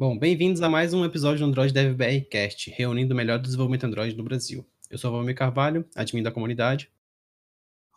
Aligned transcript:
Bom, 0.00 0.18
bem-vindos 0.18 0.62
a 0.62 0.68
mais 0.70 0.94
um 0.94 1.04
episódio 1.04 1.40
do 1.40 1.44
Android 1.44 1.74
Dev 1.74 1.94
BR 1.94 2.26
Cast, 2.30 2.70
reunindo 2.70 3.12
o 3.12 3.16
melhor 3.18 3.38
do 3.38 3.42
desenvolvimento 3.42 3.84
Android 3.84 4.16
no 4.16 4.24
Brasil. 4.24 4.66
Eu 4.88 4.96
sou 4.96 5.10
o 5.10 5.12
Valmir 5.12 5.34
Carvalho, 5.36 5.86
admin 5.94 6.22
da 6.22 6.32
comunidade. 6.32 6.90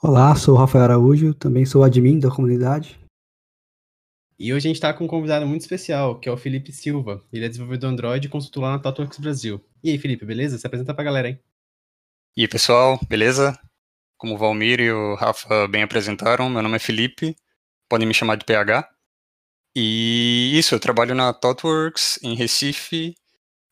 Olá, 0.02 0.36
sou 0.36 0.56
o 0.56 0.58
Rafael 0.58 0.84
Araújo, 0.84 1.34
também 1.34 1.66
sou 1.66 1.82
admin 1.82 2.20
da 2.20 2.30
comunidade. 2.30 3.00
E 4.38 4.52
hoje 4.52 4.68
a 4.68 4.70
gente 4.70 4.76
está 4.76 4.94
com 4.94 5.06
um 5.06 5.08
convidado 5.08 5.48
muito 5.48 5.62
especial, 5.62 6.20
que 6.20 6.28
é 6.28 6.32
o 6.34 6.36
Felipe 6.36 6.74
Silva. 6.74 7.24
Ele 7.32 7.46
é 7.46 7.48
desenvolvedor 7.48 7.90
Android 7.90 8.28
e 8.28 8.30
consultor 8.30 8.64
lá 8.64 8.72
na 8.72 8.80
ThoughtWorks 8.80 9.20
Brasil. 9.20 9.66
E 9.82 9.90
aí, 9.90 9.98
Felipe, 9.98 10.26
beleza? 10.26 10.58
Se 10.58 10.68
apresenta 10.68 10.94
pra 10.94 11.06
galera, 11.06 11.30
hein? 11.30 11.40
E 12.36 12.42
aí, 12.42 12.50
pessoal, 12.50 13.00
beleza? 13.08 13.58
Como 14.18 14.36
o 14.36 14.38
Valmir 14.38 14.82
e 14.82 14.92
o 14.92 15.16
Rafa 15.16 15.70
bem 15.70 15.84
apresentaram, 15.84 16.50
meu 16.50 16.62
nome 16.62 16.76
é 16.76 16.80
Felipe, 16.80 17.34
podem 17.88 18.06
me 18.06 18.14
chamar 18.14 18.36
de 18.36 18.44
PH. 18.44 18.93
E 19.76 20.58
isso, 20.58 20.76
eu 20.76 20.80
trabalho 20.80 21.16
na 21.16 21.34
ThoughtWorks 21.34 22.20
em 22.22 22.36
Recife 22.36 23.16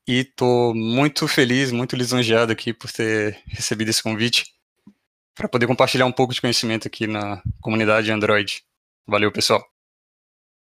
e 0.07 0.23
tô 0.23 0.73
muito 0.73 1.27
feliz, 1.27 1.71
muito 1.71 1.95
lisonjeado 1.95 2.51
aqui 2.51 2.73
por 2.73 2.91
ter 2.91 3.39
recebido 3.45 3.89
esse 3.89 4.01
convite 4.01 4.45
para 5.35 5.47
poder 5.47 5.67
compartilhar 5.67 6.05
um 6.05 6.11
pouco 6.11 6.33
de 6.33 6.41
conhecimento 6.41 6.87
aqui 6.87 7.05
na 7.05 7.41
comunidade 7.61 8.11
Android. 8.11 8.63
Valeu, 9.07 9.31
pessoal. 9.31 9.63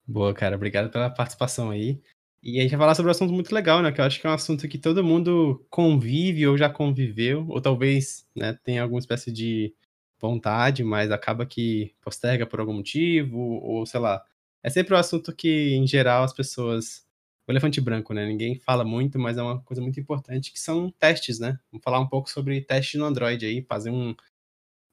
Boa, 0.06 0.32
cara, 0.32 0.56
obrigado 0.56 0.90
pela 0.90 1.10
participação 1.10 1.70
aí. 1.70 2.00
E 2.42 2.58
a 2.58 2.62
gente 2.62 2.70
vai 2.70 2.80
falar 2.80 2.94
sobre 2.94 3.10
um 3.10 3.12
assunto 3.12 3.32
muito 3.32 3.54
legal, 3.54 3.82
né? 3.82 3.92
Que 3.92 4.00
eu 4.00 4.04
acho 4.04 4.20
que 4.20 4.26
é 4.26 4.30
um 4.30 4.34
assunto 4.34 4.66
que 4.66 4.78
todo 4.78 5.04
mundo 5.04 5.66
convive 5.68 6.46
ou 6.46 6.56
já 6.56 6.70
conviveu, 6.70 7.44
ou 7.48 7.60
talvez 7.60 8.26
né, 8.34 8.58
tenha 8.64 8.82
alguma 8.82 9.00
espécie 9.00 9.30
de 9.30 9.74
vontade, 10.18 10.82
mas 10.82 11.10
acaba 11.10 11.44
que 11.44 11.94
posterga 12.00 12.46
por 12.46 12.60
algum 12.60 12.74
motivo, 12.74 13.38
ou 13.38 13.84
sei 13.84 14.00
lá, 14.00 14.24
é 14.68 14.70
sempre 14.70 14.94
um 14.94 14.98
assunto 14.98 15.34
que, 15.34 15.74
em 15.74 15.86
geral, 15.86 16.22
as 16.22 16.32
pessoas. 16.32 17.06
O 17.46 17.50
elefante 17.50 17.80
branco, 17.80 18.12
né? 18.12 18.26
Ninguém 18.26 18.58
fala 18.58 18.84
muito, 18.84 19.18
mas 19.18 19.38
é 19.38 19.42
uma 19.42 19.62
coisa 19.62 19.80
muito 19.80 19.98
importante, 19.98 20.52
que 20.52 20.60
são 20.60 20.90
testes, 20.90 21.38
né? 21.38 21.58
Vamos 21.72 21.82
falar 21.82 21.98
um 21.98 22.06
pouco 22.06 22.28
sobre 22.28 22.60
testes 22.60 23.00
no 23.00 23.06
Android 23.06 23.46
aí, 23.46 23.62
fazer 23.62 23.88
um, 23.88 24.14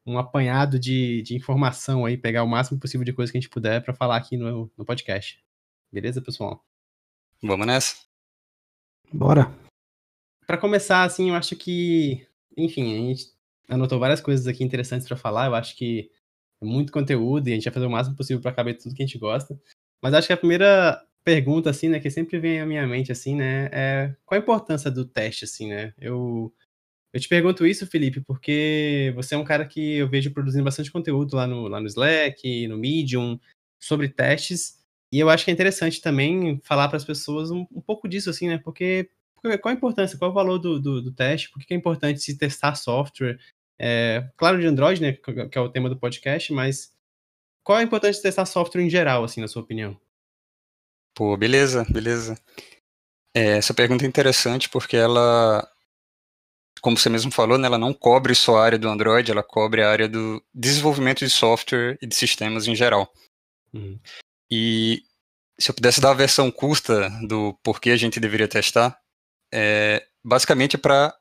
um 0.05 0.17
apanhado 0.17 0.79
de, 0.79 1.21
de 1.21 1.35
informação 1.35 2.05
aí, 2.05 2.15
pegar 2.15 2.43
o 2.43 2.47
máximo 2.47 2.79
possível 2.79 3.03
de 3.03 3.11
coisa 3.11 3.29
que 3.29 3.37
a 3.37 3.41
gente 3.41 3.49
puder 3.49 3.83
para 3.83 3.93
falar 3.93 4.15
aqui 4.15 4.37
no, 4.37 4.71
no 4.77 4.85
podcast. 4.85 5.43
Beleza, 5.91 6.21
pessoal? 6.21 6.65
Vamos 7.43 7.67
nessa. 7.67 7.97
Bora. 9.11 9.53
Para 10.47 10.57
começar, 10.57 11.03
assim, 11.03 11.31
eu 11.31 11.35
acho 11.35 11.57
que, 11.57 12.25
enfim, 12.55 12.93
a 12.93 13.07
gente 13.09 13.25
anotou 13.67 13.99
várias 13.99 14.21
coisas 14.21 14.47
aqui 14.47 14.63
interessantes 14.63 15.05
para 15.05 15.17
falar. 15.17 15.47
Eu 15.47 15.55
acho 15.55 15.75
que 15.75 16.09
muito 16.65 16.91
conteúdo 16.91 17.47
e 17.47 17.51
a 17.51 17.55
gente 17.55 17.65
vai 17.65 17.73
fazer 17.73 17.85
o 17.85 17.89
máximo 17.89 18.15
possível 18.15 18.41
para 18.41 18.51
caber 18.51 18.77
tudo 18.77 18.95
que 18.95 19.03
a 19.03 19.05
gente 19.05 19.17
gosta. 19.17 19.59
Mas 20.01 20.13
acho 20.13 20.27
que 20.27 20.33
a 20.33 20.37
primeira 20.37 21.01
pergunta, 21.23 21.69
assim, 21.69 21.89
né, 21.89 21.99
que 21.99 22.09
sempre 22.09 22.39
vem 22.39 22.59
à 22.61 22.65
minha 22.65 22.85
mente, 22.85 23.11
assim, 23.11 23.35
né, 23.35 23.69
é 23.71 24.15
qual 24.25 24.39
a 24.39 24.41
importância 24.43 24.91
do 24.91 25.05
teste, 25.05 25.45
assim, 25.45 25.69
né? 25.69 25.93
Eu, 25.99 26.53
eu 27.13 27.19
te 27.19 27.27
pergunto 27.27 27.65
isso, 27.65 27.87
Felipe, 27.87 28.21
porque 28.21 29.11
você 29.15 29.35
é 29.35 29.37
um 29.37 29.43
cara 29.43 29.65
que 29.65 29.97
eu 29.97 30.09
vejo 30.09 30.31
produzindo 30.31 30.63
bastante 30.63 30.91
conteúdo 30.91 31.35
lá 31.35 31.47
no, 31.47 31.67
lá 31.67 31.79
no 31.79 31.87
Slack, 31.87 32.67
no 32.67 32.77
Medium, 32.77 33.39
sobre 33.79 34.09
testes, 34.09 34.85
e 35.11 35.19
eu 35.19 35.29
acho 35.29 35.45
que 35.45 35.51
é 35.51 35.53
interessante 35.53 36.01
também 36.01 36.59
falar 36.63 36.87
para 36.89 36.97
as 36.97 37.05
pessoas 37.05 37.49
um, 37.49 37.65
um, 37.71 37.81
pouco 37.81 38.07
disso, 38.07 38.29
assim, 38.29 38.47
né? 38.49 38.57
Porque, 38.57 39.09
porque, 39.33 39.57
qual 39.57 39.73
a 39.73 39.77
importância, 39.77 40.17
qual 40.17 40.31
o 40.31 40.33
valor 40.33 40.59
do, 40.59 40.79
do, 40.79 41.01
do 41.01 41.11
teste, 41.11 41.49
por 41.51 41.59
que 41.63 41.73
é 41.73 41.77
importante 41.77 42.19
se 42.19 42.37
testar 42.37 42.75
software, 42.75 43.39
é, 43.79 44.29
claro, 44.37 44.59
de 44.59 44.67
Android, 44.67 45.01
né, 45.01 45.13
que 45.13 45.57
é 45.57 45.61
o 45.61 45.69
tema 45.69 45.89
do 45.89 45.97
podcast, 45.97 46.51
mas 46.53 46.93
qual 47.63 47.77
a 47.77 47.83
importância 47.83 48.19
de 48.19 48.21
testar 48.21 48.45
software 48.45 48.83
em 48.83 48.89
geral, 48.89 49.23
assim, 49.23 49.41
na 49.41 49.47
sua 49.47 49.61
opinião? 49.61 49.99
Pô, 51.13 51.35
beleza, 51.35 51.85
beleza. 51.89 52.39
É, 53.35 53.57
essa 53.57 53.73
pergunta 53.73 54.05
é 54.05 54.07
interessante 54.07 54.69
porque 54.69 54.95
ela, 54.95 55.67
como 56.81 56.97
você 56.97 57.09
mesmo 57.09 57.31
falou, 57.31 57.57
né, 57.57 57.67
ela 57.67 57.77
não 57.77 57.93
cobre 57.93 58.35
só 58.35 58.57
a 58.57 58.65
área 58.65 58.77
do 58.77 58.87
Android, 58.87 59.29
ela 59.31 59.43
cobre 59.43 59.81
a 59.81 59.89
área 59.89 60.07
do 60.07 60.43
desenvolvimento 60.53 61.19
de 61.19 61.29
software 61.29 61.97
e 62.01 62.07
de 62.07 62.15
sistemas 62.15 62.67
em 62.67 62.75
geral. 62.75 63.11
Uhum. 63.73 63.99
E 64.49 65.03
se 65.59 65.71
eu 65.71 65.75
pudesse 65.75 65.99
dar 65.99 66.11
a 66.11 66.15
versão 66.15 66.51
curta 66.51 67.09
do 67.27 67.53
porquê 67.63 67.91
a 67.91 67.97
gente 67.97 68.19
deveria 68.19 68.47
testar, 68.47 68.97
é 69.53 70.05
basicamente 70.23 70.77
para 70.77 71.13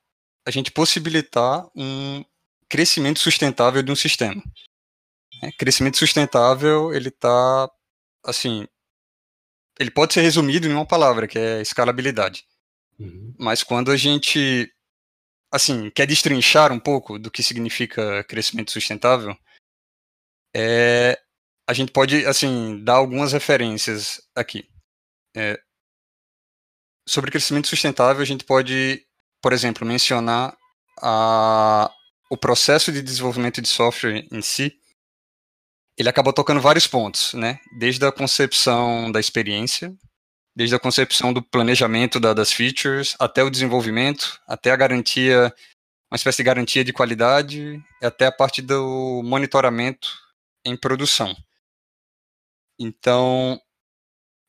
a 0.46 0.50
gente 0.50 0.70
possibilitar 0.70 1.66
um 1.74 2.24
crescimento 2.68 3.18
sustentável 3.18 3.82
de 3.82 3.90
um 3.90 3.96
sistema. 3.96 4.42
É, 5.42 5.50
crescimento 5.52 5.98
sustentável, 5.98 6.92
ele 6.92 7.08
está, 7.08 7.70
assim, 8.24 8.66
ele 9.78 9.90
pode 9.90 10.14
ser 10.14 10.22
resumido 10.22 10.66
em 10.66 10.72
uma 10.72 10.86
palavra, 10.86 11.26
que 11.26 11.38
é 11.38 11.60
escalabilidade. 11.60 12.44
Uhum. 12.98 13.34
Mas 13.38 13.62
quando 13.62 13.90
a 13.90 13.96
gente, 13.96 14.72
assim, 15.52 15.90
quer 15.90 16.06
destrinchar 16.06 16.72
um 16.72 16.78
pouco 16.78 17.18
do 17.18 17.30
que 17.30 17.42
significa 17.42 18.22
crescimento 18.24 18.70
sustentável, 18.70 19.36
é, 20.54 21.20
a 21.68 21.72
gente 21.72 21.90
pode, 21.90 22.24
assim, 22.26 22.82
dar 22.84 22.94
algumas 22.94 23.32
referências 23.32 24.20
aqui. 24.34 24.68
É, 25.36 25.60
sobre 27.08 27.30
crescimento 27.30 27.66
sustentável, 27.66 28.22
a 28.22 28.26
gente 28.26 28.44
pode, 28.44 29.04
por 29.42 29.52
exemplo, 29.52 29.86
mencionar 29.86 30.56
a, 31.02 31.92
o 32.30 32.36
processo 32.36 32.92
de 32.92 33.02
desenvolvimento 33.02 33.60
de 33.60 33.68
software 33.68 34.26
em 34.30 34.42
si, 34.42 34.78
ele 35.96 36.08
acaba 36.08 36.32
tocando 36.32 36.60
vários 36.60 36.86
pontos, 36.86 37.34
né? 37.34 37.58
Desde 37.78 38.04
a 38.04 38.12
concepção 38.12 39.10
da 39.12 39.20
experiência, 39.20 39.94
desde 40.56 40.74
a 40.74 40.80
concepção 40.80 41.32
do 41.32 41.42
planejamento 41.42 42.18
da, 42.18 42.32
das 42.32 42.52
features, 42.52 43.16
até 43.18 43.42
o 43.42 43.50
desenvolvimento, 43.50 44.40
até 44.46 44.70
a 44.70 44.76
garantia, 44.76 45.54
uma 46.10 46.16
espécie 46.16 46.38
de 46.38 46.44
garantia 46.44 46.84
de 46.84 46.92
qualidade, 46.92 47.82
até 48.02 48.26
a 48.26 48.32
parte 48.32 48.62
do 48.62 49.22
monitoramento 49.24 50.08
em 50.64 50.76
produção. 50.76 51.34
Então, 52.78 53.60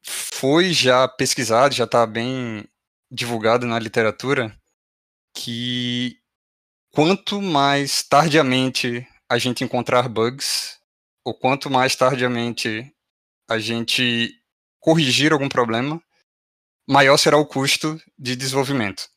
foi 0.03 0.73
já 0.73 1.07
pesquisado, 1.07 1.75
já 1.75 1.85
está 1.85 2.05
bem 2.05 2.67
divulgado 3.11 3.65
na 3.65 3.79
literatura, 3.79 4.55
que 5.33 6.17
quanto 6.95 7.41
mais 7.41 8.01
tardiamente 8.03 9.05
a 9.29 9.37
gente 9.37 9.65
encontrar 9.65 10.07
bugs, 10.07 10.79
ou 11.25 11.33
quanto 11.33 11.69
mais 11.69 11.93
tardiamente 11.93 12.89
a 13.49 13.59
gente 13.59 14.33
corrigir 14.79 15.33
algum 15.33 15.49
problema, 15.49 16.01
maior 16.87 17.17
será 17.17 17.37
o 17.37 17.45
custo 17.45 18.01
de 18.17 18.33
desenvolvimento. 18.33 19.09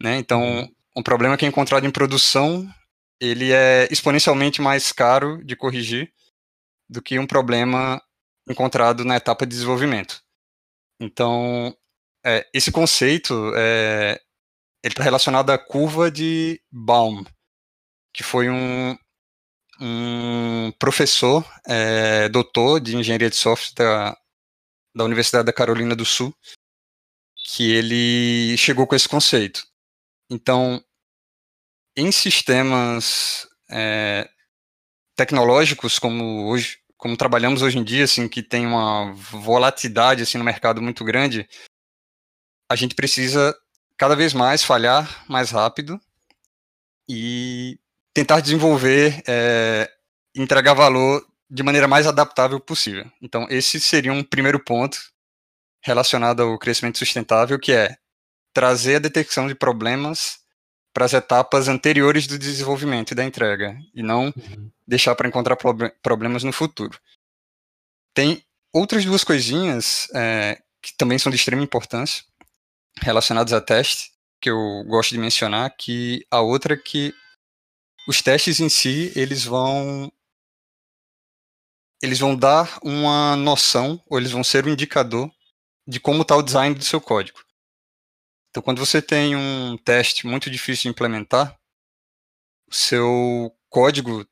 Né? 0.00 0.18
Então, 0.18 0.40
uhum. 0.40 0.74
um 0.98 1.02
problema 1.02 1.36
que 1.36 1.44
é 1.44 1.48
encontrado 1.48 1.84
em 1.84 1.90
produção, 1.90 2.72
ele 3.20 3.50
é 3.50 3.88
exponencialmente 3.90 4.62
mais 4.62 4.92
caro 4.92 5.44
de 5.44 5.56
corrigir 5.56 6.12
do 6.88 7.02
que 7.02 7.18
um 7.18 7.26
problema 7.26 8.00
encontrado 8.48 9.04
na 9.04 9.16
etapa 9.16 9.44
de 9.44 9.50
desenvolvimento. 9.50 10.22
Então, 11.00 11.76
é, 12.24 12.46
esse 12.54 12.70
conceito 12.70 13.52
é, 13.56 14.20
ele 14.82 14.92
está 14.92 15.02
relacionado 15.02 15.50
à 15.50 15.58
curva 15.58 16.10
de 16.10 16.60
Baum, 16.70 17.24
que 18.12 18.22
foi 18.22 18.48
um, 18.48 18.96
um 19.80 20.72
professor, 20.78 21.44
é, 21.66 22.28
doutor 22.28 22.80
de 22.80 22.96
engenharia 22.96 23.30
de 23.30 23.36
software 23.36 23.74
da, 23.74 24.18
da 24.94 25.04
Universidade 25.04 25.46
da 25.46 25.52
Carolina 25.52 25.94
do 25.94 26.04
Sul, 26.04 26.34
que 27.46 27.70
ele 27.72 28.56
chegou 28.56 28.86
com 28.86 28.94
esse 28.94 29.08
conceito. 29.08 29.66
Então, 30.30 30.82
em 31.96 32.10
sistemas 32.10 33.46
é, 33.70 34.28
tecnológicos 35.16 35.98
como 35.98 36.48
hoje, 36.48 36.78
como 36.96 37.16
trabalhamos 37.16 37.62
hoje 37.62 37.78
em 37.78 37.84
dia, 37.84 38.04
assim, 38.04 38.28
que 38.28 38.42
tem 38.42 38.66
uma 38.66 39.12
volatilidade 39.12 40.22
assim 40.22 40.38
no 40.38 40.44
mercado 40.44 40.80
muito 40.80 41.04
grande, 41.04 41.48
a 42.70 42.76
gente 42.76 42.94
precisa 42.94 43.54
cada 44.00 44.16
vez 44.16 44.32
mais 44.32 44.64
falhar 44.64 45.26
mais 45.28 45.50
rápido 45.50 46.00
e 47.06 47.78
tentar 48.14 48.40
desenvolver, 48.40 49.22
é, 49.28 49.90
entregar 50.34 50.72
valor 50.72 51.22
de 51.50 51.62
maneira 51.62 51.86
mais 51.86 52.06
adaptável 52.06 52.58
possível. 52.58 53.04
Então, 53.20 53.46
esse 53.50 53.78
seria 53.78 54.10
um 54.10 54.24
primeiro 54.24 54.58
ponto 54.58 54.98
relacionado 55.82 56.40
ao 56.40 56.58
crescimento 56.58 56.96
sustentável, 56.96 57.58
que 57.58 57.72
é 57.72 57.98
trazer 58.54 58.96
a 58.96 59.00
detecção 59.00 59.46
de 59.46 59.54
problemas 59.54 60.38
para 60.94 61.04
as 61.04 61.12
etapas 61.12 61.68
anteriores 61.68 62.26
do 62.26 62.38
desenvolvimento 62.38 63.10
e 63.10 63.14
da 63.14 63.24
entrega, 63.24 63.76
e 63.94 64.02
não 64.02 64.32
uhum. 64.34 64.70
deixar 64.86 65.14
para 65.14 65.28
encontrar 65.28 65.58
problemas 66.02 66.42
no 66.42 66.54
futuro. 66.54 66.98
Tem 68.14 68.42
outras 68.72 69.04
duas 69.04 69.24
coisinhas 69.24 70.08
é, 70.14 70.58
que 70.80 70.96
também 70.96 71.18
são 71.18 71.28
de 71.28 71.36
extrema 71.36 71.62
importância 71.62 72.29
relacionados 72.98 73.52
a 73.52 73.60
teste, 73.60 74.10
que 74.40 74.50
eu 74.50 74.84
gosto 74.86 75.10
de 75.10 75.18
mencionar, 75.18 75.74
que 75.76 76.26
a 76.30 76.40
outra 76.40 76.74
é 76.74 76.76
que 76.76 77.14
os 78.08 78.22
testes 78.22 78.60
em 78.60 78.68
si, 78.68 79.12
eles 79.14 79.44
vão 79.44 80.10
eles 82.02 82.18
vão 82.18 82.34
dar 82.34 82.78
uma 82.82 83.36
noção, 83.36 84.02
ou 84.08 84.18
eles 84.18 84.30
vão 84.30 84.42
ser 84.42 84.66
um 84.66 84.70
indicador 84.70 85.30
de 85.86 86.00
como 86.00 86.22
está 86.22 86.34
o 86.34 86.42
design 86.42 86.74
do 86.74 86.82
seu 86.82 86.98
código. 87.00 87.44
Então, 88.48 88.62
quando 88.62 88.78
você 88.78 89.02
tem 89.02 89.36
um 89.36 89.76
teste 89.76 90.26
muito 90.26 90.50
difícil 90.50 90.84
de 90.84 90.88
implementar, 90.88 91.58
o 92.66 92.74
seu 92.74 93.54
código 93.68 94.26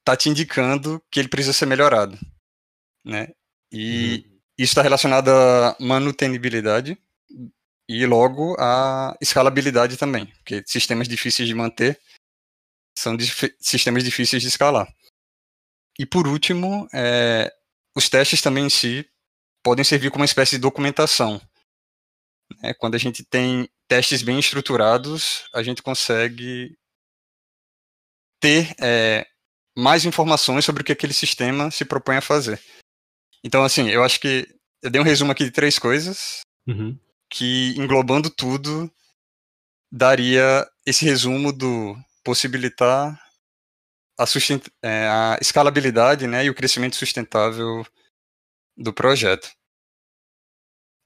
está 0.00 0.16
te 0.16 0.28
indicando 0.28 1.02
que 1.10 1.20
ele 1.20 1.28
precisa 1.28 1.52
ser 1.52 1.66
melhorado, 1.66 2.18
né? 3.04 3.28
E 3.70 4.26
uhum. 4.26 4.40
isso 4.58 4.72
está 4.72 4.82
relacionado 4.82 5.28
à 5.28 5.76
manutenibilidade 5.78 6.98
e 7.88 8.04
logo 8.04 8.56
à 8.58 9.16
escalabilidade 9.20 9.96
também, 9.96 10.26
porque 10.26 10.62
sistemas 10.66 11.08
difíceis 11.08 11.48
de 11.48 11.54
manter 11.54 12.00
são 12.98 13.16
sistemas 13.60 14.02
difíceis 14.02 14.42
de 14.42 14.48
escalar. 14.48 14.92
E 15.98 16.04
por 16.04 16.26
último, 16.26 16.88
é, 16.92 17.52
os 17.96 18.08
testes 18.08 18.42
também 18.42 18.66
em 18.66 18.70
si 18.70 19.08
podem 19.62 19.84
servir 19.84 20.10
como 20.10 20.22
uma 20.22 20.26
espécie 20.26 20.56
de 20.56 20.62
documentação. 20.62 21.40
Né? 22.62 22.74
Quando 22.74 22.94
a 22.94 22.98
gente 22.98 23.24
tem 23.24 23.68
testes 23.88 24.22
bem 24.22 24.38
estruturados, 24.38 25.48
a 25.52 25.62
gente 25.62 25.82
consegue 25.82 26.76
ter 28.40 28.74
é, 28.80 29.26
mais 29.76 30.04
informações 30.04 30.64
sobre 30.64 30.82
o 30.82 30.84
que 30.84 30.92
aquele 30.92 31.12
sistema 31.12 31.70
se 31.70 31.84
propõe 31.84 32.16
a 32.16 32.22
fazer. 32.22 32.60
Então, 33.44 33.64
assim, 33.64 33.88
eu 33.88 34.02
acho 34.02 34.20
que 34.20 34.46
eu 34.82 34.90
dei 34.90 35.00
um 35.00 35.04
resumo 35.04 35.32
aqui 35.32 35.44
de 35.44 35.50
três 35.50 35.78
coisas 35.78 36.40
uhum. 36.66 36.98
Que, 37.30 37.74
englobando 37.76 38.30
tudo, 38.30 38.90
daria 39.90 40.68
esse 40.84 41.04
resumo 41.04 41.52
do 41.52 41.96
possibilitar 42.24 43.20
a, 44.18 44.24
é, 44.82 45.08
a 45.08 45.38
escalabilidade 45.40 46.26
né, 46.26 46.44
e 46.44 46.50
o 46.50 46.54
crescimento 46.54 46.96
sustentável 46.96 47.86
do 48.76 48.92
projeto. 48.92 49.48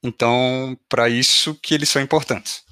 Então, 0.03 0.79
para 0.89 1.09
isso 1.09 1.55
que 1.61 1.75
eles 1.75 1.89
são 1.89 2.01
importantes. 2.01 2.65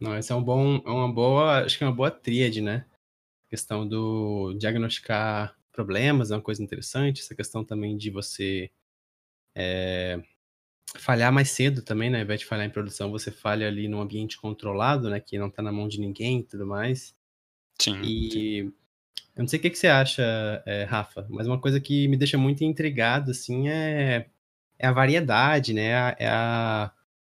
Não, 0.00 0.16
esse 0.16 0.32
é 0.32 0.34
um 0.34 0.42
bom, 0.42 0.76
é 0.84 0.90
uma 0.90 1.12
boa, 1.12 1.64
acho 1.64 1.76
que 1.76 1.84
é 1.84 1.86
uma 1.86 1.94
boa 1.94 2.10
tríade, 2.10 2.60
né? 2.60 2.86
A 3.46 3.50
questão 3.50 3.86
do 3.86 4.54
diagnosticar 4.54 5.56
problemas 5.70 6.30
é 6.30 6.34
uma 6.34 6.42
coisa 6.42 6.62
interessante, 6.62 7.20
essa 7.20 7.34
questão 7.34 7.64
também 7.64 7.96
de 7.96 8.10
você 8.10 8.70
é, 9.54 10.20
falhar 10.96 11.32
mais 11.32 11.50
cedo 11.50 11.82
também, 11.82 12.10
né? 12.10 12.18
Ao 12.18 12.24
invés 12.24 12.40
de 12.40 12.46
falhar 12.46 12.66
em 12.66 12.70
produção, 12.70 13.10
você 13.10 13.30
falha 13.30 13.66
ali 13.66 13.88
num 13.88 14.00
ambiente 14.00 14.38
controlado, 14.38 15.08
né? 15.08 15.20
Que 15.20 15.38
não 15.38 15.50
tá 15.50 15.62
na 15.62 15.72
mão 15.72 15.88
de 15.88 16.00
ninguém 16.00 16.40
e 16.40 16.44
tudo 16.44 16.66
mais. 16.66 17.14
Sim. 17.80 18.00
E 18.02 18.30
sim. 18.30 18.72
eu 19.36 19.42
não 19.42 19.48
sei 19.48 19.58
o 19.58 19.62
que, 19.62 19.70
que 19.70 19.78
você 19.78 19.88
acha, 19.88 20.22
é, 20.66 20.84
Rafa, 20.84 21.26
mas 21.30 21.46
uma 21.46 21.60
coisa 21.60 21.80
que 21.80 22.06
me 22.08 22.16
deixa 22.16 22.36
muito 22.38 22.62
intrigado, 22.64 23.30
assim, 23.30 23.68
é, 23.68 24.26
é 24.78 24.86
a 24.86 24.92
variedade, 24.92 25.72
né? 25.72 26.14
É 26.18 26.28
a, 26.28 26.84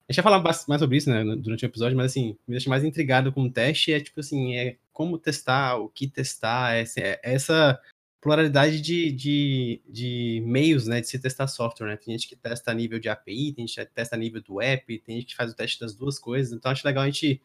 a 0.08 0.14
gente 0.14 0.22
vai 0.22 0.32
falar 0.32 0.44
mais 0.68 0.80
sobre 0.80 0.98
isso 0.98 1.10
né, 1.10 1.24
durante 1.38 1.66
o 1.66 1.68
episódio, 1.68 1.98
mas 1.98 2.12
assim, 2.12 2.38
me 2.48 2.54
deixa 2.54 2.70
mais 2.70 2.84
intrigado 2.84 3.32
com 3.32 3.44
o 3.44 3.52
teste 3.52 3.92
é 3.92 4.00
tipo 4.00 4.20
assim, 4.20 4.56
é 4.56 4.78
como 4.94 5.18
testar, 5.18 5.78
o 5.78 5.90
que 5.90 6.08
testar, 6.08 6.76
é, 6.76 6.86
é 6.98 7.20
essa 7.24 7.80
pluralidade 8.26 8.82
de, 8.82 9.12
de, 9.12 9.82
de 9.88 10.44
meios 10.48 10.88
né, 10.88 11.00
de 11.00 11.08
se 11.08 11.20
testar 11.20 11.46
software. 11.46 11.90
Né? 11.90 11.96
Tem 11.96 12.12
gente 12.12 12.28
que 12.28 12.36
testa 12.36 12.72
a 12.72 12.74
nível 12.74 12.98
de 12.98 13.08
API, 13.08 13.54
tem 13.54 13.68
gente 13.68 13.86
que 13.86 13.94
testa 13.94 14.16
a 14.16 14.20
nível 14.20 14.42
do 14.42 14.60
app, 14.60 14.98
tem 14.98 15.18
gente 15.18 15.28
que 15.28 15.36
faz 15.36 15.52
o 15.52 15.56
teste 15.56 15.80
das 15.80 15.96
duas 15.96 16.18
coisas. 16.18 16.52
Então 16.52 16.72
acho 16.72 16.86
legal 16.88 17.04
a 17.04 17.06
gente. 17.06 17.40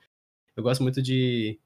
Eu 0.57 0.63
gosto 0.63 0.83
muito 0.83 1.03
de 1.03 1.61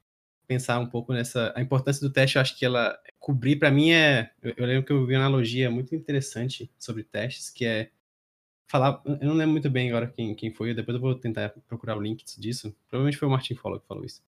pensar 0.49 0.81
um 0.81 0.89
pouco 0.89 1.13
nessa. 1.13 1.53
A 1.57 1.63
importância 1.63 2.01
do 2.01 2.13
teste, 2.13 2.37
eu 2.37 2.43
acho 2.43 2.59
que 2.59 2.65
ela 2.65 2.99
cobrir, 3.21 3.55
para 3.57 3.71
mim, 3.71 3.93
é. 3.93 4.33
Eu, 4.43 4.53
eu, 4.57 4.67
lembro 4.67 4.85
que 4.85 4.93
eu 4.93 5.07
vi 5.07 5.15
uma 5.15 5.21
analogia 5.21 5.71
muito 5.71 5.95
interessante 5.95 6.69
sobre 6.77 7.05
testes, 7.05 7.51
que 7.51 7.65
é 7.65 7.91
falar. 8.67 9.01
Eu 9.07 9.29
não 9.29 9.35
lembro 9.35 9.53
muito 9.53 9.71
bem 9.71 9.91
agora 9.91 10.09
quem, 10.09 10.35
quem 10.35 10.53
foi, 10.53 10.75
depois 10.75 10.97
eu 10.97 11.01
vou 11.01 11.15
tentar 11.15 11.51
procurar 11.69 11.97
o 11.97 12.03
link 12.03 12.25
disso. 12.37 12.75
Provavelmente 12.89 13.17
foi 13.17 13.29
o 13.29 13.31
Martin 13.31 13.55
Follow 13.55 13.79
que 13.79 13.87
falou 13.87 14.05
isso. 14.05 14.25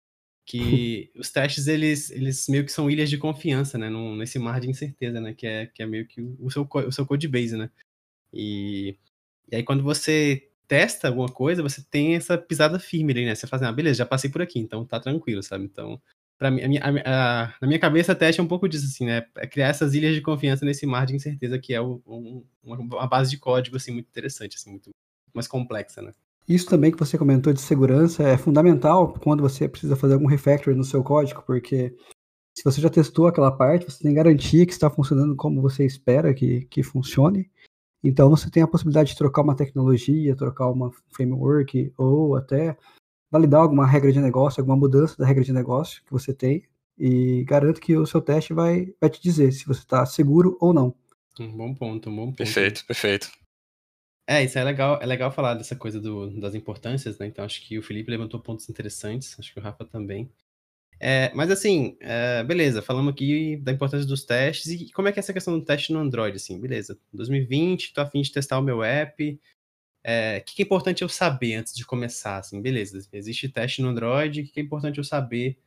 Que 0.51 1.13
os 1.15 1.31
testes, 1.31 1.69
eles, 1.69 2.11
eles 2.11 2.49
meio 2.49 2.65
que 2.65 2.73
são 2.73 2.91
ilhas 2.91 3.09
de 3.09 3.17
confiança, 3.17 3.79
né? 3.79 3.89
Num, 3.89 4.17
nesse 4.17 4.37
mar 4.37 4.61
de 4.61 4.69
incerteza, 4.69 5.21
né? 5.21 5.33
Que 5.33 5.47
é, 5.47 5.67
que 5.67 5.81
é 5.81 5.87
meio 5.87 6.07
que 6.09 6.21
o 6.41 6.51
seu, 6.51 6.69
o 6.69 6.91
seu 6.91 7.07
code 7.07 7.29
base, 7.29 7.57
né? 7.57 7.71
E, 8.33 8.97
e 9.51 9.57
aí, 9.57 9.63
quando 9.63 9.85
você 9.85 10.51
testa 10.67 11.07
alguma 11.09 11.29
coisa, 11.29 11.63
você 11.63 11.83
tem 11.83 12.17
essa 12.17 12.37
pisada 12.37 12.81
firme 12.81 13.13
ali, 13.13 13.27
né? 13.27 13.35
Você 13.37 13.47
fala 13.47 13.63
assim, 13.63 13.71
ah, 13.71 13.75
beleza, 13.75 13.99
já 13.99 14.07
passei 14.07 14.29
por 14.29 14.43
aqui, 14.43 14.59
então 14.59 14.85
tá 14.85 14.99
tranquilo, 14.99 15.41
sabe? 15.41 15.65
Então, 15.67 16.03
para 16.37 16.51
mim, 16.51 16.63
a 16.63 16.69
minha, 16.69 16.83
a, 16.83 17.45
a, 17.45 17.55
na 17.61 17.69
minha 17.69 17.79
cabeça, 17.79 18.15
teste 18.15 18.41
é 18.41 18.45
um 18.45 18.49
pouco 18.49 18.69
disso, 18.69 18.87
assim, 18.87 19.07
né? 19.07 19.25
É 19.37 19.47
criar 19.47 19.69
essas 19.69 19.95
ilhas 19.95 20.15
de 20.17 20.21
confiança 20.21 20.65
nesse 20.65 20.85
mar 20.85 21.07
de 21.07 21.15
incerteza 21.15 21.61
que 21.61 21.75
é 21.75 21.81
o, 21.81 22.03
um, 22.07 22.45
uma 22.63 23.07
base 23.07 23.31
de 23.31 23.39
código, 23.39 23.77
assim, 23.77 23.93
muito 23.93 24.09
interessante, 24.09 24.57
assim, 24.57 24.71
muito 24.71 24.91
mais 25.33 25.47
complexa, 25.47 26.03
né? 26.03 26.13
Isso 26.49 26.67
também 26.67 26.91
que 26.91 26.99
você 26.99 27.17
comentou 27.17 27.53
de 27.53 27.61
segurança 27.61 28.23
é 28.23 28.37
fundamental 28.37 29.15
quando 29.23 29.41
você 29.41 29.69
precisa 29.69 29.97
fazer 29.97 30.15
algum 30.15 30.27
refactor 30.27 30.75
no 30.75 30.85
seu 30.85 31.03
código, 31.03 31.43
porque 31.47 31.95
se 32.57 32.65
você 32.65 32.81
já 32.81 32.91
testou 32.91 33.27
aquela 33.27 33.53
parte, 33.53 33.87
você 33.87 34.03
tem 34.03 34.13
garantia 34.13 34.67
que 34.67 34.73
está 34.73 34.91
funcionando 34.91 35.37
como 35.37 35.63
você 35.63 35.85
espera 35.87 36.35
que, 36.35 36.67
que 36.67 36.83
funcione. 36.83 37.51
Então 38.03 38.31
você 38.31 38.51
tem 38.51 38.63
a 38.63 38.69
possibilidade 38.69 39.11
de 39.11 39.17
trocar 39.17 39.43
uma 39.43 39.55
tecnologia, 39.55 40.35
trocar 40.35 40.69
uma 40.69 40.91
framework, 41.11 41.93
ou 41.97 42.35
até 42.35 42.77
validar 43.31 43.61
alguma 43.61 43.87
regra 43.87 44.13
de 44.13 44.21
negócio, 44.21 44.61
alguma 44.61 44.77
mudança 44.77 45.17
da 45.17 45.27
regra 45.27 45.45
de 45.45 45.53
negócio 45.53 46.03
que 46.05 46.13
você 46.13 46.35
tem 46.35 46.65
e 46.99 47.45
garanto 47.45 47.81
que 47.81 47.97
o 47.97 48.05
seu 48.05 48.21
teste 48.21 48.53
vai, 48.53 48.93
vai 49.01 49.09
te 49.09 49.23
dizer 49.23 49.53
se 49.53 49.67
você 49.67 49.81
está 49.81 50.05
seguro 50.05 50.59
ou 50.61 50.75
não. 50.75 50.95
Um 51.39 51.57
bom 51.57 51.75
ponto, 51.75 52.11
um 52.11 52.17
bom 52.17 52.27
ponto. 52.27 52.37
Perfeito, 52.37 52.85
perfeito. 52.85 53.31
É, 54.31 54.45
isso 54.45 54.57
é 54.57 54.63
legal, 54.63 55.01
é 55.03 55.07
legal 55.07 55.33
falar 55.33 55.55
dessa 55.55 55.75
coisa 55.75 56.01
do, 56.01 56.31
das 56.39 56.55
importâncias, 56.55 57.19
né? 57.19 57.27
Então 57.27 57.45
acho 57.45 57.61
que 57.67 57.77
o 57.77 57.83
Felipe 57.83 58.13
levantou 58.13 58.39
pontos 58.39 58.69
interessantes, 58.71 59.37
acho 59.37 59.53
que 59.53 59.59
o 59.59 59.63
Rafa 59.63 59.85
também. 59.85 60.31
É, 61.01 61.33
mas 61.35 61.51
assim, 61.51 61.97
é, 62.01 62.45
beleza, 62.45 62.81
falamos 62.81 63.13
aqui 63.13 63.57
da 63.57 63.73
importância 63.73 64.07
dos 64.07 64.25
testes 64.25 64.69
e 64.69 64.93
como 64.93 65.09
é 65.09 65.13
que 65.13 65.19
é 65.19 65.21
essa 65.21 65.33
questão 65.33 65.59
do 65.59 65.65
teste 65.65 65.93
no 65.93 65.99
Android, 65.99 66.37
assim, 66.37 66.61
beleza. 66.61 66.97
2020, 67.13 67.93
tô 67.93 68.01
afim 68.03 68.23
de 68.23 68.31
testar 68.31 68.61
o 68.61 68.63
meu 68.63 68.85
app, 68.85 69.41
é, 70.05 70.39
o 70.39 70.45
que 70.45 70.63
é 70.63 70.65
importante 70.65 71.03
eu 71.03 71.09
saber 71.09 71.57
antes 71.57 71.75
de 71.75 71.85
começar? 71.85 72.39
Assim, 72.39 72.63
beleza, 72.63 73.09
existe 73.13 73.49
teste 73.49 73.83
no 73.83 73.89
Android, 73.89 74.43
o 74.43 74.45
que 74.45 74.61
é 74.61 74.63
importante 74.63 74.99
eu 74.99 75.05
saber? 75.05 75.59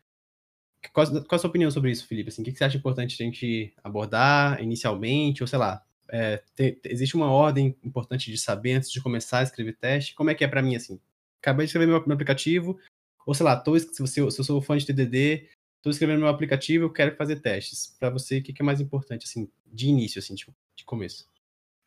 Qual, 0.94 1.06
qual 1.08 1.36
a 1.36 1.40
sua 1.40 1.50
opinião 1.50 1.72
sobre 1.72 1.92
isso, 1.92 2.08
Felipe? 2.08 2.30
Assim, 2.30 2.44
o 2.44 2.46
que 2.46 2.54
você 2.54 2.64
acha 2.64 2.78
importante 2.78 3.22
a 3.22 3.26
gente 3.26 3.74
abordar 3.84 4.62
inicialmente? 4.64 5.44
Ou 5.44 5.48
sei 5.48 5.60
lá, 5.60 5.84
é, 6.10 6.44
te, 6.56 6.80
existe 6.86 7.16
uma 7.16 7.32
ordem 7.32 7.76
importante 7.84 8.32
de 8.32 8.38
saber 8.38 8.74
antes 8.74 8.92
de 8.92 9.02
começar 9.02 9.40
a 9.40 9.44
escrever 9.44 9.78
teste? 9.78 10.14
Como 10.14 10.30
é 10.30 10.36
que 10.36 10.44
é 10.44 10.48
para 10.48 10.62
mim 10.62 10.76
assim? 10.76 11.00
Acabei 11.42 11.66
de 11.66 11.70
escrever 11.70 11.88
meu, 11.88 12.04
meu 12.06 12.14
aplicativo, 12.14 12.80
ou 13.26 13.34
sei 13.34 13.46
lá, 13.46 13.56
tô, 13.56 13.78
se, 13.78 14.00
você, 14.00 14.32
se 14.32 14.40
eu 14.40 14.44
sou 14.44 14.62
fã 14.62 14.78
de 14.78 14.86
TDD, 14.86 15.50
estou 15.78 15.92
escrevendo 15.92 16.20
meu 16.20 16.30
aplicativo, 16.30 16.86
eu 16.86 16.94
quero 16.94 17.16
fazer 17.16 17.42
testes. 17.42 17.96
Para 18.00 18.10
você, 18.10 18.38
o 18.38 18.44
que 18.44 18.54
é 18.58 18.64
mais 18.64 18.80
importante 18.80 19.26
assim, 19.26 19.50
de 19.66 19.88
início, 19.88 20.20
assim, 20.20 20.36
tipo, 20.36 20.56
de 20.76 20.86
começo? 20.86 21.28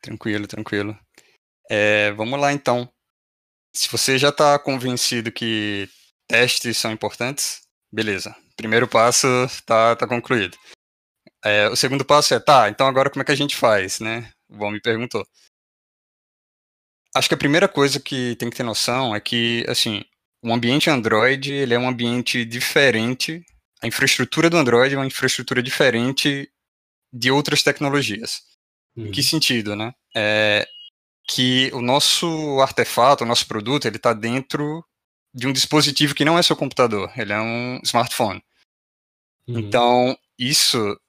Tranquilo, 0.01 0.47
tranquilo. 0.47 0.97
É, 1.69 2.11
vamos 2.11 2.39
lá 2.39 2.53
então. 2.53 2.89
Se 3.73 3.89
você 3.89 4.17
já 4.17 4.29
está 4.29 4.57
convencido 4.57 5.31
que 5.31 5.89
testes 6.27 6.77
são 6.77 6.91
importantes, 6.91 7.61
beleza. 7.91 8.35
Primeiro 8.55 8.87
passo 8.87 9.27
está 9.45 9.95
tá 9.95 10.07
concluído. 10.07 10.57
É, 11.43 11.67
o 11.69 11.75
segundo 11.75 12.03
passo 12.03 12.33
é, 12.33 12.39
tá, 12.39 12.69
então 12.69 12.87
agora 12.87 13.09
como 13.09 13.21
é 13.21 13.25
que 13.25 13.31
a 13.31 13.35
gente 13.35 13.55
faz, 13.55 13.99
né? 13.99 14.31
O 14.49 14.57
Bom 14.57 14.71
me 14.71 14.81
perguntou. 14.81 15.25
Acho 17.15 17.27
que 17.27 17.35
a 17.35 17.37
primeira 17.37 17.67
coisa 17.67 17.99
que 17.99 18.35
tem 18.35 18.49
que 18.49 18.57
ter 18.57 18.63
noção 18.63 19.15
é 19.15 19.19
que, 19.19 19.65
assim, 19.67 20.03
o 20.43 20.53
ambiente 20.53 20.89
Android, 20.89 21.51
ele 21.51 21.73
é 21.73 21.79
um 21.79 21.87
ambiente 21.87 22.45
diferente, 22.45 23.43
a 23.81 23.87
infraestrutura 23.87 24.49
do 24.49 24.57
Android 24.57 24.93
é 24.93 24.97
uma 24.97 25.05
infraestrutura 25.05 25.61
diferente 25.63 26.51
de 27.11 27.31
outras 27.31 27.63
tecnologias. 27.63 28.43
Em 28.95 29.11
que 29.11 29.21
uhum. 29.21 29.27
sentido, 29.27 29.75
né? 29.75 29.93
É, 30.15 30.67
que 31.29 31.69
o 31.73 31.81
nosso 31.81 32.59
artefato, 32.61 33.23
o 33.23 33.27
nosso 33.27 33.47
produto, 33.47 33.85
ele 33.85 33.97
está 33.97 34.13
dentro 34.13 34.83
de 35.33 35.45
um 35.45 35.53
dispositivo 35.53 36.15
que 36.15 36.25
não 36.25 36.37
é 36.37 36.41
seu 36.41 36.55
computador, 36.55 37.11
ele 37.15 37.31
é 37.31 37.39
um 37.39 37.79
smartphone. 37.83 38.41
Uhum. 39.47 39.59
Então, 39.59 40.17
isso, 40.39 40.99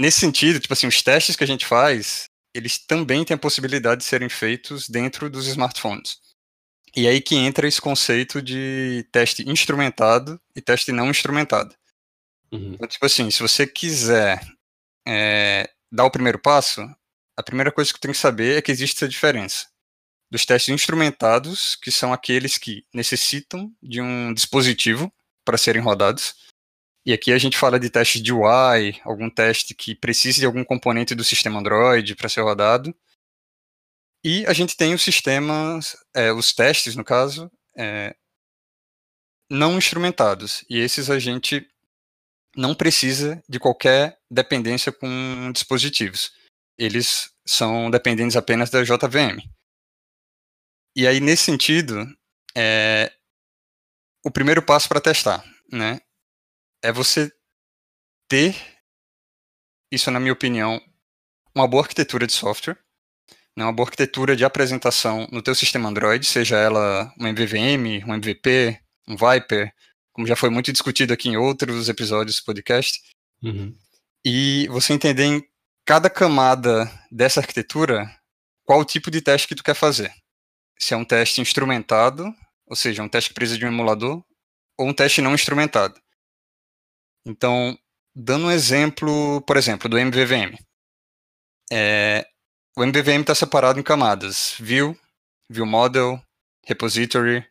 nesse 0.00 0.18
sentido, 0.18 0.58
tipo 0.58 0.72
assim, 0.72 0.86
os 0.86 1.02
testes 1.02 1.36
que 1.36 1.44
a 1.44 1.46
gente 1.46 1.66
faz, 1.66 2.28
eles 2.54 2.78
também 2.78 3.24
têm 3.24 3.34
a 3.34 3.38
possibilidade 3.38 4.00
de 4.00 4.06
serem 4.06 4.28
feitos 4.28 4.88
dentro 4.88 5.28
dos 5.28 5.46
smartphones. 5.46 6.18
E 6.96 7.06
aí 7.06 7.20
que 7.20 7.36
entra 7.36 7.68
esse 7.68 7.80
conceito 7.80 8.40
de 8.40 9.06
teste 9.12 9.48
instrumentado 9.48 10.40
e 10.56 10.60
teste 10.60 10.90
não 10.90 11.10
instrumentado. 11.10 11.74
Uhum. 12.50 12.72
Então, 12.74 12.88
tipo 12.88 13.04
assim, 13.04 13.30
se 13.30 13.40
você 13.40 13.66
quiser 13.66 14.40
é, 15.06 15.70
dar 15.92 16.04
o 16.06 16.10
primeiro 16.10 16.38
passo, 16.38 16.80
a 17.36 17.42
primeira 17.42 17.70
coisa 17.70 17.92
que 17.92 18.00
tenho 18.00 18.14
que 18.14 18.18
saber 18.18 18.58
é 18.58 18.62
que 18.62 18.72
existe 18.72 18.96
essa 18.96 19.08
diferença 19.08 19.68
dos 20.30 20.46
testes 20.46 20.72
instrumentados, 20.72 21.76
que 21.76 21.90
são 21.90 22.12
aqueles 22.12 22.56
que 22.56 22.84
necessitam 22.94 23.70
de 23.82 24.00
um 24.00 24.32
dispositivo 24.32 25.12
para 25.44 25.58
serem 25.58 25.82
rodados. 25.82 26.34
E 27.04 27.12
aqui 27.12 27.32
a 27.32 27.38
gente 27.38 27.56
fala 27.56 27.80
de 27.80 27.88
testes 27.88 28.22
de 28.22 28.32
UI, 28.32 29.00
algum 29.04 29.30
teste 29.30 29.74
que 29.74 29.94
precise 29.94 30.40
de 30.40 30.46
algum 30.46 30.64
componente 30.64 31.14
do 31.14 31.24
sistema 31.24 31.58
Android 31.58 32.14
para 32.14 32.28
ser 32.28 32.42
rodado. 32.42 32.94
E 34.22 34.44
a 34.46 34.52
gente 34.52 34.76
tem 34.76 34.92
os 34.92 35.02
sistemas, 35.02 35.96
é, 36.14 36.30
os 36.30 36.52
testes, 36.52 36.94
no 36.94 37.04
caso, 37.04 37.50
é, 37.74 38.14
não 39.50 39.78
instrumentados. 39.78 40.62
E 40.68 40.78
esses 40.78 41.08
a 41.08 41.18
gente 41.18 41.66
não 42.54 42.74
precisa 42.74 43.42
de 43.48 43.58
qualquer 43.58 44.18
dependência 44.30 44.92
com 44.92 45.50
dispositivos. 45.52 46.32
Eles 46.76 47.32
são 47.46 47.90
dependentes 47.90 48.36
apenas 48.36 48.68
da 48.68 48.82
JVM. 48.82 49.40
E 50.94 51.06
aí, 51.06 51.18
nesse 51.20 51.44
sentido, 51.44 52.06
é, 52.54 53.10
o 54.24 54.30
primeiro 54.30 54.62
passo 54.62 54.88
para 54.88 55.00
testar, 55.00 55.42
né, 55.72 56.00
é 56.82 56.92
você 56.92 57.32
ter, 58.28 58.56
isso 59.90 60.10
na 60.10 60.20
minha 60.20 60.32
opinião, 60.32 60.80
uma 61.54 61.66
boa 61.66 61.82
arquitetura 61.82 62.26
de 62.26 62.32
software, 62.32 62.78
né, 63.56 63.64
uma 63.64 63.72
boa 63.72 63.86
arquitetura 63.86 64.36
de 64.36 64.44
apresentação 64.44 65.26
no 65.30 65.42
teu 65.42 65.54
sistema 65.54 65.88
Android, 65.88 66.24
seja 66.24 66.56
ela 66.56 67.12
um 67.18 67.26
MVVM, 67.26 68.04
um 68.06 68.14
MVP, 68.14 68.80
um 69.08 69.16
Viper, 69.16 69.72
como 70.12 70.26
já 70.26 70.36
foi 70.36 70.50
muito 70.50 70.72
discutido 70.72 71.12
aqui 71.12 71.28
em 71.28 71.36
outros 71.36 71.88
episódios 71.88 72.36
do 72.36 72.44
podcast. 72.44 73.00
Uhum. 73.42 73.76
E 74.24 74.68
você 74.68 74.92
entender 74.92 75.24
em 75.24 75.42
cada 75.84 76.10
camada 76.10 76.90
dessa 77.10 77.40
arquitetura 77.40 78.08
qual 78.64 78.80
o 78.80 78.84
tipo 78.84 79.10
de 79.10 79.20
teste 79.20 79.48
que 79.48 79.54
tu 79.54 79.64
quer 79.64 79.74
fazer. 79.74 80.12
Se 80.78 80.94
é 80.94 80.96
um 80.96 81.04
teste 81.04 81.40
instrumentado, 81.40 82.32
ou 82.66 82.76
seja, 82.76 83.02
um 83.02 83.08
teste 83.08 83.30
que 83.30 83.34
precisa 83.34 83.58
de 83.58 83.64
um 83.64 83.68
emulador, 83.68 84.22
ou 84.78 84.88
um 84.88 84.94
teste 84.94 85.20
não 85.20 85.34
instrumentado. 85.34 86.00
Então, 87.24 87.78
dando 88.14 88.46
um 88.46 88.50
exemplo, 88.50 89.40
por 89.42 89.56
exemplo, 89.56 89.88
do 89.88 89.98
MVVM. 89.98 90.56
É, 91.72 92.26
o 92.76 92.84
MVVM 92.84 93.20
está 93.20 93.34
separado 93.34 93.78
em 93.78 93.82
camadas: 93.82 94.54
View, 94.58 94.96
View 95.48 95.66
Model, 95.66 96.20
Repository 96.66 97.44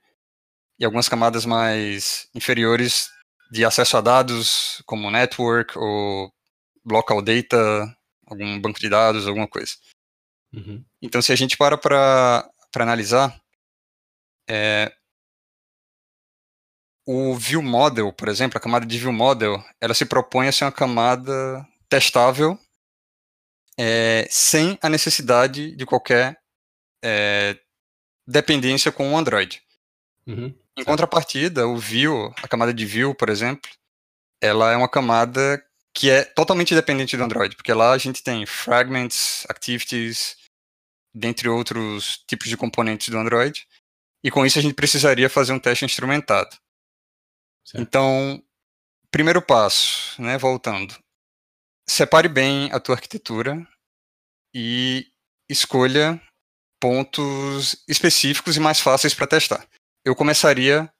e 0.80 0.86
algumas 0.86 1.10
camadas 1.10 1.46
mais 1.46 2.30
inferiores 2.34 3.10
de 3.52 3.66
acesso 3.66 3.98
a 3.98 4.02
dados, 4.02 4.82
como 4.86 5.12
Network 5.12 5.78
ou 5.78 6.32
Local 6.86 7.22
Data, 7.22 7.58
algum 8.28 8.60
banco 8.60 8.80
de 8.80 8.90
dados, 8.90 9.28
alguma 9.28 9.48
coisa. 9.48 9.74
Uhum. 10.54 10.84
Então, 11.02 11.22
se 11.22 11.32
a 11.32 11.36
gente 11.36 11.58
para 11.58 11.78
para 11.78 12.84
analisar, 12.84 13.40
é, 14.48 14.92
o 17.12 17.34
View 17.34 17.64
Model, 17.64 18.14
por 18.14 18.28
exemplo, 18.28 18.60
a 18.60 18.62
camada 18.62 18.86
de 18.86 19.00
View 19.00 19.12
Model, 19.12 19.64
ela 19.82 19.96
se 19.96 20.06
propõe 20.06 20.48
a 20.48 20.52
ser 20.52 20.66
uma 20.66 20.72
camada 20.72 21.68
testável 21.90 22.56
é, 23.80 24.28
sem 24.30 24.78
a 24.80 24.88
necessidade 24.88 25.76
de 25.76 25.86
qualquer 25.88 26.40
é, 27.04 27.58
dependência 28.28 28.92
com 28.92 29.12
o 29.12 29.18
Android. 29.18 29.60
Uhum. 30.28 30.54
Em 30.78 30.84
contrapartida, 30.84 31.68
o 31.68 31.80
View, 31.80 32.32
a 32.44 32.48
camada 32.48 32.72
de 32.72 32.86
View, 32.86 33.16
por 33.16 33.30
exemplo, 33.30 33.72
ela 34.40 34.72
é 34.72 34.78
uma 34.78 34.88
camada 34.88 35.60
que 35.92 36.12
é 36.12 36.24
totalmente 36.24 36.76
dependente 36.76 37.18
do 37.18 37.24
Android, 37.24 37.56
porque 37.56 37.74
lá 37.74 37.94
a 37.94 37.98
gente 37.98 38.22
tem 38.22 38.46
fragments, 38.46 39.48
activities, 39.50 40.38
dentre 41.12 41.50
outros 41.50 42.24
tipos 42.28 42.48
de 42.48 42.56
componentes 42.56 43.10
do 43.10 43.18
Android, 43.18 43.66
e 44.24 44.30
com 44.30 44.46
isso 44.46 44.60
a 44.60 44.62
gente 44.62 44.76
precisaria 44.76 45.28
fazer 45.28 45.54
um 45.54 45.60
teste 45.60 45.86
instrumentado. 45.86 46.56
Certo. 47.70 47.84
Então, 47.84 48.44
primeiro 49.12 49.42
passo, 49.44 50.20
né, 50.20 50.40
voltando, 50.40 50.98
separe 51.88 52.28
bem 52.28 52.72
a 52.72 52.80
tua 52.80 52.96
arquitetura 52.96 53.56
e 54.56 55.06
escolha 55.48 56.20
pontos 56.82 57.84
específicos 57.88 58.58
e 58.58 58.60
mais 58.60 58.80
fáceis 58.80 59.14
para 59.14 59.28
testar. 59.28 59.68
Eu 60.04 60.16
começaria 60.16 60.92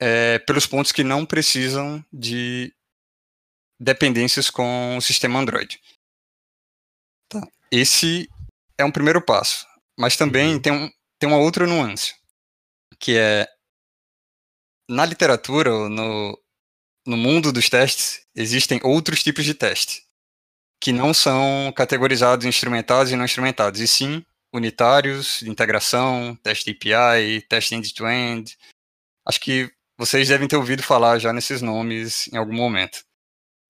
é, 0.00 0.38
pelos 0.38 0.66
pontos 0.66 0.90
que 0.90 1.04
não 1.04 1.26
precisam 1.26 2.02
de 2.10 2.74
dependências 3.78 4.48
com 4.48 4.96
o 4.96 5.02
sistema 5.02 5.38
Android. 5.38 5.78
Tá. 7.28 7.46
Esse 7.70 8.26
é 8.78 8.84
um 8.86 8.92
primeiro 8.92 9.20
passo, 9.20 9.66
mas 9.98 10.16
também 10.16 10.54
Uhum. 10.54 10.62
tem, 10.62 10.72
um, 10.72 10.90
tem 11.18 11.28
uma 11.28 11.38
outra 11.38 11.66
nuance, 11.66 12.14
que 12.98 13.18
é 13.18 13.46
na 14.90 15.06
literatura, 15.06 15.70
no, 15.88 16.38
no 17.06 17.16
mundo 17.16 17.52
dos 17.52 17.70
testes, 17.70 18.26
existem 18.34 18.80
outros 18.82 19.22
tipos 19.22 19.44
de 19.44 19.54
teste 19.54 20.02
que 20.82 20.92
não 20.92 21.12
são 21.12 21.72
categorizados 21.76 22.46
em 22.46 22.48
instrumentados 22.48 23.12
e 23.12 23.16
não 23.16 23.24
instrumentados, 23.24 23.80
e 23.80 23.86
sim 23.86 24.24
unitários, 24.52 25.40
de 25.40 25.50
integração, 25.50 26.36
teste 26.42 26.70
API, 26.70 27.42
teste 27.42 27.74
end-to-end. 27.74 28.56
Acho 29.26 29.40
que 29.40 29.70
vocês 29.96 30.26
devem 30.26 30.48
ter 30.48 30.56
ouvido 30.56 30.82
falar 30.82 31.18
já 31.18 31.32
nesses 31.32 31.60
nomes 31.60 32.26
em 32.32 32.36
algum 32.36 32.54
momento. 32.54 33.04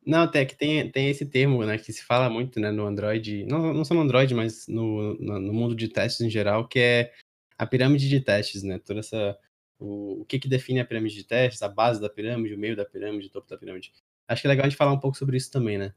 Não, 0.07 0.23
até 0.23 0.47
que 0.47 0.57
tem, 0.57 0.91
tem 0.91 1.11
esse 1.11 1.27
termo, 1.27 1.63
né, 1.67 1.77
que 1.77 1.93
se 1.93 2.03
fala 2.03 2.31
muito, 2.31 2.59
né, 2.59 2.71
no 2.71 2.87
Android, 2.87 3.45
não, 3.45 3.75
não 3.75 3.85
só 3.85 3.93
no 3.93 4.01
Android, 4.01 4.33
mas 4.35 4.67
no, 4.67 5.15
no, 5.19 5.39
no 5.39 5.53
mundo 5.53 5.75
de 5.75 5.89
testes 5.89 6.23
em 6.23 6.31
geral, 6.31 6.67
que 6.67 6.79
é 6.79 7.13
a 7.59 7.67
pirâmide 7.67 8.09
de 8.09 8.21
testes, 8.21 8.63
né, 8.63 8.79
toda 8.79 9.01
essa, 9.01 9.37
o, 9.81 10.21
o 10.21 10.25
que 10.25 10.39
que 10.39 10.49
define 10.49 10.81
a 10.81 10.85
pirâmide 10.85 11.15
de 11.17 11.25
testes, 11.25 11.63
a 11.63 11.69
base 11.69 12.01
da 12.01 12.09
pirâmide, 12.09 12.55
o 12.55 12.59
meio 12.59 12.77
da 12.77 12.85
pirâmide, 12.85 13.27
o 13.27 13.31
topo 13.31 13.49
da 13.49 13.57
pirâmide. 13.57 13.93
Acho 14.29 14.43
que 14.43 14.47
é 14.47 14.51
legal 14.51 14.67
a 14.67 14.69
gente 14.69 14.77
falar 14.79 14.93
um 14.93 15.01
pouco 15.01 15.17
sobre 15.17 15.37
isso 15.37 15.51
também, 15.51 15.79
né. 15.79 15.93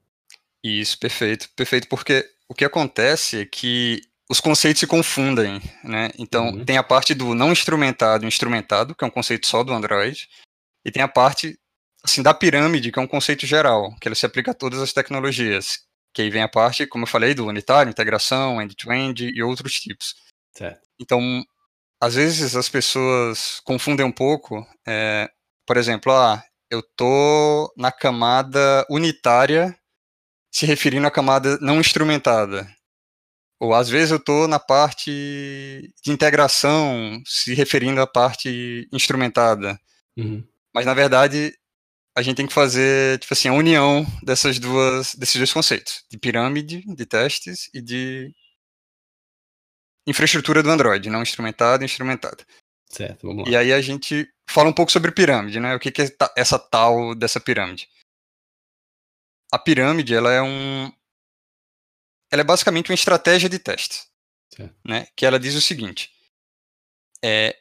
Isso, 0.63 0.97
perfeito, 0.97 1.49
perfeito, 1.55 1.87
porque 1.89 2.27
o 2.47 2.55
que 2.55 2.63
acontece 2.65 3.41
é 3.41 3.45
que 3.45 4.01
os 4.29 4.39
conceitos 4.39 4.79
se 4.79 4.87
confundem, 4.87 5.61
né? 5.83 6.09
Então, 6.17 6.47
Uhum. 6.47 6.65
tem 6.65 6.77
a 6.77 6.83
parte 6.83 7.13
do 7.13 7.35
não 7.35 7.51
instrumentado 7.51 8.23
e 8.23 8.27
instrumentado, 8.27 8.95
que 8.95 9.03
é 9.03 9.07
um 9.07 9.11
conceito 9.11 9.45
só 9.45 9.63
do 9.63 9.73
Android, 9.73 10.29
e 10.85 10.91
tem 10.91 11.03
a 11.03 11.07
parte 11.07 11.59
assim 12.03 12.23
da 12.23 12.33
pirâmide, 12.33 12.91
que 12.91 12.99
é 12.99 13.01
um 13.01 13.07
conceito 13.07 13.45
geral, 13.45 13.93
que 13.99 14.07
ele 14.07 14.15
se 14.15 14.25
aplica 14.25 14.51
a 14.51 14.53
todas 14.53 14.81
as 14.81 14.91
tecnologias. 14.93 15.85
Que 16.13 16.21
aí 16.21 16.29
vem 16.29 16.41
a 16.43 16.47
parte, 16.47 16.85
como 16.85 17.03
eu 17.03 17.07
falei, 17.07 17.33
do 17.33 17.45
unitário, 17.45 17.89
integração, 17.89 18.61
end-to-end 18.61 19.31
e 19.33 19.41
outros 19.41 19.79
tipos. 19.79 20.15
Certo. 20.55 20.81
Então, 20.99 21.43
às 22.03 22.15
vezes 22.15 22.53
as 22.53 22.67
pessoas 22.67 23.61
confundem 23.63 24.05
um 24.05 24.11
pouco, 24.11 24.67
é, 24.85 25.31
por 25.65 25.77
exemplo, 25.77 26.11
ah, 26.11 26.43
eu 26.69 26.83
tô 26.97 27.73
na 27.77 27.93
camada 27.93 28.85
unitária 28.89 29.73
se 30.51 30.65
referindo 30.65 31.07
à 31.07 31.11
camada 31.11 31.57
não 31.61 31.79
instrumentada. 31.79 32.69
Ou 33.57 33.73
às 33.73 33.87
vezes 33.87 34.11
eu 34.11 34.17
estou 34.17 34.49
na 34.49 34.59
parte 34.59 35.09
de 36.03 36.11
integração, 36.11 37.21
se 37.25 37.53
referindo 37.53 38.01
à 38.01 38.05
parte 38.05 38.85
instrumentada. 38.91 39.79
Uhum. 40.17 40.43
Mas 40.75 40.85
na 40.85 40.93
verdade 40.93 41.57
a 42.17 42.21
gente 42.21 42.35
tem 42.35 42.47
que 42.47 42.53
fazer 42.53 43.17
tipo 43.19 43.33
assim 43.33 43.47
a 43.47 43.53
união 43.53 44.05
dessas 44.21 44.59
duas 44.59 45.15
desses 45.15 45.37
dois 45.37 45.53
conceitos, 45.53 46.03
de 46.11 46.17
pirâmide 46.17 46.83
de 46.85 47.05
testes 47.05 47.69
e 47.73 47.81
de 47.81 48.29
infraestrutura 50.05 50.61
do 50.61 50.69
Android, 50.69 51.09
não 51.09 51.21
instrumentada 51.21 51.83
e 51.83 51.85
instrumentada. 51.85 52.45
Certo, 52.89 53.27
vamos 53.27 53.45
lá. 53.45 53.51
E 53.51 53.55
aí 53.55 53.73
a 53.73 53.81
gente 53.81 54.31
fala 54.49 54.69
um 54.69 54.73
pouco 54.73 54.91
sobre 54.91 55.11
pirâmide, 55.11 55.59
né? 55.59 55.75
O 55.75 55.79
que, 55.79 55.91
que 55.91 56.01
é 56.03 56.07
essa 56.35 56.59
tal 56.59 57.15
dessa 57.15 57.39
pirâmide? 57.39 57.89
A 59.51 59.57
pirâmide, 59.59 60.13
ela 60.13 60.31
é 60.31 60.41
um, 60.41 60.91
ela 62.31 62.41
é 62.41 62.43
basicamente 62.43 62.89
uma 62.89 62.95
estratégia 62.95 63.47
de 63.49 63.59
teste, 63.59 64.03
Certo. 64.55 64.75
né? 64.85 65.07
Que 65.15 65.25
ela 65.25 65.39
diz 65.39 65.55
o 65.55 65.61
seguinte: 65.61 66.11
é 67.23 67.57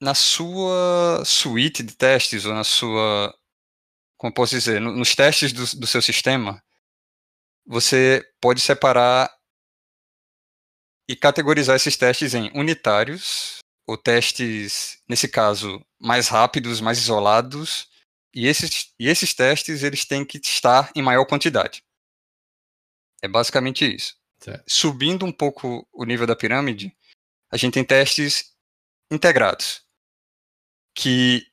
na 0.00 0.14
sua 0.14 1.22
suíte 1.24 1.82
de 1.82 1.94
testes 1.96 2.44
ou 2.44 2.52
na 2.52 2.64
sua, 2.64 3.34
como 4.18 4.30
eu 4.30 4.34
posso 4.34 4.54
dizer, 4.54 4.80
no- 4.80 4.94
nos 4.94 5.14
testes 5.14 5.52
do, 5.52 5.80
do 5.80 5.86
seu 5.86 6.02
sistema, 6.02 6.62
você 7.66 8.22
pode 8.40 8.60
separar 8.60 9.33
e 11.08 11.14
categorizar 11.14 11.76
esses 11.76 11.96
testes 11.96 12.34
em 12.34 12.50
unitários, 12.54 13.58
ou 13.86 13.96
testes, 13.96 14.98
nesse 15.08 15.28
caso, 15.28 15.84
mais 15.98 16.28
rápidos, 16.28 16.80
mais 16.80 16.98
isolados, 16.98 17.88
e 18.34 18.46
esses, 18.46 18.92
e 18.98 19.08
esses 19.08 19.34
testes 19.34 19.82
eles 19.82 20.04
têm 20.04 20.24
que 20.24 20.38
estar 20.38 20.90
em 20.94 21.02
maior 21.02 21.24
quantidade. 21.26 21.82
É 23.22 23.28
basicamente 23.28 23.84
isso. 23.84 24.16
Certo. 24.40 24.64
Subindo 24.66 25.24
um 25.24 25.32
pouco 25.32 25.86
o 25.92 26.04
nível 26.04 26.26
da 26.26 26.36
pirâmide, 26.36 26.94
a 27.50 27.56
gente 27.56 27.74
tem 27.74 27.84
testes 27.84 28.52
integrados, 29.10 29.82
que 30.94 31.46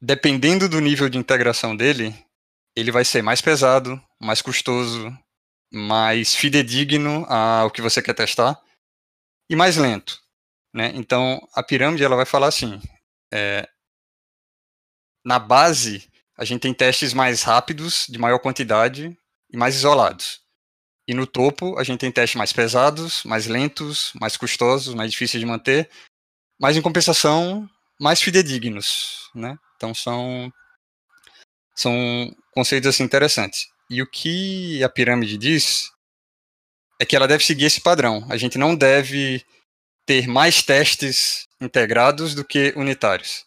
dependendo 0.00 0.68
do 0.68 0.80
nível 0.80 1.08
de 1.08 1.18
integração 1.18 1.76
dele, 1.76 2.14
ele 2.74 2.90
vai 2.90 3.04
ser 3.04 3.22
mais 3.22 3.40
pesado, 3.40 4.02
mais 4.20 4.42
custoso, 4.42 5.16
mais 5.72 6.34
fidedigno 6.34 7.24
ao 7.26 7.70
que 7.70 7.82
você 7.82 8.00
quer 8.00 8.14
testar 8.14 8.60
e 9.48 9.56
mais 9.56 9.76
lento. 9.76 10.20
Né? 10.72 10.92
Então, 10.94 11.40
a 11.54 11.62
pirâmide 11.62 12.04
ela 12.04 12.16
vai 12.16 12.26
falar 12.26 12.48
assim: 12.48 12.80
é, 13.32 13.68
na 15.24 15.38
base, 15.38 16.10
a 16.36 16.44
gente 16.44 16.60
tem 16.60 16.74
testes 16.74 17.12
mais 17.12 17.42
rápidos, 17.42 18.06
de 18.08 18.18
maior 18.18 18.38
quantidade 18.38 19.16
e 19.50 19.56
mais 19.56 19.74
isolados. 19.74 20.40
E 21.08 21.14
no 21.14 21.26
topo, 21.26 21.78
a 21.78 21.84
gente 21.84 22.00
tem 22.00 22.10
testes 22.10 22.36
mais 22.36 22.52
pesados, 22.52 23.22
mais 23.24 23.46
lentos, 23.46 24.12
mais 24.20 24.36
custosos, 24.36 24.94
mais 24.94 25.10
difíceis 25.10 25.40
de 25.40 25.46
manter, 25.46 25.88
mas 26.60 26.76
em 26.76 26.82
compensação, 26.82 27.68
mais 27.98 28.20
fidedignos, 28.20 29.30
né? 29.34 29.58
Então 29.76 29.94
são 29.94 30.52
são 31.74 32.34
conceitos 32.52 32.88
assim 32.88 33.04
interessantes. 33.04 33.68
E 33.88 34.02
o 34.02 34.06
que 34.06 34.82
a 34.82 34.88
pirâmide 34.88 35.38
diz 35.38 35.90
é 37.00 37.04
que 37.04 37.14
ela 37.14 37.28
deve 37.28 37.44
seguir 37.44 37.64
esse 37.66 37.80
padrão. 37.80 38.26
A 38.28 38.36
gente 38.36 38.58
não 38.58 38.74
deve 38.74 39.44
ter 40.04 40.26
mais 40.26 40.62
testes 40.62 41.46
integrados 41.60 42.34
do 42.34 42.44
que 42.44 42.72
unitários. 42.76 43.44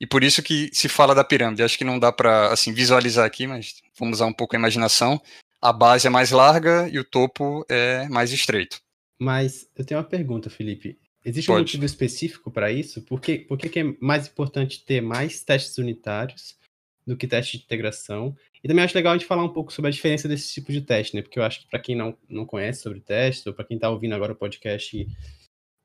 E 0.00 0.06
por 0.06 0.24
isso 0.24 0.42
que 0.42 0.68
se 0.72 0.88
fala 0.88 1.14
da 1.14 1.22
pirâmide. 1.22 1.62
Acho 1.62 1.78
que 1.78 1.84
não 1.84 1.98
dá 1.98 2.10
para 2.10 2.52
assim 2.52 2.72
visualizar 2.72 3.24
aqui, 3.24 3.46
mas 3.46 3.80
vamos 3.96 4.18
usar 4.18 4.26
um 4.26 4.32
pouco 4.32 4.56
a 4.56 4.58
imaginação. 4.58 5.20
A 5.60 5.72
base 5.72 6.08
é 6.08 6.10
mais 6.10 6.32
larga 6.32 6.88
e 6.88 6.98
o 6.98 7.04
topo 7.04 7.64
é 7.68 8.08
mais 8.08 8.32
estreito. 8.32 8.80
Mas 9.18 9.68
eu 9.76 9.84
tenho 9.84 10.00
uma 10.00 10.06
pergunta, 10.06 10.50
Felipe. 10.50 10.98
Existe 11.24 11.46
Pode. 11.46 11.60
um 11.60 11.62
motivo 11.62 11.84
específico 11.84 12.50
para 12.50 12.72
isso? 12.72 13.00
Por, 13.02 13.20
que, 13.20 13.38
por 13.38 13.56
que, 13.56 13.68
que 13.68 13.78
é 13.78 13.84
mais 14.00 14.26
importante 14.26 14.84
ter 14.84 15.00
mais 15.00 15.40
testes 15.44 15.78
unitários 15.78 16.56
do 17.06 17.16
que 17.16 17.26
testes 17.26 17.60
de 17.60 17.64
integração? 17.64 18.36
E 18.62 18.68
também 18.68 18.84
acho 18.84 18.94
legal 18.94 19.12
a 19.12 19.16
gente 19.16 19.26
falar 19.26 19.44
um 19.44 19.52
pouco 19.52 19.72
sobre 19.72 19.88
a 19.88 19.92
diferença 19.92 20.28
desse 20.28 20.52
tipo 20.52 20.70
de 20.72 20.80
teste, 20.80 21.16
né? 21.16 21.22
Porque 21.22 21.38
eu 21.38 21.42
acho 21.42 21.60
que 21.60 21.66
para 21.66 21.80
quem 21.80 21.96
não, 21.96 22.16
não 22.28 22.46
conhece 22.46 22.82
sobre 22.82 23.00
teste, 23.00 23.48
ou 23.48 23.54
para 23.54 23.64
quem 23.64 23.76
está 23.76 23.90
ouvindo 23.90 24.14
agora 24.14 24.32
o 24.32 24.36
podcast 24.36 24.96
e, 24.96 25.08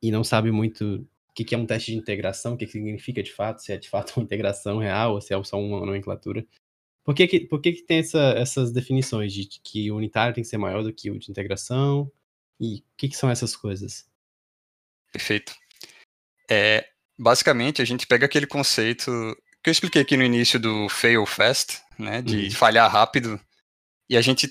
e 0.02 0.12
não 0.12 0.24
sabe 0.24 0.52
muito 0.52 1.08
o 1.30 1.34
que, 1.34 1.44
que 1.44 1.56
é 1.56 1.58
um 1.58 1.66
teste 1.66 1.92
de 1.92 1.98
integração, 1.98 2.54
o 2.54 2.58
que, 2.58 2.66
que 2.66 2.72
significa 2.72 3.24
de 3.24 3.32
fato, 3.32 3.62
se 3.62 3.72
é 3.72 3.78
de 3.78 3.90
fato 3.90 4.14
uma 4.18 4.24
integração 4.24 4.78
real 4.80 5.14
ou 5.14 5.22
se 5.22 5.34
é 5.34 5.44
só 5.44 5.60
uma 5.60 5.86
nomenclatura. 5.86 6.46
Por 7.04 7.16
que, 7.16 7.26
que, 7.26 7.40
por 7.40 7.62
que, 7.62 7.72
que 7.72 7.84
tem 7.84 8.00
essa, 8.00 8.34
essas 8.38 8.72
definições 8.72 9.34
de 9.34 9.48
que 9.64 9.90
o 9.90 9.96
unitário 9.96 10.36
tem 10.36 10.44
que 10.44 10.50
ser 10.50 10.58
maior 10.58 10.84
do 10.84 10.94
que 10.94 11.10
o 11.10 11.18
de 11.18 11.32
integração? 11.32 12.12
E 12.60 12.80
o 12.80 12.84
que, 12.98 13.08
que 13.08 13.16
são 13.16 13.30
essas 13.30 13.56
coisas? 13.56 14.10
Perfeito. 15.12 15.56
É, 16.50 16.86
basicamente, 17.18 17.82
a 17.82 17.86
gente 17.86 18.06
pega 18.06 18.26
aquele 18.26 18.46
conceito 18.46 19.10
que 19.68 19.70
eu 19.70 19.74
expliquei 19.74 20.02
aqui 20.02 20.16
no 20.16 20.24
início 20.24 20.58
do 20.58 20.88
fail 20.88 21.26
fast, 21.26 21.82
né, 22.00 22.22
de 22.22 22.46
Uhum. 22.46 22.52
falhar 22.52 22.90
rápido, 22.90 23.38
e 24.10 24.16
a 24.16 24.22
gente 24.22 24.48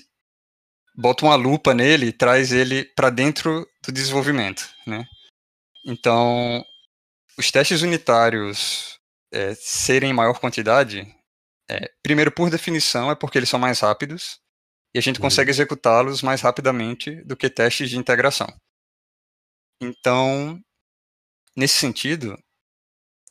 bota 0.95 1.25
uma 1.25 1.33
lupa 1.35 1.73
nele 1.73 2.07
e 2.07 2.13
traz 2.13 2.51
ele 2.51 2.85
para 2.85 3.09
dentro 3.09 3.67
do 3.83 3.91
desenvolvimento, 3.91 4.69
né? 4.85 5.07
Então, 5.83 6.63
os 7.35 7.49
testes 7.49 7.81
unitários 7.81 8.99
é, 9.33 9.55
serem 9.55 10.11
em 10.11 10.13
maior 10.13 10.39
quantidade, 10.39 11.11
é, 11.67 11.91
primeiro 12.03 12.31
por 12.31 12.51
definição 12.51 13.09
é 13.09 13.15
porque 13.15 13.39
eles 13.39 13.49
são 13.49 13.59
mais 13.59 13.79
rápidos 13.79 14.39
e 14.93 14.99
a 14.99 15.01
gente 15.01 15.15
Uhum. 15.17 15.23
consegue 15.23 15.49
executá-los 15.49 16.21
mais 16.21 16.41
rapidamente 16.41 17.23
do 17.23 17.35
que 17.35 17.49
testes 17.49 17.89
de 17.89 17.97
integração. 17.97 18.47
Então, 19.81 20.61
nesse 21.55 21.73
sentido, 21.79 22.37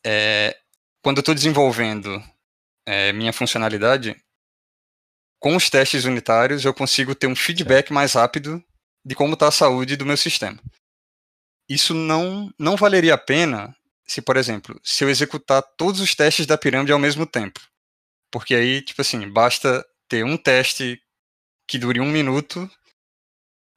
é, 0.05 0.57
quando 1.07 1.19
eu 1.19 1.21
estou 1.21 1.37
desenvolvendo 1.37 2.21
é, 2.85 3.13
minha 3.13 3.33
funcionalidade, 3.33 4.21
com 5.39 5.55
os 5.55 5.71
testes 5.71 6.05
unitários 6.05 6.65
eu 6.65 6.75
consigo 6.75 7.15
ter 7.15 7.29
um 7.29 7.37
feedback 7.37 7.93
mais 7.93 8.15
rápido 8.15 8.61
de 9.05 9.15
como 9.15 9.35
está 9.35 9.47
a 9.47 9.53
saúde 9.53 9.95
do 9.97 10.05
meu 10.05 10.17
sistema. 10.17 10.59
Isso 11.71 11.95
não, 11.95 12.53
não 12.59 12.75
valeria 12.77 13.15
a 13.15 13.19
pena 13.19 13.73
se, 14.05 14.21
por 14.21 14.37
exemplo, 14.37 14.81
se 14.83 15.05
eu 15.05 15.09
executar 15.09 15.63
todos 15.79 16.01
os 16.01 16.13
testes 16.13 16.45
da 16.45 16.59
pirâmide 16.59 16.91
ao 16.91 16.99
mesmo 16.99 17.25
tempo. 17.25 17.61
Porque 18.29 18.57
aí, 18.57 18.83
tipo 18.83 19.01
assim, 19.01 19.31
basta 19.31 19.87
ter 20.09 20.25
um 20.25 20.37
teste 20.37 21.01
que 21.69 21.79
dure 21.79 22.01
um 22.01 22.11
minuto. 22.11 22.69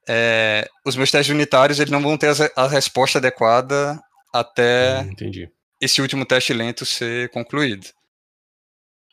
é, 0.08 0.68
os 0.84 0.96
meus 0.96 1.12
testes 1.12 1.32
unitários 1.32 1.80
eles 1.80 1.92
não 1.92 2.02
vão 2.02 2.18
ter 2.18 2.32
a, 2.56 2.68
resposta 2.68 3.20
adequada 3.20 4.02
até 4.34 5.02
entendi. 5.02 5.48
Esse 5.80 6.02
último 6.02 6.26
teste 6.26 6.54
lento 6.54 6.86
ser 6.86 7.30
concluído. 7.30 7.88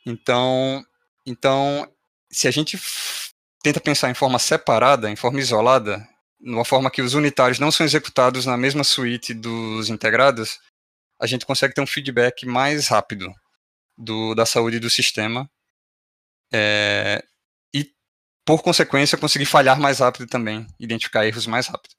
Então, 0.05 0.85
então 1.25 1.91
se 2.31 2.49
a 2.49 2.51
gente 2.51 2.79
tenta 3.63 3.81
pensar 3.81 4.11
em 4.11 4.15
forma 4.15 4.39
separada, 4.39 5.11
em 5.11 5.17
forma 5.17 5.41
isolada, 5.41 6.07
numa 6.41 6.65
forma 6.65 6.91
que 6.91 7.03
os 7.03 7.15
unitários 7.15 7.59
não 7.59 7.71
são 7.71 7.85
executados 7.85 8.47
na 8.47 8.57
mesma 8.57 8.85
suíte 8.85 9.35
dos 9.35 9.89
integrados, 9.89 10.59
a 11.21 11.27
gente 11.27 11.47
consegue 11.47 11.75
ter 11.75 11.81
um 11.81 11.87
feedback 11.87 12.47
mais 12.47 12.89
rápido 12.89 13.33
do, 13.97 14.35
da 14.35 14.45
saúde 14.45 14.79
do 14.79 14.91
sistema 14.91 15.51
é, 16.53 17.25
e, 17.75 17.91
por 18.45 18.63
consequência, 18.63 19.19
conseguir 19.19 19.47
falhar 19.47 19.81
mais 19.81 20.01
rápido 20.01 20.27
também, 20.27 20.67
identificar 20.79 21.27
erros 21.27 21.47
mais 21.47 21.67
rápido. 21.67 21.95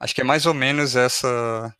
Acho 0.00 0.14
que 0.14 0.20
é 0.20 0.24
mais 0.24 0.46
ou 0.46 0.54
menos 0.54 0.96
essa 0.96 1.74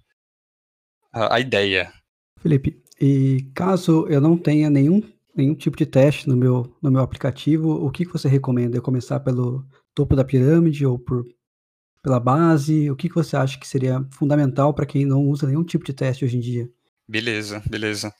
a, 1.13 1.37
a 1.37 1.41
ideia. 1.41 1.93
Felipe, 2.41 2.81
e 3.01 3.47
caso 3.55 4.07
eu 4.09 4.21
não 4.21 4.37
tenha 4.37 4.69
nenhum, 4.71 5.03
nenhum 5.35 5.55
tipo 5.55 5.77
de 5.77 5.87
teste 5.87 6.29
no 6.29 6.37
meu, 6.37 6.73
no 6.83 6.91
meu 6.91 7.01
aplicativo, 7.03 7.71
o 7.85 7.91
que, 7.91 8.05
que 8.05 8.13
você 8.13 8.29
recomenda? 8.29 8.77
Eu 8.77 8.83
começar 8.83 9.21
pelo 9.21 9.65
topo 9.95 10.15
da 10.17 10.25
pirâmide 10.25 10.87
ou 10.87 10.99
por, 10.99 11.27
pela 12.03 12.21
base? 12.21 12.91
O 12.91 12.97
que, 12.97 13.09
que 13.09 13.15
você 13.15 13.37
acha 13.37 13.59
que 13.59 13.67
seria 13.67 14.05
fundamental 14.13 14.73
para 14.73 14.87
quem 14.87 15.05
não 15.05 15.23
usa 15.27 15.47
nenhum 15.47 15.65
tipo 15.65 15.85
de 15.85 15.93
teste 15.93 16.25
hoje 16.25 16.37
em 16.37 16.41
dia? 16.41 16.69
Beleza, 17.09 17.63
beleza. 17.69 18.13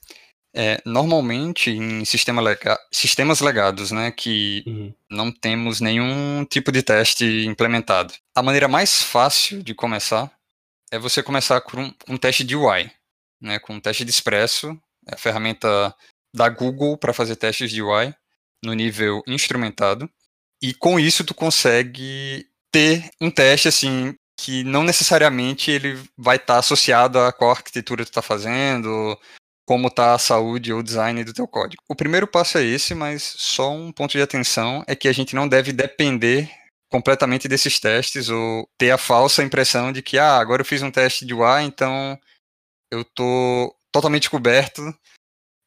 É, 0.55 0.81
normalmente, 0.85 1.71
em 1.71 2.05
sistema 2.05 2.41
lega- 2.41 2.79
sistemas 2.91 3.41
legados, 3.41 3.93
né, 3.93 4.11
que 4.11 4.65
Uhum. 4.67 4.93
não 5.11 5.31
temos 5.31 5.81
nenhum 5.81 6.45
tipo 6.49 6.73
de 6.73 6.83
teste 6.83 7.45
implementado, 7.47 8.15
a 8.35 8.43
maneira 8.43 8.67
mais 8.67 9.03
fácil 9.03 9.63
de 9.63 9.75
começar 9.75 10.33
é 10.91 10.99
você 10.99 11.23
começar 11.23 11.61
com 11.61 11.83
um, 11.83 11.93
um 12.09 12.17
teste 12.17 12.43
de 12.43 12.57
UI, 12.57 12.91
né, 13.41 13.59
com 13.59 13.81
teste 13.81 14.05
de 14.05 14.11
Expresso, 14.11 14.79
é 15.07 15.15
a 15.15 15.19
ferramenta 15.19 15.95
da 16.35 16.49
Google 16.49 16.97
para 16.97 17.13
fazer 17.13 17.37
testes 17.37 17.71
de 17.71 17.83
UI 17.83 18.15
no 18.65 18.75
nível 18.75 19.23
instrumentado, 19.27 20.11
e 20.63 20.75
com 20.75 20.99
isso 20.99 21.25
tu 21.25 21.35
consegue 21.35 22.47
ter 22.73 23.11
um 23.21 23.31
teste 23.31 23.69
assim 23.69 24.15
que 24.39 24.63
não 24.63 24.85
necessariamente 24.85 25.71
ele 25.71 26.01
vai 26.17 26.37
estar 26.37 26.59
associado 26.59 27.19
a 27.19 27.33
qual 27.33 27.51
arquitetura 27.51 28.05
tu 28.05 28.09
está 28.09 28.23
fazendo, 28.23 29.19
como 29.67 29.89
está 29.89 30.15
a 30.15 30.19
saúde 30.19 30.73
ou 30.73 30.83
design 30.83 31.25
do 31.25 31.33
teu 31.33 31.47
código. 31.47 31.83
O 31.89 31.95
primeiro 31.95 32.27
passo 32.27 32.57
é 32.59 32.65
esse, 32.65 32.95
mas 32.95 33.23
só 33.23 33.73
um 33.73 33.93
ponto 33.93 34.13
de 34.13 34.23
atenção 34.23 34.85
é 34.87 34.95
que 34.95 35.09
a 35.09 35.13
gente 35.13 35.35
não 35.35 35.49
deve 35.49 35.73
depender 35.73 36.51
completamente 36.91 37.49
desses 37.49 37.79
testes 37.79 38.29
ou 38.29 38.69
ter 38.79 38.91
a 38.91 38.99
falsa 38.99 39.43
impressão 39.43 39.93
de 39.93 40.03
que 40.03 40.19
ah, 40.19 40.39
agora 40.39 40.63
eu 40.63 40.67
fiz 40.67 40.83
um 40.83 40.91
teste 40.91 41.27
de 41.27 41.35
UI, 41.35 41.65
então 41.65 42.19
eu 42.91 43.05
tô 43.05 43.75
totalmente 43.93 44.31
coberto 44.31 44.83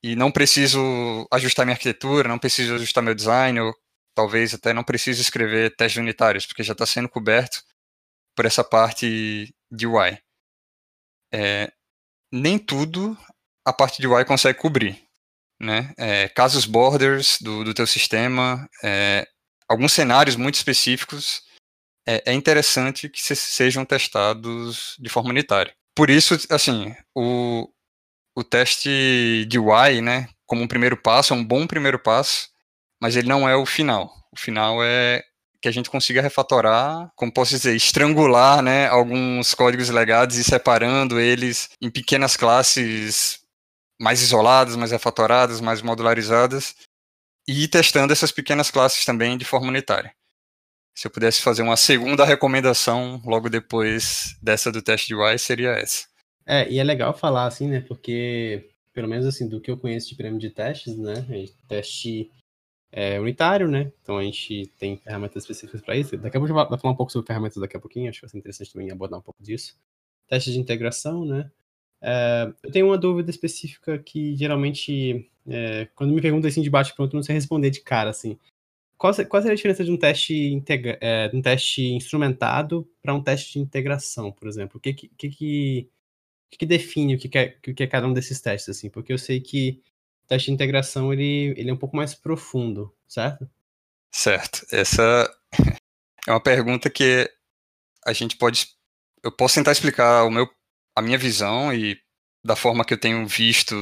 e 0.03 0.15
não 0.15 0.31
preciso 0.31 1.27
ajustar 1.31 1.65
minha 1.65 1.75
arquitetura, 1.75 2.27
não 2.27 2.39
preciso 2.39 2.75
ajustar 2.75 3.03
meu 3.03 3.13
design, 3.13 3.59
ou 3.59 3.73
talvez 4.15 4.53
até 4.53 4.73
não 4.73 4.83
preciso 4.83 5.21
escrever 5.21 5.75
testes 5.75 6.01
unitários, 6.01 6.45
porque 6.45 6.63
já 6.63 6.73
está 6.73 6.85
sendo 6.85 7.09
coberto 7.09 7.63
por 8.35 8.45
essa 8.45 8.63
parte 8.63 9.53
de 9.71 9.87
UI. 9.87 10.17
É, 11.33 11.71
nem 12.31 12.57
tudo 12.57 13.17
a 13.65 13.71
parte 13.71 14.01
de 14.01 14.07
UI 14.07 14.25
consegue 14.25 14.59
cobrir. 14.59 15.01
Né? 15.59 15.93
É, 15.95 16.27
casos 16.29 16.65
borders 16.65 17.37
do, 17.39 17.63
do 17.63 17.73
teu 17.73 17.85
sistema, 17.85 18.67
é, 18.83 19.27
alguns 19.67 19.91
cenários 19.91 20.35
muito 20.35 20.55
específicos, 20.55 21.43
é, 22.07 22.31
é 22.31 22.33
interessante 22.33 23.07
que 23.07 23.21
se, 23.21 23.35
sejam 23.35 23.85
testados 23.85 24.95
de 24.99 25.09
forma 25.09 25.29
unitária. 25.29 25.75
Por 25.95 26.09
isso, 26.09 26.37
assim, 26.49 26.95
o, 27.15 27.67
o 28.35 28.43
teste 28.43 29.45
de 29.47 29.59
UI, 29.59 30.01
né, 30.01 30.29
como 30.45 30.61
um 30.63 30.67
primeiro 30.67 30.97
passo, 30.97 31.33
é 31.33 31.35
um 31.35 31.43
bom 31.43 31.67
primeiro 31.67 31.99
passo, 31.99 32.49
mas 33.01 33.15
ele 33.15 33.27
não 33.27 33.47
é 33.47 33.55
o 33.55 33.65
final. 33.65 34.11
O 34.31 34.39
final 34.39 34.83
é 34.83 35.23
que 35.61 35.67
a 35.67 35.71
gente 35.71 35.89
consiga 35.89 36.21
refatorar, 36.21 37.11
como 37.15 37.31
posso 37.31 37.51
dizer, 37.51 37.75
estrangular, 37.75 38.61
né, 38.61 38.87
alguns 38.87 39.53
códigos 39.53 39.89
legados 39.89 40.37
e 40.37 40.43
separando 40.43 41.19
eles 41.19 41.69
em 41.81 41.89
pequenas 41.91 42.35
classes 42.35 43.39
mais 43.99 44.21
isoladas, 44.21 44.75
mais 44.75 44.91
refatoradas, 44.91 45.61
mais 45.61 45.81
modularizadas, 45.81 46.75
e 47.47 47.67
testando 47.67 48.11
essas 48.11 48.31
pequenas 48.31 48.71
classes 48.71 49.05
também 49.05 49.37
de 49.37 49.45
forma 49.45 49.67
unitária. 49.67 50.13
Se 50.95 51.07
eu 51.07 51.11
pudesse 51.11 51.41
fazer 51.41 51.61
uma 51.61 51.77
segunda 51.77 52.25
recomendação 52.25 53.21
logo 53.25 53.49
depois 53.49 54.37
dessa 54.41 54.71
do 54.71 54.81
teste 54.81 55.07
de 55.07 55.15
UI, 55.15 55.37
seria 55.37 55.71
essa. 55.71 56.07
É, 56.45 56.69
e 56.69 56.79
é 56.79 56.83
legal 56.83 57.13
falar 57.17 57.45
assim, 57.45 57.67
né? 57.67 57.81
Porque, 57.81 58.69
pelo 58.93 59.07
menos 59.07 59.25
assim, 59.25 59.47
do 59.47 59.61
que 59.61 59.71
eu 59.71 59.77
conheço 59.77 60.09
de 60.09 60.15
pirâmide 60.15 60.47
de 60.47 60.53
testes, 60.53 60.97
né? 60.97 61.13
Teste 61.67 62.29
é, 62.91 63.19
unitário, 63.19 63.67
né? 63.67 63.91
Então 64.01 64.17
a 64.17 64.23
gente 64.23 64.67
tem 64.77 64.97
ferramentas 64.97 65.43
específicas 65.43 65.81
para 65.81 65.95
isso. 65.95 66.17
Daqui 66.17 66.35
a 66.35 66.39
pouco 66.39 66.47
gente 66.47 66.69
vai 66.69 66.79
falar 66.79 66.93
um 66.93 66.97
pouco 66.97 67.11
sobre 67.11 67.27
ferramentas 67.27 67.57
daqui 67.57 67.77
a 67.77 67.79
pouquinho, 67.79 68.09
acho 68.09 68.19
que 68.19 68.25
vai 68.25 68.31
ser 68.31 68.37
interessante 68.37 68.73
também 68.73 68.91
abordar 68.91 69.19
um 69.19 69.23
pouco 69.23 69.41
disso. 69.41 69.77
Teste 70.27 70.51
de 70.51 70.59
integração, 70.59 71.25
né? 71.25 71.49
É, 72.01 72.51
eu 72.63 72.71
tenho 72.71 72.87
uma 72.87 72.97
dúvida 72.97 73.29
específica 73.29 73.97
que 73.97 74.35
geralmente, 74.35 75.29
é, 75.47 75.87
quando 75.95 76.13
me 76.13 76.21
perguntam 76.21 76.49
assim 76.49 76.61
de 76.61 76.69
bate 76.69 76.93
pronto, 76.95 77.13
eu 77.13 77.17
não 77.17 77.23
sei 77.23 77.35
responder 77.35 77.69
de 77.69 77.81
cara, 77.81 78.09
assim. 78.09 78.37
Qual, 79.01 79.15
qual 79.25 79.41
seria 79.41 79.53
a 79.53 79.55
diferença 79.55 79.83
de 79.83 79.89
um 79.89 79.97
teste, 79.97 80.31
integra, 80.31 80.95
é, 81.01 81.27
de 81.27 81.35
um 81.35 81.41
teste 81.41 81.81
instrumentado 81.81 82.87
para 83.01 83.15
um 83.15 83.23
teste 83.23 83.53
de 83.53 83.59
integração, 83.59 84.31
por 84.31 84.47
exemplo? 84.47 84.77
O 84.77 84.79
que 84.79 84.93
que, 84.93 85.07
que, 85.17 85.89
que, 86.51 86.65
define 86.67 87.15
o 87.15 87.17
que, 87.17 87.27
que, 87.27 87.37
é, 87.39 87.57
o 87.67 87.73
que 87.73 87.81
é 87.81 87.87
cada 87.87 88.05
um 88.05 88.13
desses 88.13 88.39
testes, 88.39 88.69
assim? 88.69 88.91
Porque 88.91 89.11
eu 89.11 89.17
sei 89.17 89.41
que 89.41 89.81
o 90.23 90.27
teste 90.27 90.49
de 90.49 90.53
integração 90.53 91.11
ele, 91.11 91.55
ele 91.57 91.71
é 91.71 91.73
um 91.73 91.77
pouco 91.77 91.97
mais 91.97 92.13
profundo, 92.13 92.95
certo? 93.07 93.49
Certo. 94.13 94.67
Essa 94.71 95.27
é 96.27 96.31
uma 96.31 96.43
pergunta 96.43 96.87
que 96.87 97.27
a 98.05 98.13
gente 98.13 98.37
pode. 98.37 98.67
Eu 99.23 99.31
posso 99.31 99.55
tentar 99.55 99.71
explicar 99.71 100.25
o 100.25 100.29
meu, 100.29 100.47
a 100.95 101.01
minha 101.01 101.17
visão 101.17 101.73
e 101.73 101.99
da 102.45 102.55
forma 102.55 102.85
que 102.85 102.93
eu 102.93 102.99
tenho 102.99 103.25
visto 103.25 103.75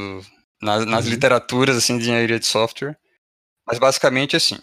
nas, 0.61 0.85
nas 0.85 1.03
uhum. 1.03 1.11
literaturas 1.11 1.75
assim, 1.75 1.97
de 1.97 2.03
engenharia 2.03 2.39
de 2.39 2.45
software. 2.45 2.97
Mas 3.67 3.77
basicamente 3.77 4.37
assim, 4.37 4.57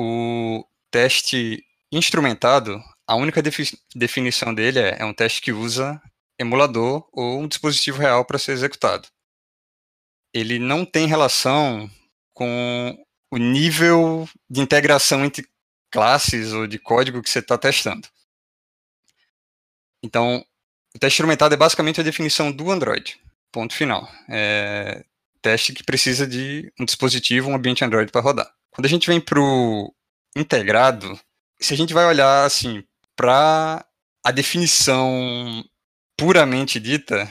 o 0.00 0.66
teste 0.90 1.64
instrumentado, 1.92 2.82
a 3.06 3.14
única 3.14 3.42
defi 3.42 3.78
definição 3.94 4.54
dele 4.54 4.78
é, 4.78 4.96
é 5.00 5.04
um 5.04 5.12
teste 5.12 5.42
que 5.42 5.52
usa 5.52 6.00
emulador 6.38 7.06
ou 7.12 7.40
um 7.40 7.46
dispositivo 7.46 7.98
real 7.98 8.24
para 8.24 8.38
ser 8.38 8.52
executado. 8.52 9.08
Ele 10.32 10.58
não 10.58 10.84
tem 10.84 11.06
relação 11.06 11.90
com 12.32 12.96
o 13.30 13.36
nível 13.36 14.28
de 14.48 14.60
integração 14.60 15.24
entre 15.24 15.46
classes 15.90 16.52
ou 16.52 16.66
de 16.66 16.78
código 16.78 17.22
que 17.22 17.28
você 17.28 17.40
está 17.40 17.58
testando. 17.58 18.08
Então, 20.02 20.44
o 20.94 20.98
teste 20.98 21.16
instrumentado 21.16 21.52
é 21.52 21.58
basicamente 21.58 22.00
a 22.00 22.04
definição 22.04 22.50
do 22.50 22.70
Android. 22.70 23.20
Ponto 23.52 23.74
final. 23.74 24.08
É 24.28 25.04
teste 25.42 25.72
que 25.72 25.82
precisa 25.82 26.26
de 26.26 26.72
um 26.78 26.84
dispositivo, 26.84 27.50
um 27.50 27.54
ambiente 27.54 27.84
Android 27.84 28.10
para 28.10 28.20
rodar. 28.20 28.59
Quando 28.80 28.86
a 28.86 28.88
gente 28.88 29.08
vem 29.08 29.20
para 29.20 29.38
o 29.38 29.94
integrado, 30.34 31.20
se 31.60 31.74
a 31.74 31.76
gente 31.76 31.92
vai 31.92 32.06
olhar 32.06 32.46
assim 32.46 32.82
para 33.14 33.84
a 34.24 34.30
definição 34.30 35.62
puramente 36.16 36.80
dita, 36.80 37.28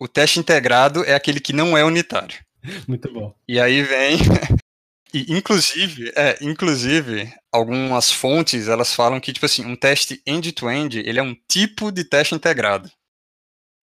o 0.00 0.08
teste 0.08 0.40
integrado 0.40 1.04
é 1.04 1.14
aquele 1.14 1.38
que 1.38 1.52
não 1.52 1.78
é 1.78 1.84
unitário. 1.84 2.44
Muito 2.88 3.08
bom. 3.12 3.32
E 3.46 3.60
aí 3.60 3.84
vem 3.84 4.18
e, 5.14 5.32
inclusive, 5.32 6.12
é, 6.16 6.36
inclusive, 6.40 7.32
algumas 7.52 8.10
fontes, 8.10 8.66
elas 8.66 8.92
falam 8.92 9.20
que, 9.20 9.32
tipo 9.32 9.46
assim, 9.46 9.64
um 9.64 9.76
teste 9.76 10.20
end-to-end, 10.26 10.98
-end, 10.98 11.08
ele 11.08 11.20
é 11.20 11.22
um 11.22 11.36
tipo 11.46 11.92
de 11.92 12.02
teste 12.02 12.34
integrado. 12.34 12.90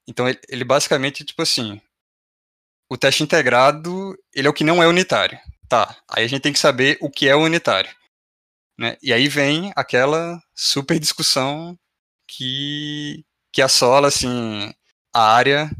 Então, 0.05 0.27
ele, 0.27 0.41
ele, 0.49 0.65
basicamente, 0.65 1.23
tipo 1.23 1.41
assim, 1.41 1.79
o 2.91 2.97
teste 2.97 3.23
integrado, 3.23 4.13
ele 4.35 4.45
é 4.45 4.49
o 4.49 4.53
que 4.53 4.65
não 4.65 4.83
é 4.83 4.87
unitário. 4.89 5.39
Tá, 5.73 5.97
aí 6.07 6.23
a 6.23 6.27
gente 6.27 6.43
tem 6.43 6.53
que 6.53 6.59
saber 6.59 6.99
o 7.01 7.09
que 7.09 7.27
é 7.27 7.35
unitário. 7.35 7.89
Né? 8.77 8.95
E 9.01 9.11
aí 9.11 9.27
vem 9.27 9.73
aquela 9.75 10.39
super 10.53 10.99
discussão 10.99 11.75
que, 12.27 13.25
que 13.51 13.59
assola, 13.59 14.07
assim, 14.07 14.71
a 15.11 15.33
área, 15.33 15.71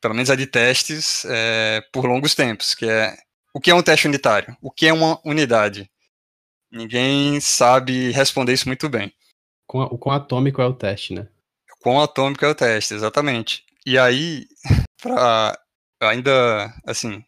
pelo 0.00 0.14
menos 0.14 0.30
a 0.30 0.36
de 0.36 0.46
testes, 0.46 1.26
é, 1.26 1.82
por 1.92 2.06
longos 2.06 2.34
tempos, 2.34 2.74
que 2.74 2.86
é 2.88 3.14
o 3.52 3.60
que 3.60 3.70
é 3.70 3.74
um 3.74 3.82
teste 3.82 4.08
unitário? 4.08 4.56
O 4.62 4.70
que 4.70 4.86
é 4.86 4.92
uma 4.94 5.20
unidade? 5.22 5.90
Ninguém 6.70 7.38
sabe 7.38 8.10
responder 8.10 8.54
isso 8.54 8.66
muito 8.66 8.88
bem. 8.88 9.12
O 9.68 9.98
quão 9.98 10.16
atômico 10.16 10.62
é 10.62 10.66
o 10.66 10.72
teste, 10.72 11.12
né? 11.12 11.28
O 11.76 11.82
quão 11.82 12.00
atômico 12.00 12.42
é 12.42 12.48
o 12.48 12.54
teste, 12.54 12.94
exatamente. 12.94 13.66
E 13.84 13.98
aí, 13.98 14.46
para 14.98 15.60
ainda, 16.00 16.74
assim, 16.86 17.22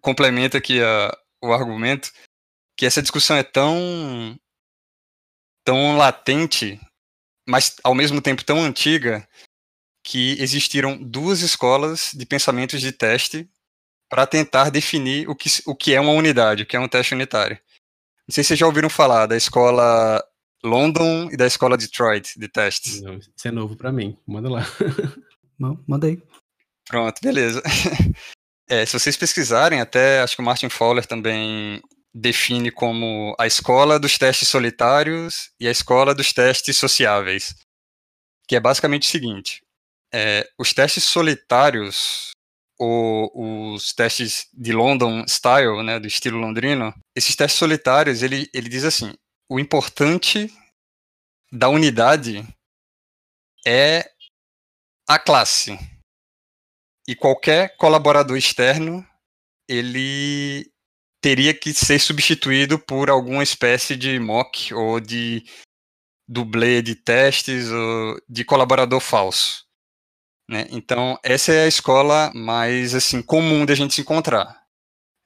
complementa 0.00 0.58
aqui 0.58 0.80
a, 0.80 1.12
o 1.48 1.52
argumento 1.52 2.12
que 2.76 2.86
essa 2.86 3.02
discussão 3.02 3.36
é 3.36 3.42
tão 3.42 4.38
tão 5.64 5.96
latente, 5.96 6.78
mas 7.48 7.76
ao 7.82 7.94
mesmo 7.94 8.20
tempo 8.20 8.44
tão 8.44 8.62
antiga, 8.62 9.26
que 10.04 10.36
existiram 10.38 10.96
duas 11.02 11.40
escolas 11.40 12.10
de 12.12 12.26
pensamentos 12.26 12.80
de 12.80 12.92
teste 12.92 13.48
para 14.10 14.26
tentar 14.26 14.70
definir 14.70 15.28
o 15.28 15.34
que, 15.34 15.48
o 15.66 15.74
que 15.74 15.94
é 15.94 16.00
uma 16.00 16.12
unidade, 16.12 16.62
o 16.62 16.66
que 16.66 16.76
é 16.76 16.80
um 16.80 16.88
teste 16.88 17.14
unitário. 17.14 17.58
Não 18.28 18.34
sei 18.34 18.44
se 18.44 18.48
vocês 18.48 18.60
já 18.60 18.66
ouviram 18.66 18.90
falar 18.90 19.26
da 19.26 19.36
escola 19.36 20.22
London 20.62 21.30
e 21.32 21.36
da 21.36 21.46
escola 21.46 21.76
Detroit 21.76 22.38
de 22.38 22.48
testes. 22.48 23.00
Não, 23.00 23.16
isso 23.16 23.30
é 23.48 23.50
novo 23.50 23.76
para 23.76 23.90
mim. 23.90 24.16
Manda 24.26 24.50
lá. 24.50 24.66
Não, 25.58 25.82
manda 25.86 26.06
aí. 26.06 26.20
Pronto, 26.86 27.20
beleza. 27.22 27.62
É, 28.68 28.84
se 28.86 28.98
vocês 28.98 29.16
pesquisarem, 29.16 29.80
até 29.80 30.20
acho 30.20 30.36
que 30.36 30.42
o 30.42 30.44
Martin 30.44 30.68
Fowler 30.68 31.06
também 31.06 31.82
define 32.14 32.70
como 32.70 33.34
a 33.38 33.46
escola 33.46 33.98
dos 33.98 34.16
testes 34.16 34.48
solitários 34.48 35.50
e 35.60 35.68
a 35.68 35.70
escola 35.70 36.14
dos 36.14 36.32
testes 36.32 36.76
sociáveis. 36.76 37.54
Que 38.48 38.56
é 38.56 38.60
basicamente 38.60 39.08
o 39.08 39.10
seguinte: 39.10 39.60
é, 40.12 40.48
os 40.58 40.72
testes 40.72 41.04
solitários 41.04 42.34
o, 42.78 43.74
os 43.74 43.92
testes 43.92 44.48
de 44.52 44.72
London 44.72 45.24
Style, 45.26 45.82
né, 45.82 45.98
do 45.98 46.06
estilo 46.06 46.38
londrino, 46.38 46.92
esses 47.14 47.36
testes 47.36 47.58
solitários, 47.58 48.22
ele, 48.22 48.48
ele 48.52 48.68
diz 48.68 48.84
assim, 48.84 49.14
o 49.48 49.60
importante 49.60 50.52
da 51.52 51.68
unidade 51.68 52.46
é 53.66 54.10
a 55.08 55.18
classe. 55.18 55.78
E 57.06 57.14
qualquer 57.14 57.76
colaborador 57.76 58.36
externo, 58.36 59.06
ele 59.68 60.70
teria 61.20 61.54
que 61.54 61.72
ser 61.72 61.98
substituído 61.98 62.78
por 62.78 63.08
alguma 63.08 63.42
espécie 63.42 63.96
de 63.96 64.18
mock 64.18 64.72
ou 64.74 65.00
de 65.00 65.44
dublê 66.28 66.82
de 66.82 66.94
testes 66.94 67.70
ou 67.70 68.20
de 68.28 68.44
colaborador 68.44 69.00
falso. 69.00 69.64
Né? 70.48 70.66
Então, 70.70 71.18
essa 71.22 71.52
é 71.52 71.64
a 71.64 71.68
escola 71.68 72.30
mais 72.34 72.94
assim 72.94 73.22
comum 73.22 73.64
da 73.64 73.74
gente 73.74 73.94
se 73.94 74.00
encontrar. 74.00 74.62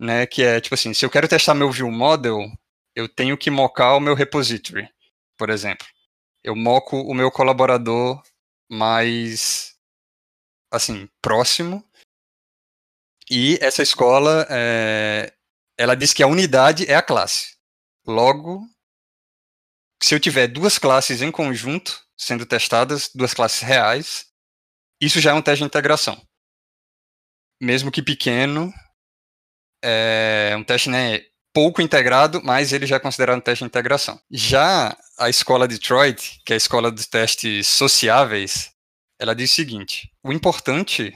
Né? 0.01 0.27
Que 0.27 0.43
é 0.43 0.61
tipo 0.61 0.75
assim, 0.75 0.95
se 0.95 1.05
eu 1.05 1.11
quero 1.11 1.29
testar 1.29 1.55
meu 1.55 1.71
view 1.71 1.91
model, 1.91 2.47
eu 2.95 3.09
tenho 3.09 3.37
que 3.37 3.51
mocar 3.51 3.97
o 3.97 4.01
meu 4.01 4.15
repository, 4.15 4.89
por 5.37 5.51
exemplo. 5.51 5.87
Eu 6.43 6.55
moco 6.55 6.97
o 7.01 7.15
meu 7.15 7.31
colaborador 7.31 8.23
mais 8.71 9.68
assim 10.71 11.09
próximo. 11.23 11.85
E 13.31 13.59
essa 13.61 13.83
escola, 13.83 14.47
é, 14.51 15.33
ela 15.77 15.95
diz 15.95 16.13
que 16.13 16.23
a 16.23 16.27
unidade 16.27 16.91
é 16.91 16.95
a 16.95 17.03
classe. 17.03 17.57
Logo, 18.07 18.67
se 20.03 20.15
eu 20.15 20.21
tiver 20.21 20.47
duas 20.47 20.79
classes 20.79 21.21
em 21.21 21.31
conjunto 21.31 22.03
sendo 22.17 22.47
testadas, 22.47 23.11
duas 23.15 23.35
classes 23.35 23.61
reais, 23.61 24.27
isso 25.01 25.21
já 25.21 25.31
é 25.31 25.35
um 25.35 25.43
teste 25.43 25.63
de 25.63 25.67
integração. 25.67 26.21
Mesmo 27.61 27.91
que 27.91 28.03
pequeno, 28.03 28.73
é 29.83 30.55
um 30.57 30.65
teste 30.65 30.89
né, 30.89 31.21
pouco 31.53 31.83
integrado, 31.83 32.41
mas 32.43 32.73
ele 32.73 32.87
já 32.87 32.97
é 32.97 33.01
considerado 33.01 33.39
um 33.39 33.41
teste 33.41 33.65
de 33.65 33.69
integração. 33.69 34.21
Já 34.31 34.97
a 35.19 35.29
escola 35.29 35.69
Detroit, 35.69 36.41
que 36.45 36.53
é 36.53 36.55
a 36.55 36.57
escola 36.57 36.91
dos 36.91 37.07
testes 37.07 37.69
sociáveis, 37.69 38.71
ela 39.19 39.35
diz 39.35 39.51
o 39.53 39.55
seguinte: 39.55 40.13
o 40.23 40.33
importante 40.33 41.13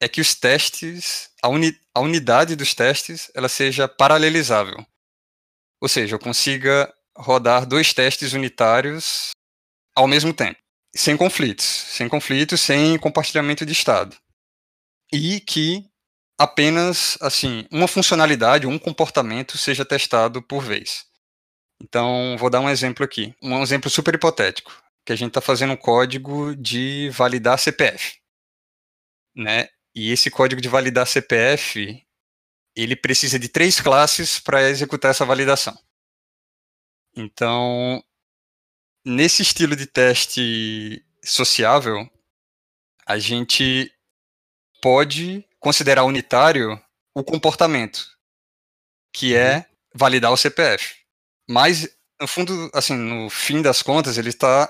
é 0.00 0.08
que 0.08 0.20
os 0.20 0.34
testes, 0.34 1.30
a, 1.42 1.48
uni, 1.48 1.78
a 1.94 2.00
unidade 2.00 2.56
dos 2.56 2.74
testes, 2.74 3.30
ela 3.34 3.48
seja 3.48 3.88
paralelizável. 3.88 4.84
Ou 5.80 5.88
seja, 5.88 6.14
eu 6.14 6.18
consiga 6.18 6.92
rodar 7.16 7.66
dois 7.66 7.92
testes 7.92 8.32
unitários 8.32 9.30
ao 9.94 10.06
mesmo 10.06 10.32
tempo 10.34 10.64
sem 10.96 11.16
conflitos, 11.16 11.64
sem 11.64 12.08
conflitos, 12.08 12.60
sem 12.60 12.96
compartilhamento 12.98 13.66
de 13.66 13.72
estado. 13.72 14.16
E 15.12 15.40
que 15.40 15.84
apenas 16.38 17.18
assim, 17.20 17.66
uma 17.70 17.88
funcionalidade, 17.88 18.66
um 18.66 18.78
comportamento 18.78 19.58
seja 19.58 19.84
testado 19.84 20.42
por 20.42 20.62
vez. 20.62 21.04
Então, 21.82 22.36
vou 22.38 22.48
dar 22.48 22.60
um 22.60 22.68
exemplo 22.68 23.04
aqui, 23.04 23.34
um 23.42 23.60
exemplo 23.62 23.90
super 23.90 24.14
hipotético, 24.14 24.72
que 25.04 25.12
a 25.12 25.16
gente 25.16 25.28
está 25.28 25.40
fazendo 25.40 25.74
um 25.74 25.76
código 25.76 26.56
de 26.56 27.10
validar 27.10 27.58
CPF, 27.58 28.18
né? 29.34 29.68
E 29.94 30.10
esse 30.10 30.30
código 30.30 30.60
de 30.60 30.68
validar 30.68 31.06
CPF, 31.06 32.04
ele 32.74 32.96
precisa 32.96 33.38
de 33.38 33.48
três 33.48 33.80
classes 33.80 34.40
para 34.40 34.68
executar 34.68 35.10
essa 35.10 35.24
validação. 35.24 35.78
Então, 37.16 38.02
nesse 39.04 39.42
estilo 39.42 39.76
de 39.76 39.86
teste 39.86 41.04
sociável, 41.22 42.10
a 43.06 43.18
gente 43.18 43.92
pode 44.82 45.46
considerar 45.60 46.04
unitário 46.04 46.80
o 47.14 47.22
comportamento, 47.22 48.04
que 49.12 49.36
é 49.36 49.58
uhum. 49.58 49.64
validar 49.94 50.32
o 50.32 50.36
CPF. 50.36 50.96
Mas, 51.48 51.88
no 52.20 52.26
fundo, 52.26 52.70
assim, 52.74 52.94
no 52.94 53.30
fim 53.30 53.62
das 53.62 53.80
contas, 53.80 54.18
ele 54.18 54.30
está 54.30 54.68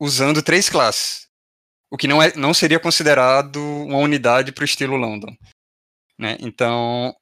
usando 0.00 0.42
três 0.42 0.68
classes, 0.68 1.28
o 1.90 1.96
que 1.96 2.08
não, 2.08 2.22
é, 2.22 2.34
não 2.36 2.52
seria 2.52 2.80
considerado 2.80 3.56
uma 3.56 3.98
unidade 3.98 4.52
para 4.52 4.62
o 4.62 4.64
estilo 4.64 4.96
London. 4.96 5.34
Né? 6.18 6.36
Então, 6.40 7.14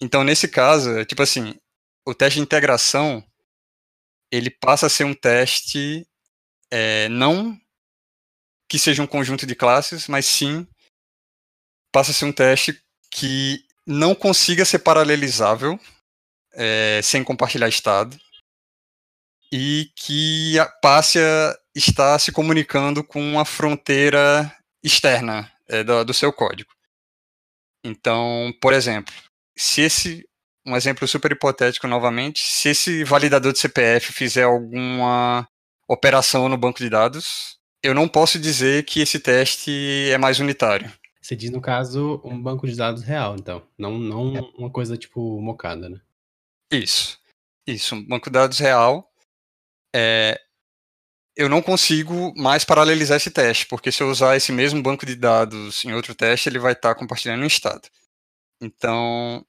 então, 0.00 0.24
nesse 0.24 0.48
caso, 0.48 0.98
é 0.98 1.04
tipo 1.04 1.22
assim, 1.22 1.54
o 2.06 2.14
teste 2.14 2.38
de 2.38 2.42
integração 2.42 3.24
ele 4.32 4.50
passa 4.50 4.86
a 4.86 4.90
ser 4.90 5.04
um 5.04 5.14
teste 5.14 6.06
é, 6.70 7.08
não 7.08 7.58
que 8.68 8.78
seja 8.78 9.02
um 9.02 9.06
conjunto 9.06 9.44
de 9.44 9.56
classes, 9.56 10.06
mas 10.06 10.24
sim 10.24 10.66
passa 11.92 12.12
a 12.12 12.14
ser 12.14 12.24
um 12.24 12.32
teste 12.32 12.80
que 13.10 13.64
não 13.84 14.14
consiga 14.14 14.64
ser 14.64 14.78
paralelizável 14.78 15.78
é, 16.52 17.00
sem 17.02 17.24
compartilhar 17.24 17.68
estado 17.68 18.16
e 19.52 19.90
que 19.96 20.58
a 20.58 20.68
estar 21.74 22.18
se 22.18 22.32
comunicando 22.32 23.02
com 23.02 23.20
uma 23.20 23.44
fronteira 23.44 24.54
externa 24.82 25.50
é, 25.68 25.84
do, 25.84 26.04
do 26.04 26.14
seu 26.14 26.32
código. 26.32 26.70
Então, 27.84 28.52
por 28.60 28.72
exemplo, 28.72 29.14
se 29.56 29.82
esse 29.82 30.28
um 30.66 30.76
exemplo 30.76 31.08
super 31.08 31.32
hipotético 31.32 31.86
novamente, 31.86 32.40
se 32.42 32.68
esse 32.68 33.02
validador 33.04 33.52
de 33.52 33.58
CPF 33.58 34.12
fizer 34.12 34.44
alguma 34.44 35.48
operação 35.88 36.48
no 36.48 36.56
banco 36.56 36.78
de 36.78 36.90
dados, 36.90 37.58
eu 37.82 37.94
não 37.94 38.06
posso 38.06 38.38
dizer 38.38 38.84
que 38.84 39.00
esse 39.00 39.18
teste 39.18 40.08
é 40.10 40.18
mais 40.18 40.38
unitário. 40.38 40.92
Você 41.20 41.34
diz, 41.34 41.50
no 41.50 41.60
caso, 41.60 42.20
um 42.24 42.40
banco 42.40 42.66
de 42.66 42.76
dados 42.76 43.02
real, 43.02 43.36
então. 43.36 43.62
Não, 43.78 43.98
não 43.98 44.36
é. 44.36 44.40
uma 44.56 44.70
coisa 44.70 44.96
tipo 44.96 45.40
mocada, 45.40 45.88
né? 45.88 46.00
Isso. 46.70 47.18
Isso, 47.66 47.94
um 47.94 48.06
banco 48.06 48.30
de 48.30 48.34
dados 48.34 48.58
real. 48.58 49.09
É, 49.94 50.40
eu 51.36 51.48
não 51.48 51.62
consigo 51.62 52.34
mais 52.36 52.64
paralelizar 52.64 53.16
esse 53.16 53.30
teste, 53.30 53.66
porque 53.66 53.90
se 53.90 54.02
eu 54.02 54.10
usar 54.10 54.36
esse 54.36 54.52
mesmo 54.52 54.82
banco 54.82 55.06
de 55.06 55.16
dados 55.16 55.84
em 55.84 55.92
outro 55.92 56.14
teste, 56.14 56.48
ele 56.48 56.58
vai 56.58 56.72
estar 56.72 56.94
compartilhando 56.94 57.42
um 57.42 57.46
estado. 57.46 57.88
Então. 58.60 59.44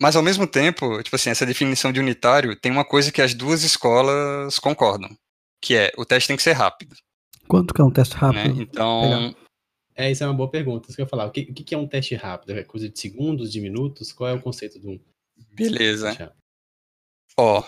Mas 0.00 0.14
ao 0.14 0.22
mesmo 0.22 0.46
tempo, 0.46 1.02
tipo 1.02 1.16
assim, 1.16 1.30
essa 1.30 1.46
definição 1.46 1.90
de 1.90 2.00
unitário 2.00 2.58
tem 2.58 2.70
uma 2.70 2.84
coisa 2.84 3.10
que 3.10 3.22
as 3.22 3.32
duas 3.34 3.62
escolas 3.62 4.58
concordam, 4.58 5.10
que 5.60 5.74
é 5.74 5.92
o 5.96 6.04
teste 6.04 6.28
tem 6.28 6.36
que 6.36 6.42
ser 6.42 6.52
rápido. 6.52 6.94
Quanto 7.48 7.72
que 7.72 7.80
é 7.80 7.84
um 7.84 7.90
teste 7.90 8.14
né? 8.14 8.20
rápido? 8.20 8.56
Né? 8.56 8.62
Então. 8.62 9.02
Legal. 9.02 9.34
É, 9.94 10.10
isso 10.10 10.22
é 10.22 10.26
uma 10.26 10.34
boa 10.34 10.50
pergunta. 10.50 10.88
Isso 10.88 10.96
que 10.96 11.00
eu 11.00 11.06
ia 11.06 11.08
falar. 11.08 11.24
O 11.24 11.30
que, 11.30 11.40
o 11.50 11.54
que 11.54 11.74
é 11.74 11.78
um 11.78 11.88
teste 11.88 12.14
rápido? 12.14 12.52
É 12.52 12.62
coisa 12.62 12.88
de 12.88 12.98
segundos, 12.98 13.50
de 13.50 13.60
minutos? 13.62 14.12
Qual 14.12 14.28
é 14.28 14.34
o 14.34 14.42
conceito 14.42 14.78
de 14.78 14.86
um. 14.86 15.00
Beleza. 15.52 16.34
Ó, 17.34 17.64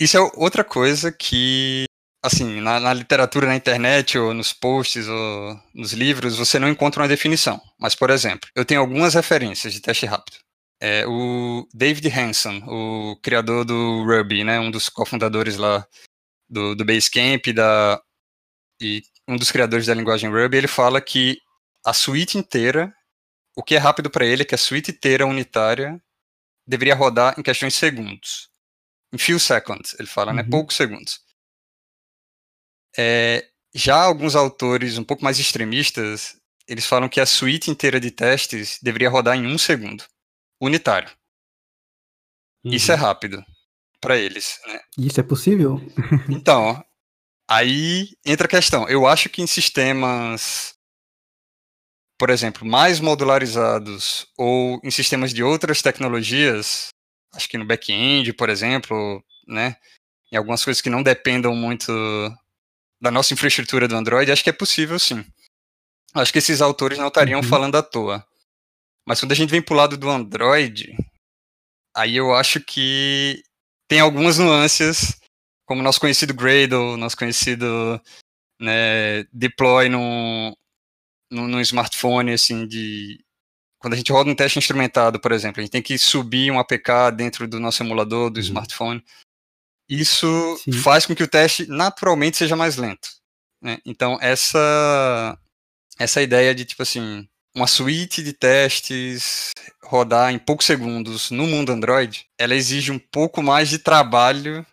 isso 0.00 0.16
é 0.16 0.20
outra 0.34 0.64
coisa 0.64 1.12
que, 1.12 1.84
assim, 2.24 2.60
na, 2.62 2.80
na, 2.80 2.94
literatura, 2.94 3.46
na 3.46 3.54
internet, 3.54 4.18
ou 4.18 4.32
nos 4.32 4.50
posts, 4.50 5.06
ou 5.06 5.60
nos 5.74 5.92
livros, 5.92 6.38
você 6.38 6.58
não 6.58 6.70
encontra 6.70 7.02
uma 7.02 7.08
definição. 7.08 7.60
Mas, 7.78 7.94
por 7.94 8.08
exemplo, 8.08 8.48
eu 8.56 8.64
tenho 8.64 8.80
algumas 8.80 9.12
referências 9.12 9.74
de 9.74 9.80
teste 9.80 10.06
rápido. 10.06 10.38
É, 10.80 11.06
o 11.06 11.68
David 11.74 12.08
Hanson, 12.08 12.62
o 12.66 13.16
criador 13.22 13.66
do 13.66 14.02
Ruby, 14.04 14.42
né, 14.42 14.58
um 14.58 14.70
dos 14.70 14.88
cofundadores 14.88 15.58
lá 15.58 15.86
do, 16.48 16.74
do 16.74 16.84
Basecamp 16.84 17.52
da, 17.54 18.00
e 18.80 19.02
um 19.28 19.36
dos 19.36 19.52
criadores 19.52 19.86
da 19.86 19.94
linguagem 19.94 20.30
Ruby, 20.30 20.56
ele 20.56 20.68
fala 20.68 21.02
que 21.02 21.38
a 21.84 21.92
suíte 21.92 22.38
inteira, 22.38 22.94
o 23.54 23.62
que 23.62 23.74
é 23.74 23.78
rápido 23.78 24.08
para 24.08 24.24
ele 24.24 24.42
é 24.42 24.44
que 24.46 24.54
a 24.54 24.58
suíte 24.58 24.90
inteira 24.90 25.26
unitária 25.26 26.02
deveria 26.66 26.94
rodar 26.94 27.38
em 27.38 27.42
questões 27.42 27.74
de 27.74 27.78
segundos 27.78 28.49
few 29.18 29.38
seconds, 29.38 29.94
ele 29.98 30.08
fala, 30.08 30.32
né? 30.32 30.42
uhum. 30.42 30.46
né? 30.46 30.50
Poucos 30.50 30.76
segundos. 30.76 31.20
É, 32.96 33.48
já 33.74 34.02
alguns 34.02 34.34
autores 34.34 34.98
um 34.98 35.04
pouco 35.04 35.22
mais 35.22 35.38
extremistas, 35.38 36.36
eles 36.66 36.86
falam 36.86 37.08
que 37.08 37.20
a 37.20 37.26
suíte 37.26 37.70
inteira 37.70 38.00
de 38.00 38.10
testes 38.10 38.78
deveria 38.82 39.10
rodar 39.10 39.36
em 39.36 39.46
um 39.46 39.58
segundo, 39.58 40.04
unitário. 40.60 41.10
Uhum. 42.64 42.72
Isso 42.72 42.92
é 42.92 42.94
rápido 42.94 43.44
para 44.00 44.16
eles. 44.16 44.58
Né? 44.66 44.80
Isso 44.98 45.20
é 45.20 45.22
possível? 45.22 45.80
então, 46.28 46.82
aí 47.48 48.10
entra 48.24 48.46
a 48.46 48.50
questão. 48.50 48.88
Eu 48.88 49.06
acho 49.06 49.28
que 49.28 49.42
em 49.42 49.46
sistemas, 49.46 50.74
por 52.18 52.30
exemplo, 52.30 52.66
mais 52.66 53.00
modularizados 53.00 54.26
ou 54.36 54.80
em 54.82 54.90
sistemas 54.90 55.32
de 55.32 55.42
outras 55.42 55.82
tecnologias, 55.82 56.88
acho 57.34 57.48
que 57.48 57.58
no 57.58 57.64
back-end, 57.64 58.32
por 58.32 58.48
exemplo, 58.48 59.22
né? 59.46 59.76
Em 60.32 60.36
algumas 60.36 60.64
coisas 60.64 60.80
que 60.80 60.90
não 60.90 61.02
dependam 61.02 61.54
muito 61.54 61.92
da 63.00 63.10
nossa 63.10 63.32
infraestrutura 63.32 63.88
do 63.88 63.96
Android, 63.96 64.30
acho 64.30 64.44
que 64.44 64.50
é 64.50 64.52
possível 64.52 64.98
sim. 64.98 65.24
Acho 66.14 66.32
que 66.32 66.38
esses 66.38 66.60
autores 66.60 66.98
não 66.98 67.08
estariam 67.08 67.40
uhum. 67.40 67.46
falando 67.48 67.76
à 67.76 67.82
toa. 67.82 68.24
Mas 69.06 69.20
quando 69.20 69.32
a 69.32 69.34
gente 69.34 69.50
vem 69.50 69.62
pro 69.62 69.74
lado 69.74 69.96
do 69.96 70.08
Android, 70.08 70.96
aí 71.96 72.16
eu 72.16 72.34
acho 72.34 72.60
que 72.60 73.42
tem 73.88 74.00
algumas 74.00 74.38
nuances, 74.38 75.20
como 75.66 75.82
nosso 75.82 76.00
conhecido 76.00 76.34
Gradle, 76.34 76.96
nosso 76.96 77.16
conhecido 77.16 78.00
né, 78.60 79.24
deploy 79.32 79.88
no, 79.88 80.56
no, 81.30 81.48
no 81.48 81.60
smartphone, 81.60 82.32
assim, 82.32 82.66
de 82.66 83.18
quando 83.80 83.94
a 83.94 83.96
gente 83.96 84.12
roda 84.12 84.30
um 84.30 84.34
teste 84.34 84.58
instrumentado, 84.58 85.18
por 85.18 85.32
exemplo, 85.32 85.60
a 85.60 85.62
gente 85.62 85.72
tem 85.72 85.82
que 85.82 85.98
subir 85.98 86.50
um 86.52 86.58
APK 86.58 87.10
dentro 87.16 87.48
do 87.48 87.58
nosso 87.58 87.82
emulador, 87.82 88.30
do 88.30 88.36
uhum. 88.36 88.42
smartphone. 88.42 89.02
Isso 89.88 90.60
Sim. 90.62 90.72
faz 90.72 91.06
com 91.06 91.16
que 91.16 91.22
o 91.22 91.28
teste 91.28 91.66
naturalmente 91.66 92.36
seja 92.36 92.54
mais 92.54 92.76
lento. 92.76 93.08
Né? 93.60 93.78
Então, 93.84 94.18
essa, 94.20 95.38
essa 95.98 96.20
ideia 96.20 96.54
de, 96.54 96.66
tipo 96.66 96.82
assim, 96.82 97.26
uma 97.54 97.66
suíte 97.66 98.22
de 98.22 98.34
testes 98.34 99.50
rodar 99.82 100.32
em 100.32 100.38
poucos 100.38 100.66
segundos 100.66 101.30
no 101.30 101.46
mundo 101.46 101.72
Android, 101.72 102.26
ela 102.38 102.54
exige 102.54 102.92
um 102.92 102.98
pouco 102.98 103.42
mais 103.42 103.70
de 103.70 103.78
trabalho 103.78 104.64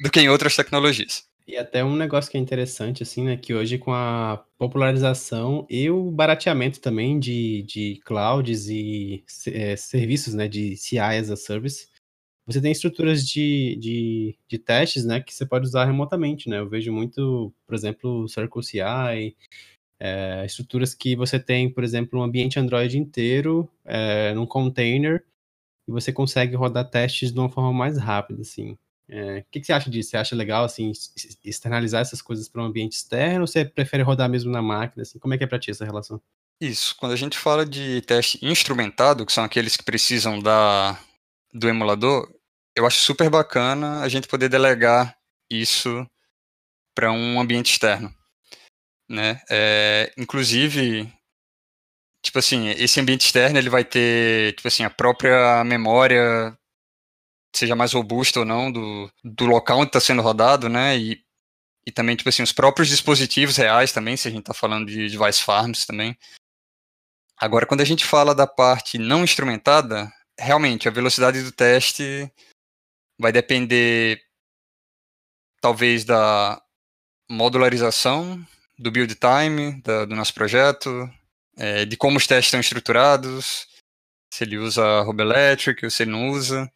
do 0.00 0.10
que 0.10 0.20
em 0.20 0.28
outras 0.28 0.54
tecnologias. 0.54 1.25
E 1.46 1.56
até 1.56 1.84
um 1.84 1.94
negócio 1.94 2.30
que 2.30 2.36
é 2.36 2.40
interessante, 2.40 3.04
assim, 3.04 3.24
né, 3.24 3.36
que 3.36 3.54
hoje 3.54 3.78
com 3.78 3.92
a 3.92 4.44
popularização 4.58 5.64
e 5.70 5.88
o 5.88 6.10
barateamento 6.10 6.80
também 6.80 7.20
de, 7.20 7.62
de 7.62 8.00
clouds 8.04 8.68
e 8.68 9.24
é, 9.52 9.76
serviços, 9.76 10.34
né, 10.34 10.48
de 10.48 10.76
CI 10.76 10.98
as 10.98 11.30
a 11.30 11.36
service, 11.36 11.88
você 12.46 12.60
tem 12.60 12.72
estruturas 12.72 13.26
de, 13.26 13.76
de, 13.76 14.38
de, 14.48 14.58
testes, 14.58 15.04
né, 15.04 15.20
que 15.20 15.32
você 15.32 15.46
pode 15.46 15.66
usar 15.66 15.84
remotamente, 15.84 16.48
né, 16.48 16.58
eu 16.58 16.68
vejo 16.68 16.92
muito, 16.92 17.52
por 17.66 17.74
exemplo, 17.76 18.24
o 18.24 18.28
Circle 18.28 18.62
CI, 18.64 19.36
é, 20.00 20.44
estruturas 20.44 20.94
que 20.94 21.16
você 21.16 21.38
tem, 21.38 21.70
por 21.72 21.84
exemplo, 21.84 22.18
um 22.18 22.22
ambiente 22.22 22.58
Android 22.58 22.98
inteiro 22.98 23.70
é, 23.84 24.34
num 24.34 24.46
container 24.46 25.24
e 25.88 25.92
você 25.92 26.12
consegue 26.12 26.56
rodar 26.56 26.90
testes 26.90 27.32
de 27.32 27.38
uma 27.38 27.48
forma 27.48 27.72
mais 27.72 27.98
rápida, 27.98 28.42
assim. 28.42 28.76
É, 29.08 29.38
o 29.38 29.44
que, 29.50 29.60
que, 29.60 29.66
você 29.66 29.72
acha 29.72 29.88
disso? 29.88 30.10
Você 30.10 30.16
acha 30.16 30.34
legal, 30.34 30.64
assim, 30.64 30.90
externalizar 31.44 32.00
essas 32.00 32.20
coisas 32.20 32.48
para 32.48 32.62
um 32.62 32.66
ambiente 32.66 32.92
externo 32.92 33.42
ou 33.42 33.46
você 33.46 33.64
prefere 33.64 34.02
rodar 34.02 34.28
mesmo 34.28 34.50
na 34.50 34.60
máquina? 34.60 35.02
Assim? 35.02 35.18
Como 35.18 35.32
é 35.32 35.38
que 35.38 35.44
é 35.44 35.46
para 35.46 35.58
ti 35.58 35.70
essa 35.70 35.84
relação? 35.84 36.20
Isso, 36.60 36.96
quando 36.96 37.12
a 37.12 37.16
gente 37.16 37.38
fala 37.38 37.66
de 37.66 38.00
teste 38.02 38.38
instrumentado, 38.44 39.24
que 39.26 39.32
são 39.32 39.44
aqueles 39.44 39.76
que 39.76 39.84
precisam 39.84 40.40
da, 40.40 40.98
do 41.52 41.68
emulador, 41.68 42.32
eu 42.74 42.86
acho 42.86 42.98
super 42.98 43.30
bacana 43.30 44.00
a 44.00 44.08
gente 44.08 44.26
poder 44.26 44.48
delegar 44.48 45.16
isso 45.50 46.06
para 46.94 47.12
um 47.12 47.40
ambiente 47.40 47.72
externo. 47.72 48.12
Né? 49.08 49.40
É, 49.50 50.12
inclusive, 50.16 51.12
tipo 52.22 52.38
assim, 52.38 52.70
esse 52.70 52.98
ambiente 52.98 53.26
externo 53.26 53.58
ele 53.58 53.70
vai 53.70 53.84
ter, 53.84 54.54
tipo 54.54 54.66
assim, 54.66 54.82
a 54.82 54.90
própria 54.90 55.62
memória 55.62 56.58
seja 57.56 57.76
mais 57.76 57.92
robusta 57.92 58.40
ou 58.40 58.46
não 58.46 58.70
do, 58.70 59.10
do 59.24 59.46
local 59.46 59.78
onde 59.78 59.88
está 59.88 60.00
sendo 60.00 60.22
rodado, 60.22 60.68
né? 60.68 60.96
E, 60.96 61.24
e 61.86 61.92
também, 61.92 62.16
tipo 62.16 62.28
assim, 62.28 62.42
os 62.42 62.52
próprios 62.52 62.88
dispositivos 62.88 63.56
reais 63.56 63.92
também, 63.92 64.16
se 64.16 64.28
a 64.28 64.30
gente 64.30 64.40
está 64.40 64.54
falando 64.54 64.86
de 64.86 65.08
device 65.08 65.42
farms 65.42 65.86
também. 65.86 66.16
Agora, 67.38 67.66
quando 67.66 67.82
a 67.82 67.84
gente 67.84 68.04
fala 68.04 68.34
da 68.34 68.46
parte 68.46 68.98
não 68.98 69.22
instrumentada, 69.22 70.10
realmente 70.38 70.88
a 70.88 70.90
velocidade 70.90 71.42
do 71.42 71.52
teste 71.52 72.30
vai 73.18 73.32
depender 73.32 74.20
talvez 75.60 76.04
da 76.04 76.60
modularização 77.30 78.44
do 78.78 78.90
build 78.90 79.14
time 79.16 79.80
da, 79.82 80.04
do 80.04 80.14
nosso 80.14 80.34
projeto, 80.34 81.10
é, 81.56 81.84
de 81.84 81.96
como 81.96 82.18
os 82.18 82.26
testes 82.26 82.46
estão 82.46 82.60
estruturados, 82.60 83.66
se 84.32 84.44
ele 84.44 84.58
usa 84.58 85.00
Roboelectric 85.00 85.84
ou 85.84 85.90
se 85.90 86.02
ele 86.02 86.12
não 86.12 86.30
usa. 86.30 86.70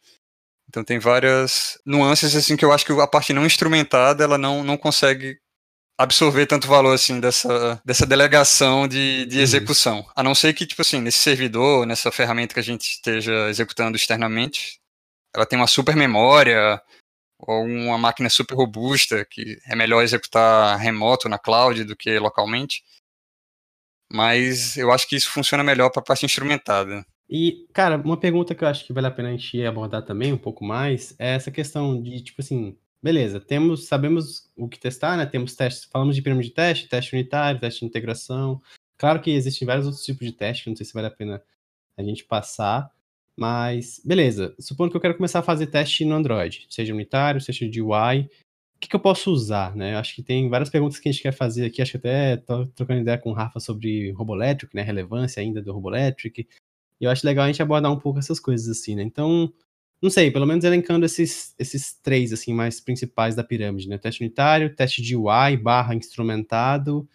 Então 0.71 0.85
tem 0.85 0.99
várias 0.99 1.77
nuances 1.85 2.33
assim 2.33 2.55
que 2.55 2.63
eu 2.63 2.71
acho 2.71 2.85
que 2.85 2.93
a 2.93 3.05
parte 3.05 3.33
não 3.33 3.45
instrumentada 3.45 4.23
ela 4.23 4.37
não, 4.37 4.63
não 4.63 4.77
consegue 4.77 5.37
absorver 5.99 6.45
tanto 6.45 6.65
valor 6.65 6.95
assim 6.95 7.19
dessa, 7.19 7.81
dessa 7.83 8.05
delegação 8.05 8.87
de, 8.87 9.25
de 9.25 9.41
execução. 9.41 10.09
A 10.15 10.23
não 10.23 10.33
ser 10.33 10.53
que, 10.53 10.65
tipo 10.65 10.81
assim, 10.81 11.01
nesse 11.01 11.17
servidor, 11.17 11.85
nessa 11.85 12.09
ferramenta 12.09 12.53
que 12.53 12.59
a 12.61 12.63
gente 12.63 12.83
esteja 12.83 13.49
executando 13.49 13.97
externamente, 13.97 14.79
ela 15.35 15.45
tem 15.45 15.59
uma 15.59 15.67
super 15.67 15.93
memória 15.93 16.81
ou 17.37 17.65
uma 17.65 17.97
máquina 17.97 18.29
super 18.29 18.55
robusta 18.55 19.25
que 19.29 19.59
é 19.67 19.75
melhor 19.75 20.01
executar 20.03 20.77
remoto 20.77 21.27
na 21.27 21.37
cloud 21.37 21.83
do 21.83 21.97
que 21.97 22.17
localmente. 22.17 22.81
Mas 24.09 24.77
eu 24.77 24.89
acho 24.89 25.05
que 25.05 25.17
isso 25.17 25.29
funciona 25.29 25.65
melhor 25.65 25.89
para 25.89 26.01
a 26.01 26.05
parte 26.05 26.25
instrumentada. 26.25 27.05
E, 27.31 27.65
cara, 27.71 27.95
uma 27.95 28.17
pergunta 28.17 28.53
que 28.53 28.61
eu 28.61 28.67
acho 28.67 28.85
que 28.85 28.91
vale 28.91 29.07
a 29.07 29.11
pena 29.11 29.29
a 29.29 29.31
gente 29.31 29.63
abordar 29.65 30.03
também 30.03 30.33
um 30.33 30.37
pouco 30.37 30.65
mais 30.65 31.15
é 31.17 31.35
essa 31.35 31.49
questão 31.49 32.01
de, 32.01 32.21
tipo 32.21 32.41
assim, 32.41 32.77
beleza, 33.01 33.39
temos, 33.39 33.87
sabemos 33.87 34.51
o 34.53 34.67
que 34.67 34.77
testar, 34.77 35.15
né? 35.15 35.25
Temos 35.25 35.55
testes, 35.55 35.85
falamos 35.85 36.13
de 36.13 36.21
pirâmide 36.21 36.49
de 36.49 36.53
teste, 36.53 36.89
teste 36.89 37.15
unitário, 37.15 37.61
teste 37.61 37.79
de 37.79 37.85
integração. 37.85 38.61
Claro 38.97 39.21
que 39.21 39.31
existem 39.31 39.65
vários 39.65 39.85
outros 39.85 40.03
tipos 40.03 40.27
de 40.27 40.33
teste, 40.33 40.69
não 40.69 40.75
sei 40.75 40.85
se 40.85 40.93
vale 40.93 41.07
a 41.07 41.11
pena 41.11 41.41
a 41.97 42.03
gente 42.03 42.25
passar, 42.25 42.91
mas 43.37 44.01
beleza. 44.03 44.53
Supondo 44.59 44.91
que 44.91 44.97
eu 44.97 45.01
quero 45.01 45.15
começar 45.15 45.39
a 45.39 45.43
fazer 45.43 45.67
teste 45.67 46.03
no 46.03 46.15
Android, 46.15 46.67
seja 46.69 46.93
unitário, 46.93 47.39
seja 47.39 47.67
de 47.69 47.81
UI, 47.81 48.29
o 48.75 48.79
que, 48.81 48.89
que 48.89 48.95
eu 48.95 48.99
posso 48.99 49.31
usar, 49.31 49.73
né? 49.73 49.95
Acho 49.95 50.15
que 50.15 50.23
tem 50.23 50.49
várias 50.49 50.69
perguntas 50.69 50.99
que 50.99 51.07
a 51.07 51.11
gente 51.11 51.21
quer 51.21 51.31
fazer 51.31 51.65
aqui, 51.65 51.81
acho 51.81 51.91
que 51.91 51.97
até 51.97 52.37
tô 52.37 52.65
trocando 52.67 53.01
ideia 53.01 53.17
com 53.17 53.29
o 53.29 53.33
Rafa 53.33 53.59
sobre 53.61 54.11
Roboelectric, 54.11 54.75
né? 54.75 54.81
Relevância 54.81 55.41
ainda 55.41 55.61
do 55.61 55.71
Roboelectric. 55.71 56.45
E 57.01 57.05
eu 57.05 57.09
acho 57.09 57.25
legal 57.25 57.45
a 57.45 57.47
gente 57.47 57.61
abordar 57.61 57.91
um 57.91 57.99
pouco 57.99 58.19
essas 58.19 58.39
coisas 58.39 58.69
assim, 58.69 58.95
né? 58.95 59.01
Então, 59.01 59.51
não 59.99 60.09
sei, 60.09 60.29
pelo 60.29 60.45
menos 60.45 60.63
elencando 60.63 61.05
esses, 61.05 61.55
esses 61.57 61.93
três, 61.93 62.31
assim, 62.31 62.53
mais 62.53 62.79
principais 62.79 63.35
da 63.35 63.43
pirâmide, 63.43 63.89
né? 63.89 63.97
Teste 63.97 64.21
unitário, 64.21 64.75
teste 64.75 65.01
de 65.01 65.15
UI 65.15 65.57
barra 65.57 65.95
instrumentado 65.95 67.09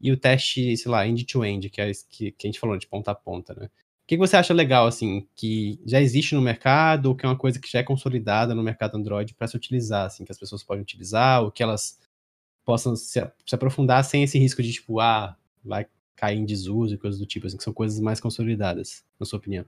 e 0.00 0.12
o 0.12 0.16
teste, 0.16 0.76
sei 0.76 0.90
lá, 0.90 1.06
end-to-end, 1.06 1.70
que, 1.70 1.80
é, 1.80 1.90
que, 2.10 2.32
que 2.32 2.46
a 2.46 2.48
gente 2.48 2.60
falou, 2.60 2.76
de 2.76 2.86
ponta 2.86 3.10
a 3.12 3.14
ponta, 3.14 3.54
né? 3.54 3.66
O 3.66 4.06
que 4.06 4.16
você 4.18 4.36
acha 4.36 4.52
legal, 4.52 4.86
assim, 4.86 5.26
que 5.34 5.80
já 5.86 6.00
existe 6.00 6.34
no 6.34 6.42
mercado 6.42 7.06
ou 7.06 7.16
que 7.16 7.24
é 7.24 7.28
uma 7.28 7.38
coisa 7.38 7.58
que 7.58 7.70
já 7.70 7.78
é 7.78 7.82
consolidada 7.82 8.54
no 8.54 8.62
mercado 8.62 8.96
Android 8.96 9.32
para 9.34 9.46
se 9.46 9.56
utilizar, 9.56 10.06
assim, 10.06 10.24
que 10.24 10.32
as 10.32 10.38
pessoas 10.38 10.62
podem 10.62 10.82
utilizar 10.82 11.42
ou 11.42 11.50
que 11.50 11.62
elas 11.62 11.98
possam 12.64 12.94
se, 12.96 13.20
se 13.46 13.54
aprofundar 13.54 14.04
sem 14.04 14.22
esse 14.24 14.38
risco 14.38 14.62
de, 14.62 14.72
tipo, 14.72 15.00
ah, 15.00 15.36
vai 15.64 15.86
cair 16.22 16.38
em 16.38 16.44
desuso 16.44 16.94
e 16.94 16.98
coisas 16.98 17.18
do 17.18 17.26
tipo, 17.26 17.48
assim, 17.48 17.56
que 17.56 17.64
são 17.64 17.72
coisas 17.72 17.98
mais 17.98 18.20
consolidadas, 18.20 19.02
na 19.18 19.26
sua 19.26 19.40
opinião? 19.40 19.64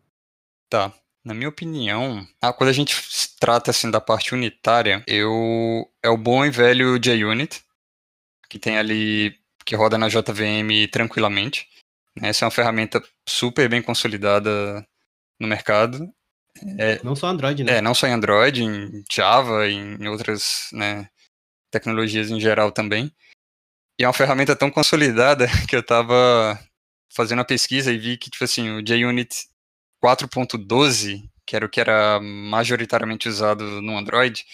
Tá. 0.71 0.95
Na 1.25 1.35
minha 1.35 1.49
opinião, 1.49 2.25
ah, 2.40 2.53
quando 2.53 2.71
a 2.71 2.73
gente 2.73 2.95
trata 3.40 3.73
assim 3.73 3.90
da 3.90 4.01
parte 4.01 4.33
unitária, 4.33 5.03
eu 5.05 5.90
é 6.01 6.09
o 6.09 6.17
bom 6.17 6.45
e 6.45 6.51
velho 6.51 7.01
JUnit, 7.03 7.61
que 8.49 8.59
tem 8.59 8.79
ali 8.79 9.37
que 9.64 9.75
roda 9.75 9.99
na 9.99 10.09
JVM 10.09 10.87
tranquilamente. 10.93 11.67
Né? 12.14 12.29
Essa 12.29 12.45
é 12.45 12.47
uma 12.47 12.53
ferramenta 12.53 13.03
super 13.29 13.69
bem 13.69 13.83
consolidada 13.83 14.87
no 15.40 15.49
mercado. 15.49 16.09
É, 16.79 17.03
não 17.03 17.17
só 17.17 17.27
Android, 17.27 17.64
né? 17.64 17.79
É, 17.79 17.81
não 17.81 17.95
só 17.95 18.07
em 18.07 18.12
Android, 18.12 18.62
em 18.62 19.03
Java, 19.11 19.67
em 19.69 20.07
outras 20.07 20.69
né, 20.73 21.09
tecnologias 21.73 22.31
em 22.31 22.38
geral 22.38 22.71
também. 22.71 23.11
E 23.99 24.05
é 24.05 24.07
uma 24.07 24.13
ferramenta 24.13 24.57
tão 24.57 24.71
consolidada 24.71 25.47
que 25.69 25.77
eu 25.77 25.81
estava 25.81 26.59
fazendo 27.15 27.41
a 27.41 27.45
pesquisa 27.45 27.93
e 27.93 27.99
vi 27.99 28.17
que, 28.17 28.31
tipo 28.31 28.45
assim, 28.45 28.71
o 28.71 28.85
JUnit 28.87 29.47
4.12, 30.05 31.23
que 31.47 31.55
era 31.55 31.65
o 31.65 31.69
que 31.69 31.81
era 31.81 32.21
majoritariamente 32.21 33.29
usado 33.29 33.81
no 33.81 33.97
Android, 33.97 34.45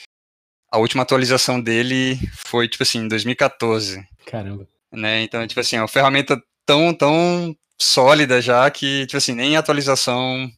a 0.70 0.78
última 0.78 1.02
atualização 1.02 1.60
dele 1.60 2.18
foi, 2.46 2.68
tipo 2.68 2.82
assim, 2.82 3.00
em 3.00 3.08
2014. 3.08 4.06
Caramba. 4.26 4.68
Né? 4.92 5.22
Então, 5.22 5.44
tipo 5.46 5.60
assim, 5.60 5.76
é 5.76 5.80
uma 5.80 5.88
ferramenta 5.88 6.40
tão, 6.66 6.94
tão 6.94 7.56
sólida 7.80 8.40
já 8.40 8.70
que, 8.70 9.06
tipo 9.06 9.16
assim, 9.16 9.32
nem 9.32 9.56
atualização 9.56 10.50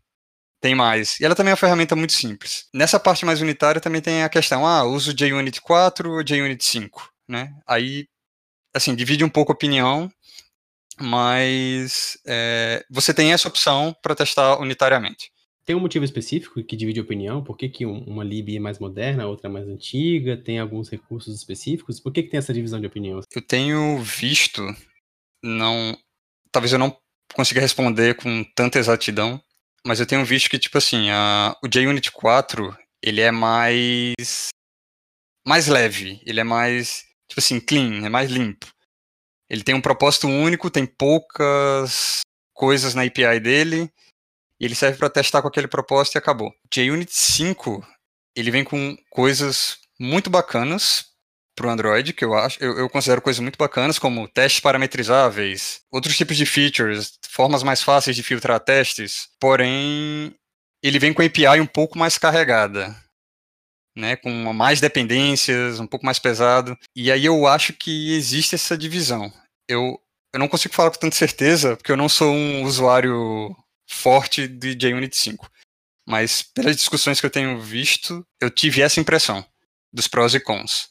tem 0.61 0.75
mais. 0.75 1.19
E 1.19 1.25
ela 1.25 1.35
também 1.35 1.51
é 1.51 1.55
uma 1.55 1.59
ferramenta 1.59 1.97
muito 1.97 2.13
simples. 2.13 2.67
Nessa 2.75 3.01
parte 3.01 3.25
mais 3.25 3.41
unitária 3.41 3.81
também 3.81 4.01
tem 4.01 4.23
a 4.23 4.29
questão, 4.29 4.67
ah, 4.67 4.85
uso 4.85 5.17
JUnit 5.17 5.61
4 5.61 6.11
ou 6.11 6.27
JUnit 6.27 6.65
5, 6.65 7.11
né? 7.29 7.53
Aí 7.67 8.07
assim, 8.75 8.95
divide 8.95 9.25
um 9.25 9.29
pouco 9.29 9.53
a 9.53 9.55
opinião, 9.55 10.11
mas 11.01 12.19
é, 12.27 12.85
você 12.91 13.13
tem 13.13 13.33
essa 13.33 13.49
opção 13.49 13.95
para 14.03 14.15
testar 14.15 14.61
unitariamente. 14.61 15.31
Tem 15.65 15.77
um 15.77 15.81
motivo 15.81 16.05
específico 16.05 16.63
que 16.65 16.77
divide 16.77 16.99
a 16.99 17.03
opinião? 17.03 17.43
Por 17.43 17.57
que, 17.57 17.69
que 17.69 17.87
uma 17.87 18.25
lib 18.25 18.57
é 18.57 18.59
mais 18.59 18.81
moderna, 18.81 19.23
a 19.23 19.29
outra 19.29 19.49
é 19.49 19.53
mais 19.53 19.69
antiga? 19.69 20.37
Tem 20.37 20.59
alguns 20.59 20.89
recursos 20.89 21.37
específicos? 21.37 22.01
Por 22.01 22.13
que, 22.13 22.25
que 22.25 22.31
tem 22.31 22.39
essa 22.39 22.53
divisão 22.53 22.81
de 22.81 22.87
opinião? 22.87 23.21
Eu 23.33 23.43
tenho 23.43 23.99
visto, 24.03 24.61
não, 25.43 25.97
talvez 26.51 26.73
eu 26.73 26.81
não 26.81 26.97
consiga 27.33 27.61
responder 27.61 28.17
com 28.17 28.43
tanta 28.57 28.79
exatidão, 28.79 29.41
mas 29.87 30.01
eu 30.01 30.07
tenho 30.07 30.25
visto 30.25 30.51
que, 30.51 30.59
tipo 30.59 30.79
assim, 30.79 31.11
a, 31.11 31.57
o 31.63 31.69
JUnit 31.73 32.11
4, 32.11 32.77
ele 33.01 33.21
é 33.21 33.31
mais 33.31 34.49
mais 35.47 35.67
leve, 35.67 36.21
ele 36.25 36.41
é 36.41 36.45
mais 36.45 37.05
tipo 37.33 37.41
assim, 37.41 37.59
clean, 37.59 38.05
é 38.05 38.09
mais 38.09 38.31
limpo. 38.31 38.67
Ele 39.49 39.63
tem 39.63 39.75
um 39.75 39.81
propósito 39.81 40.29
único, 40.29 40.71
tem 40.71 40.87
poucas 40.87 42.21
coisas 42.55 42.95
na 42.95 43.03
API 43.03 43.41
dele, 43.41 43.91
e 44.61 44.65
ele 44.65 44.75
serve 44.75 44.99
para 44.99 45.11
testar 45.11 45.43
com 45.43 45.49
aquele 45.49 45.67
propósito 45.67 46.15
e 46.15 46.19
acabou. 46.19 46.55
JUnit 46.73 47.13
5, 47.13 47.85
ele 48.37 48.51
vem 48.51 48.65
com 48.65 48.97
coisas 49.11 49.79
muito 49.99 50.31
bacanas 50.31 51.07
para 51.55 51.67
o 51.67 51.71
Android, 51.71 52.13
que 52.13 52.25
eu 52.25 52.35
acho, 52.35 52.63
eu, 52.63 52.79
eu, 52.79 52.89
considero 52.89 53.21
coisas 53.21 53.41
muito 53.41 53.59
bacanas, 53.59 53.99
como 53.99 54.29
testes 54.29 54.61
parametrizáveis, 54.61 55.83
outros 55.91 56.17
tipos 56.17 56.37
de 56.37 56.47
features, 56.47 57.19
formas 57.29 57.63
mais 57.63 57.83
fáceis 57.83 58.17
de 58.17 58.23
filtrar 58.23 58.59
testes, 58.61 59.29
porém 59.39 60.35
ele 60.83 60.99
vem 60.99 61.13
com 61.13 61.23
a 61.23 61.27
API 61.27 61.61
um 61.61 61.67
pouco 61.67 61.99
mais 61.99 62.17
carregada 62.17 62.97
né, 63.97 64.17
com 64.17 64.31
mais 64.53 64.81
dependências, 64.81 65.81
um 65.81 65.87
pouco 65.87 66.07
mais 66.07 66.19
pesado. 66.19 66.77
E 66.97 67.11
aí 67.11 67.25
eu 67.25 67.47
acho 67.47 67.73
que 67.73 68.15
existe 68.15 68.55
essa 68.55 68.77
divisão. 68.77 69.33
Eu, 69.69 70.01
eu 70.33 70.41
não 70.41 70.49
consigo 70.49 70.75
falar 70.75 70.91
com 70.91 70.99
tanta 70.99 71.17
certeza, 71.17 71.77
porque 71.77 71.93
eu 71.93 71.97
não 71.97 72.09
sou 72.09 72.33
um 72.33 72.65
usuário 72.65 73.55
forte 73.89 74.49
de 74.49 74.77
JUnit 74.79 75.17
5. 75.17 75.51
Mas 76.07 76.43
pelas 76.43 76.77
discussões 76.77 77.21
que 77.21 77.27
eu 77.27 77.31
tenho 77.31 77.61
visto, 77.61 78.27
eu 78.41 78.51
tive 78.51 78.83
essa 78.83 79.01
impressão 79.01 79.47
dos 79.93 80.09
prós 80.09 80.35
e 80.35 80.41
cons. 80.41 80.91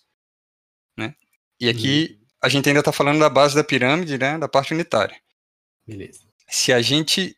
Né? 0.97 1.15
E 1.59 1.67
aqui 1.67 2.17
uhum. 2.19 2.27
a 2.43 2.49
gente 2.49 2.69
ainda 2.69 2.79
está 2.79 2.91
falando 2.91 3.19
da 3.19 3.29
base 3.29 3.55
da 3.55 3.63
pirâmide, 3.63 4.17
né, 4.17 4.37
da 4.37 4.47
parte 4.47 4.73
unitária. 4.73 5.19
Beleza. 5.85 6.21
Se 6.47 6.71
a 6.71 6.81
gente 6.81 7.35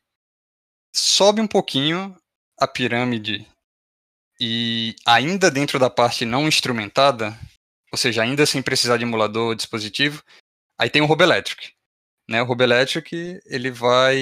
sobe 0.93 1.41
um 1.41 1.47
pouquinho 1.47 2.15
a 2.60 2.67
pirâmide 2.67 3.47
e 4.45 4.93
ainda 5.06 5.49
dentro 5.49 5.79
da 5.79 5.89
parte 5.89 6.25
não 6.25 6.49
instrumentada, 6.49 7.39
ou 7.93 7.97
seja, 7.97 8.23
ainda 8.23 8.45
sem 8.45 8.62
precisar 8.62 8.97
de 8.97 9.03
emulador 9.03 9.47
ou 9.47 9.56
dispositivo, 9.56 10.21
aí 10.77 10.89
tem 10.89 11.01
o 11.01 11.06
Roboelectric. 11.06 11.71
Né? 12.29 12.41
O 12.41 12.45
Roboelectric, 12.45 13.39
ele 13.45 13.71
vai... 13.71 14.17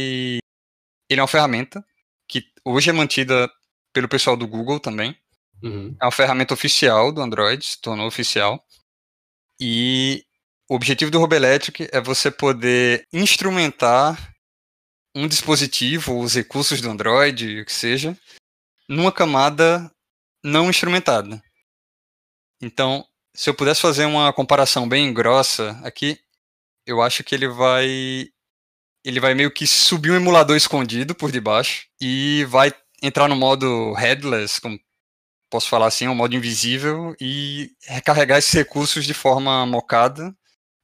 Ele 1.10 1.20
é 1.20 1.22
uma 1.22 1.28
ferramenta 1.28 1.84
que 2.30 2.44
hoje 2.64 2.92
é 2.92 2.94
mantida 2.94 3.52
pelo 3.92 4.08
pessoal 4.08 4.38
do 4.38 4.48
Google 4.48 4.80
também. 4.80 5.18
Uhum. 5.64 5.98
É 6.00 6.06
uma 6.06 6.12
ferramenta 6.12 6.54
oficial 6.54 7.12
do 7.12 7.20
Android, 7.20 7.66
se 7.66 7.82
tornou 7.82 8.06
oficial. 8.06 8.64
E 9.60 10.24
o 10.70 10.76
objetivo 10.76 11.10
do 11.10 11.18
Roboelectric 11.18 11.90
é 11.92 12.00
você 12.00 12.30
poder 12.30 13.08
instrumentar 13.12 14.36
um 15.16 15.28
dispositivo, 15.28 16.20
os 16.20 16.36
recursos 16.36 16.80
do 16.80 16.92
Android, 16.92 17.62
o 17.62 17.66
que 17.66 17.74
seja, 17.74 18.16
numa 18.88 19.12
camada 19.12 19.91
não 20.44 20.70
instrumentada. 20.70 21.42
Então, 22.62 23.06
se 23.34 23.50
eu 23.50 23.54
pudesse 23.54 23.82
fazer 23.82 24.06
uma 24.06 24.32
comparação 24.34 24.88
bem 24.88 25.14
grossa 25.14 25.80
aqui, 25.84 26.20
eu 26.86 27.02
acho 27.02 27.24
que 27.24 27.34
ele 27.34 27.48
vai 27.48 28.28
ele 29.04 29.20
vai 29.20 29.34
meio 29.34 29.52
que 29.52 29.66
subir 29.66 30.12
um 30.12 30.16
emulador 30.16 30.56
escondido 30.56 31.16
por 31.16 31.32
debaixo 31.32 31.88
e 32.00 32.46
vai 32.46 32.72
entrar 33.02 33.28
no 33.28 33.36
modo 33.36 33.94
headless, 33.94 34.62
como 34.62 34.80
posso 35.50 35.68
falar 35.68 35.88
assim, 35.88 36.08
um 36.08 36.16
modo 36.16 36.36
invisível 36.36 37.16
e 37.20 37.72
recarregar 37.88 38.38
esses 38.38 38.54
recursos 38.54 39.06
de 39.06 39.14
forma 39.14 39.66
mocada 39.66 40.34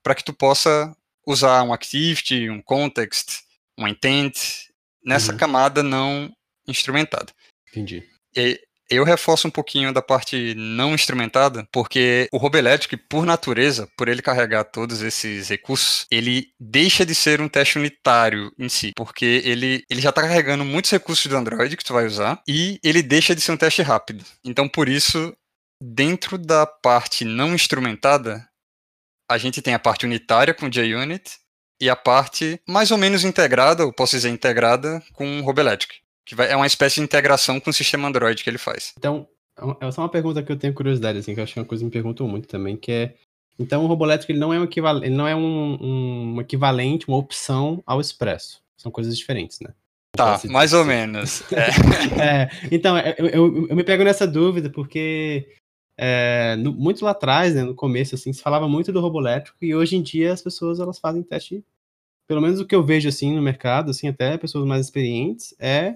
para 0.03 0.16
que 0.16 0.24
tu 0.24 0.34
possa 0.34 0.95
usar 1.26 1.62
um 1.64 1.72
activity, 1.72 2.49
um 2.49 2.62
context, 2.62 3.41
um 3.78 3.88
intent 3.88 4.68
nessa 5.05 5.32
uhum. 5.32 5.38
camada 5.38 5.84
não 5.84 6.34
instrumentada. 6.68 7.32
Entendi. 7.70 8.03
E 8.36 8.60
eu 8.90 9.04
reforço 9.04 9.48
um 9.48 9.52
pouquinho 9.52 9.94
da 9.94 10.02
parte 10.02 10.54
não 10.56 10.94
instrumentada, 10.94 11.68
porque 11.72 12.28
o 12.32 12.38
Roboelectric, 12.38 12.98
por 12.98 13.26
natureza, 13.26 13.88
por 13.98 14.08
ele 14.08 14.22
carregar 14.22 14.64
todos 14.64 15.02
esses 15.02 15.50
recursos, 15.50 16.06
ele 16.12 16.52
deixa 16.60 17.06
de 17.06 17.14
ser 17.14 17.42
um 17.42 17.50
teste 17.50 17.78
unitário 17.78 18.52
em 18.58 18.70
si, 18.70 18.92
porque 18.96 19.42
ele, 19.44 19.84
ele 19.90 20.02
já 20.02 20.10
está 20.10 20.22
carregando 20.22 20.64
muitos 20.64 20.92
recursos 20.92 21.26
do 21.26 21.36
Android 21.36 21.76
que 21.76 21.84
tu 21.84 21.94
vai 21.94 22.06
usar, 22.06 22.42
e 22.48 22.80
ele 22.84 23.02
deixa 23.04 23.36
de 23.36 23.42
ser 23.42 23.52
um 23.52 23.58
teste 23.58 23.82
rápido. 23.82 24.24
Então, 24.44 24.68
por 24.68 24.88
isso, 24.88 25.36
dentro 25.82 26.38
da 26.38 26.66
parte 26.66 27.26
não 27.26 27.54
instrumentada, 27.54 28.48
a 29.30 29.38
gente 29.38 29.62
tem 29.62 29.74
a 29.74 29.80
parte 29.80 30.06
unitária 30.06 30.54
com 30.54 30.72
JUnit 30.72 31.38
e 31.82 31.90
a 31.90 31.96
parte 31.96 32.60
mais 32.68 32.92
ou 32.92 32.98
menos 32.98 33.24
integrada, 33.24 33.86
ou 33.86 33.94
posso 33.94 34.16
dizer 34.16 34.30
integrada, 34.30 35.04
com 35.14 35.40
o 35.40 35.44
Roboelectric 35.44 36.07
que 36.28 36.36
vai, 36.36 36.51
é 36.51 36.55
uma 36.55 36.67
espécie 36.67 36.95
de 36.95 37.01
integração 37.01 37.57
com 37.57 37.69
o 37.69 37.73
sistema 37.73 38.09
Android 38.09 38.43
que 38.43 38.49
ele 38.49 38.57
faz. 38.57 38.93
Então, 38.97 39.25
é 39.80 39.89
só 39.91 40.01
uma 40.01 40.09
pergunta 40.09 40.43
que 40.43 40.51
eu 40.51 40.57
tenho 40.57 40.73
curiosidade, 40.73 41.17
assim, 41.17 41.34
que 41.34 41.39
eu 41.39 41.43
acho 41.43 41.53
que 41.53 41.59
é 41.59 41.61
uma 41.61 41.67
coisa 41.67 41.82
que 41.82 41.86
me 41.86 41.91
perguntam 41.91 42.28
muito 42.28 42.49
também, 42.49 42.75
que 42.75 42.91
é, 42.91 43.13
então 43.57 43.86
o 43.86 43.88
Robolétrico 43.88 44.34
ele 44.34 44.39
não 44.39 44.53
é 44.53 44.59
um 44.59 44.65
equivalente, 44.65 45.05
ele 45.07 45.15
não 45.15 45.25
é 45.25 45.34
um, 45.34 45.78
um, 46.36 46.41
equivalente, 46.41 47.07
uma 47.07 47.17
opção 47.17 47.82
ao 47.86 48.01
Expresso. 48.01 48.61
São 48.75 48.91
coisas 48.91 49.17
diferentes, 49.17 49.59
né? 49.61 49.73
Tá, 50.11 50.39
mais 50.49 50.73
ou 50.73 50.84
menos. 50.84 51.43
É. 51.51 52.43
é, 52.43 52.49
então, 52.71 52.97
é, 52.97 53.15
eu, 53.17 53.28
eu, 53.28 53.67
eu, 53.69 53.75
me 53.75 53.84
pego 53.84 54.03
nessa 54.03 54.28
dúvida 54.28 54.69
porque 54.69 55.47
é, 55.97 56.57
no, 56.57 56.73
muito 56.73 57.05
lá 57.05 57.11
atrás, 57.11 57.55
né, 57.55 57.63
no 57.63 57.73
começo, 57.73 58.15
assim, 58.15 58.34
se 58.34 58.41
falava 58.41 58.67
muito 58.67 58.91
do 58.91 58.99
robô 58.99 59.21
elétrico 59.21 59.57
e 59.61 59.73
hoje 59.73 59.95
em 59.95 60.01
dia 60.01 60.34
as 60.34 60.41
pessoas 60.41 60.80
elas 60.80 60.99
fazem 60.99 61.23
teste, 61.23 61.63
pelo 62.28 62.41
menos 62.41 62.59
o 62.59 62.65
que 62.65 62.75
eu 62.75 62.84
vejo 62.84 63.07
assim 63.07 63.34
no 63.34 63.41
mercado, 63.41 63.91
assim, 63.91 64.09
até 64.09 64.38
pessoas 64.38 64.65
mais 64.65 64.86
experientes, 64.86 65.55
é 65.57 65.95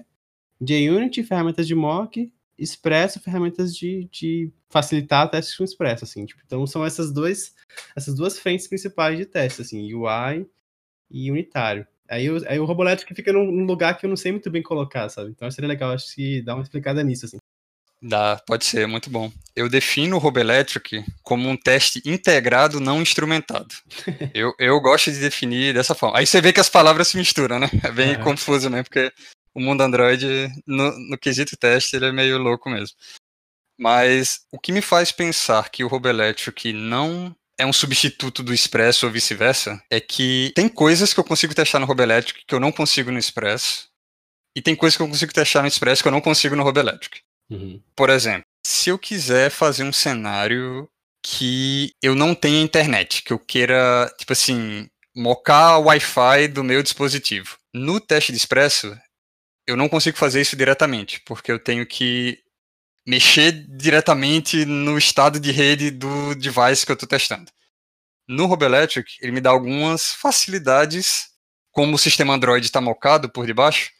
JUnity, 0.66 1.22
ferramentas 1.22 1.66
de 1.66 1.74
mock, 1.74 2.32
Expresso, 2.58 3.18
ferramentas 3.18 3.74
de, 3.74 4.08
de 4.12 4.52
facilitar 4.68 5.28
testes 5.28 5.56
com 5.56 5.64
Expresso, 5.64 6.04
assim. 6.04 6.24
Tipo, 6.24 6.42
então 6.46 6.66
são 6.66 6.84
essas, 6.84 7.10
dois, 7.10 7.54
essas 7.96 8.14
duas 8.14 8.38
frentes 8.38 8.68
principais 8.68 9.18
de 9.18 9.26
teste, 9.26 9.62
assim, 9.62 9.92
UI 9.92 10.46
e 11.10 11.30
unitário. 11.30 11.86
Aí, 12.08 12.26
eu, 12.26 12.36
aí 12.46 12.60
o 12.60 12.64
Robolétrico 12.64 13.14
fica 13.14 13.32
num, 13.32 13.50
num, 13.50 13.64
lugar 13.64 13.98
que 13.98 14.04
eu 14.04 14.10
não 14.10 14.16
sei 14.16 14.32
muito 14.32 14.50
bem 14.50 14.62
colocar, 14.62 15.08
sabe? 15.08 15.30
Então 15.30 15.50
seria 15.50 15.68
legal, 15.68 15.92
acho 15.92 16.14
que 16.14 16.42
dar 16.42 16.54
uma 16.54 16.62
explicada 16.62 17.02
nisso, 17.02 17.26
assim. 17.26 17.38
Dá, 18.02 18.40
pode 18.46 18.64
ser, 18.64 18.86
muito 18.86 19.08
bom. 19.08 19.32
Eu 19.54 19.68
defino 19.68 20.16
o 20.16 20.18
Roboelectric 20.18 21.04
como 21.22 21.48
um 21.48 21.56
teste 21.56 22.02
integrado, 22.04 22.80
não 22.80 23.00
instrumentado. 23.00 23.74
eu, 24.34 24.52
eu 24.58 24.80
gosto 24.80 25.10
de 25.10 25.20
definir 25.20 25.72
dessa 25.72 25.94
forma. 25.94 26.18
Aí 26.18 26.26
você 26.26 26.40
vê 26.40 26.52
que 26.52 26.60
as 26.60 26.68
palavras 26.68 27.08
se 27.08 27.16
misturam, 27.16 27.60
né? 27.60 27.70
É 27.82 27.92
bem 27.92 28.12
é. 28.12 28.16
confuso, 28.16 28.68
né? 28.68 28.82
Porque 28.82 29.12
o 29.54 29.60
mundo 29.60 29.82
Android, 29.82 30.48
no, 30.66 30.98
no 31.10 31.18
quesito 31.18 31.56
teste, 31.56 31.96
ele 31.96 32.06
é 32.06 32.12
meio 32.12 32.38
louco 32.38 32.70
mesmo. 32.70 32.96
Mas 33.78 34.40
o 34.52 34.58
que 34.58 34.72
me 34.72 34.82
faz 34.82 35.10
pensar 35.10 35.70
que 35.70 35.82
o 35.82 35.88
Roboelectric 35.88 36.72
não 36.72 37.34
é 37.58 37.66
um 37.66 37.72
substituto 37.72 38.42
do 38.42 38.54
Expresso 38.54 39.06
ou 39.06 39.12
vice-versa, 39.12 39.82
é 39.90 40.00
que 40.00 40.52
tem 40.54 40.68
coisas 40.68 41.12
que 41.12 41.20
eu 41.20 41.24
consigo 41.24 41.54
testar 41.54 41.78
no 41.78 41.86
Roboelectric 41.86 42.44
que 42.46 42.54
eu 42.54 42.60
não 42.60 42.72
consigo 42.72 43.10
no 43.10 43.18
Expresso, 43.18 43.88
e 44.56 44.60
tem 44.60 44.76
coisas 44.76 44.96
que 44.96 45.02
eu 45.02 45.08
consigo 45.08 45.32
testar 45.32 45.62
no 45.62 45.68
Expresso 45.68 46.02
que 46.02 46.08
eu 46.08 46.12
não 46.12 46.20
consigo 46.20 46.56
no 46.56 46.62
Roboelectric. 46.62 47.20
Uhum. 47.50 47.80
Por 47.96 48.10
exemplo, 48.10 48.44
se 48.66 48.90
eu 48.90 48.98
quiser 48.98 49.50
fazer 49.50 49.84
um 49.84 49.92
cenário 49.92 50.88
que 51.24 51.92
eu 52.02 52.14
não 52.14 52.34
tenha 52.34 52.60
internet, 52.60 53.22
que 53.22 53.32
eu 53.32 53.38
queira, 53.38 54.12
tipo 54.18 54.32
assim, 54.32 54.88
mocar 55.14 55.78
o 55.78 55.84
Wi-Fi 55.84 56.48
do 56.48 56.64
meu 56.64 56.82
dispositivo. 56.82 57.56
No 57.72 58.00
teste 58.00 58.32
de 58.32 58.38
Expresso, 58.38 58.96
eu 59.72 59.76
não 59.76 59.88
consigo 59.88 60.16
fazer 60.16 60.40
isso 60.40 60.56
diretamente, 60.56 61.20
porque 61.26 61.50
eu 61.50 61.58
tenho 61.58 61.86
que 61.86 62.38
mexer 63.06 63.52
diretamente 63.52 64.64
no 64.64 64.96
estado 64.96 65.40
de 65.40 65.50
rede 65.50 65.90
do 65.90 66.34
device 66.34 66.86
que 66.86 66.92
eu 66.92 66.94
estou 66.94 67.08
testando. 67.08 67.50
No 68.28 68.46
Roboelectric, 68.46 69.16
ele 69.20 69.32
me 69.32 69.40
dá 69.40 69.50
algumas 69.50 70.12
facilidades, 70.12 71.28
como 71.72 71.96
o 71.96 71.98
sistema 71.98 72.34
Android 72.34 72.64
está 72.64 72.80
mocado 72.80 73.28
por 73.28 73.46
debaixo, 73.46 73.90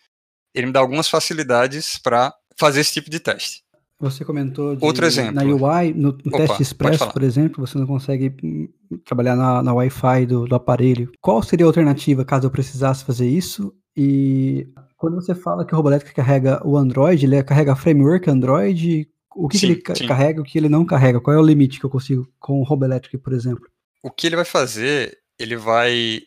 ele 0.54 0.66
me 0.66 0.72
dá 0.72 0.80
algumas 0.80 1.08
facilidades 1.08 1.98
para 1.98 2.32
fazer 2.56 2.80
esse 2.80 2.92
tipo 2.92 3.10
de 3.10 3.18
teste. 3.18 3.62
Você 3.98 4.24
comentou 4.24 4.74
de, 4.74 4.84
Outro 4.84 5.06
exemplo. 5.06 5.32
na 5.32 5.42
UI, 5.44 5.92
no, 5.94 6.12
no 6.24 6.34
Opa, 6.34 6.38
teste 6.38 6.62
expresso, 6.62 7.08
por 7.12 7.22
exemplo, 7.22 7.64
você 7.64 7.78
não 7.78 7.86
consegue 7.86 8.34
hum, 8.42 8.68
trabalhar 9.04 9.36
na, 9.36 9.62
na 9.62 9.72
Wi-Fi 9.72 10.26
do, 10.26 10.44
do 10.44 10.54
aparelho. 10.56 11.12
Qual 11.20 11.40
seria 11.42 11.64
a 11.64 11.68
alternativa 11.68 12.24
caso 12.24 12.46
eu 12.46 12.50
precisasse 12.50 13.04
fazer 13.04 13.28
isso? 13.28 13.72
E 13.96 14.66
quando 15.02 15.16
você 15.16 15.34
fala 15.34 15.66
que 15.66 15.74
o 15.74 15.76
Roboelectric 15.76 16.14
carrega 16.14 16.64
o 16.64 16.76
Android, 16.76 17.26
ele 17.26 17.42
carrega 17.42 17.74
framework 17.74 18.30
Android, 18.30 19.10
o 19.34 19.48
que, 19.48 19.58
sim, 19.58 19.74
que 19.74 19.90
ele 19.90 19.98
sim. 19.98 20.06
carrega 20.06 20.40
o 20.40 20.44
que 20.44 20.56
ele 20.56 20.68
não 20.68 20.86
carrega? 20.86 21.20
Qual 21.20 21.34
é 21.34 21.40
o 21.40 21.44
limite 21.44 21.80
que 21.80 21.84
eu 21.84 21.90
consigo 21.90 22.32
com 22.38 22.60
o 22.60 22.62
Roboelectric, 22.62 23.18
por 23.18 23.32
exemplo? 23.32 23.68
O 24.00 24.12
que 24.12 24.28
ele 24.28 24.36
vai 24.36 24.44
fazer, 24.44 25.18
ele 25.36 25.56
vai. 25.56 26.20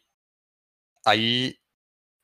Aí 1.05 1.55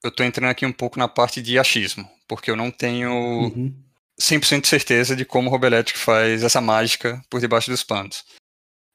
eu 0.03 0.09
estou 0.09 0.25
entrando 0.25 0.49
aqui 0.49 0.65
um 0.65 0.73
pouco 0.73 0.99
na 0.99 1.07
parte 1.07 1.41
de 1.41 1.57
achismo, 1.57 2.05
porque 2.27 2.51
eu 2.51 2.57
não 2.57 2.69
tenho 2.69 3.13
uhum. 3.13 3.73
100% 4.19 4.59
de 4.59 4.67
certeza 4.67 5.15
de 5.15 5.23
como 5.23 5.47
o 5.47 5.51
Roboelectric 5.51 5.97
faz 5.97 6.43
essa 6.43 6.59
mágica 6.59 7.21
por 7.29 7.39
debaixo 7.39 7.71
dos 7.71 7.81
panos. 7.81 8.25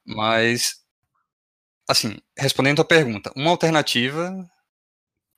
Mas, 0.06 0.74
assim, 1.88 2.18
respondendo 2.36 2.82
a 2.82 2.84
pergunta, 2.84 3.32
uma 3.34 3.50
alternativa 3.50 4.46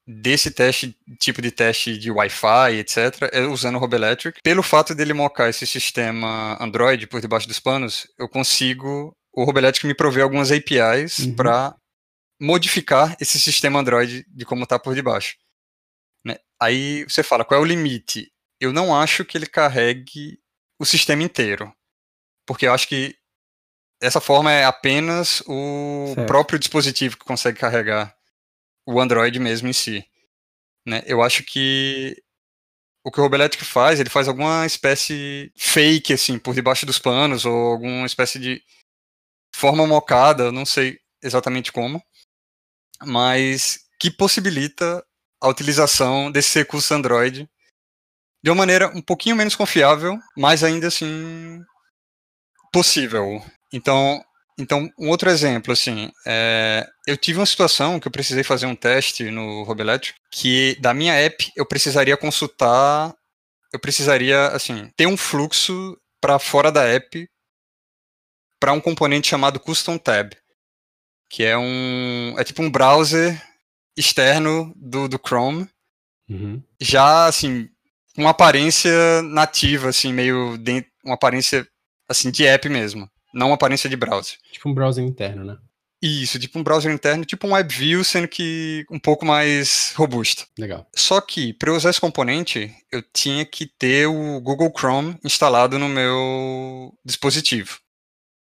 desse 0.09 0.51
teste, 0.51 0.97
tipo 1.19 1.43
de 1.43 1.51
teste 1.51 1.99
de 1.99 2.11
Wi-Fi, 2.11 2.79
etc., 2.79 3.29
é 3.31 3.43
usando 3.43 3.77
o 3.77 3.79
Roboelectric. 3.79 4.41
Pelo 4.43 4.63
fato 4.63 4.95
dele 4.95 5.13
mocar 5.13 5.51
esse 5.51 5.67
sistema 5.67 6.57
Android 6.59 7.07
por 7.07 7.21
debaixo 7.21 7.47
dos 7.47 7.61
panos, 7.61 8.09
eu 8.19 8.27
consigo. 8.27 9.15
O 9.31 9.45
Roboelectric 9.45 9.87
me 9.87 9.95
prover 9.95 10.25
algumas 10.25 10.51
APIs 10.51 11.19
uhum. 11.19 11.37
para 11.37 11.77
modificar 12.41 13.15
esse 13.21 13.39
sistema 13.39 13.79
Android 13.79 14.25
de 14.27 14.45
como 14.47 14.65
está 14.65 14.79
por 14.79 14.95
debaixo. 14.95 15.37
Né? 16.25 16.39
Aí 16.61 17.05
você 17.05 17.23
fala, 17.23 17.45
qual 17.45 17.61
é 17.61 17.63
o 17.63 17.67
limite? 17.67 18.33
Eu 18.59 18.73
não 18.73 18.97
acho 18.97 19.25
que 19.25 19.37
ele 19.37 19.47
carregue 19.47 20.41
o 20.81 20.87
sistema 20.87 21.23
inteiro. 21.23 21.73
Porque 22.47 22.67
eu 22.67 22.73
acho 22.73 22.89
que 22.89 23.15
dessa 24.01 24.21
forma 24.21 24.51
é 24.51 24.65
apenas 24.65 25.43
o 25.47 26.13
certo. 26.15 26.27
próprio 26.27 26.59
dispositivo 26.59 27.19
que 27.19 27.25
consegue 27.25 27.59
carregar 27.59 28.18
o 28.89 28.99
Android 28.99 29.39
mesmo 29.39 29.68
em 29.68 29.72
si. 29.74 30.03
Né? 30.86 31.03
Eu 31.05 31.22
acho 31.22 31.45
que 31.45 32.16
o 33.05 33.11
que 33.11 33.20
o 33.20 33.22
Roboelectric 33.22 33.62
faz, 33.64 34.01
ele 34.01 34.09
faz 34.09 34.28
alguma 34.28 34.64
espécie 34.64 35.53
fake, 35.57 36.14
assim, 36.14 36.39
por 36.39 36.55
debaixo 36.55 36.86
dos 36.86 36.99
panos, 36.99 37.45
ou 37.45 37.72
alguma 37.72 38.07
espécie 38.07 38.39
de 38.39 38.62
forma 39.55 39.86
mocada, 39.86 40.51
não 40.51 40.64
sei 40.64 40.99
exatamente 41.22 41.70
como, 41.70 42.03
mas 43.05 43.80
que 44.01 44.11
possibilita 44.11 45.05
a 45.41 45.49
utilização 45.49 46.30
desse 46.32 46.59
recurso 46.59 46.95
Android 46.95 47.49
de 48.43 48.51
uma 48.51 48.57
maneira 48.57 48.89
um 48.97 49.03
pouquinho 49.03 49.36
menos 49.36 49.55
confiável, 49.55 50.18
mas 50.36 50.64
ainda 50.64 50.89
assim 50.89 51.62
possível. 52.72 53.43
Então, 53.72 54.24
então, 54.59 54.91
um 54.99 55.09
outro 55.09 55.31
exemplo, 55.31 55.73
assim, 55.73 56.11
é, 56.27 56.85
eu 57.07 57.17
tive 57.17 57.39
uma 57.39 57.47
situação 57.47 58.01
que 58.01 58.09
eu 58.09 58.13
precisei 58.13 58.43
fazer 58.43 58.67
um 58.67 58.75
teste 58.75 59.31
no 59.31 59.63
Roboelectric, 59.63 60.19
que 60.33 60.77
da 60.81 60.93
minha 60.93 61.15
app 61.15 61.53
eu 61.55 61.65
precisaria 61.65 62.17
consultar, 62.17 63.15
eu 63.73 63.79
precisaria, 63.79 64.49
assim, 64.49 64.91
ter 64.97 65.07
um 65.07 65.17
fluxo 65.17 65.97
para 66.21 66.41
fora 66.41 66.73
da 66.73 66.83
app 66.83 67.29
para 68.59 68.73
um 68.73 68.81
componente 68.81 69.29
chamado 69.29 69.61
Custom 69.61 69.97
Tab, 69.97 70.33
que 71.31 71.45
é 71.45 71.57
um, 71.57 72.35
é 72.37 72.43
tipo 72.43 72.61
um 72.61 72.71
browser 72.71 73.41
externo 73.97 74.75
do, 74.75 75.07
do 75.07 75.21
Chrome, 75.25 75.69
uhum. 76.29 76.61
já, 76.81 77.27
assim, 77.27 77.69
com 78.13 78.23
uma 78.23 78.31
aparência 78.31 79.23
nativa, 79.23 79.91
assim, 79.91 80.13
meio, 80.13 80.59
dentro, 80.59 80.91
uma 81.05 81.15
aparência, 81.15 81.65
assim, 82.09 82.33
de 82.33 82.45
app 82.45 82.69
mesmo 82.69 83.09
não 83.33 83.53
aparência 83.53 83.89
de 83.89 83.97
browser. 83.97 84.37
Tipo 84.53 84.68
um 84.68 84.74
browser 84.74 85.05
interno, 85.05 85.45
né? 85.45 85.57
Isso, 86.01 86.39
tipo 86.39 86.59
um 86.59 86.62
browser 86.62 86.93
interno, 86.93 87.24
tipo 87.24 87.47
um 87.47 87.55
WebView, 87.55 88.05
sendo 88.05 88.29
que 88.29 88.87
um 88.89 89.01
pouco 89.01 89.26
mais 89.26 89.93
robusto. 89.97 90.47
Legal. 90.57 90.87
Só 90.95 91.20
que, 91.20 91.53
para 91.53 91.72
usar 91.72 91.91
esse 91.91 92.01
componente, 92.01 92.72
eu 92.93 93.03
tinha 93.03 93.45
que 93.45 93.66
ter 93.66 94.07
o 94.07 94.41
Google 94.41 94.72
Chrome 94.76 95.18
instalado 95.24 95.79
no 95.79 95.89
meu 95.89 96.95
dispositivo. 97.05 97.79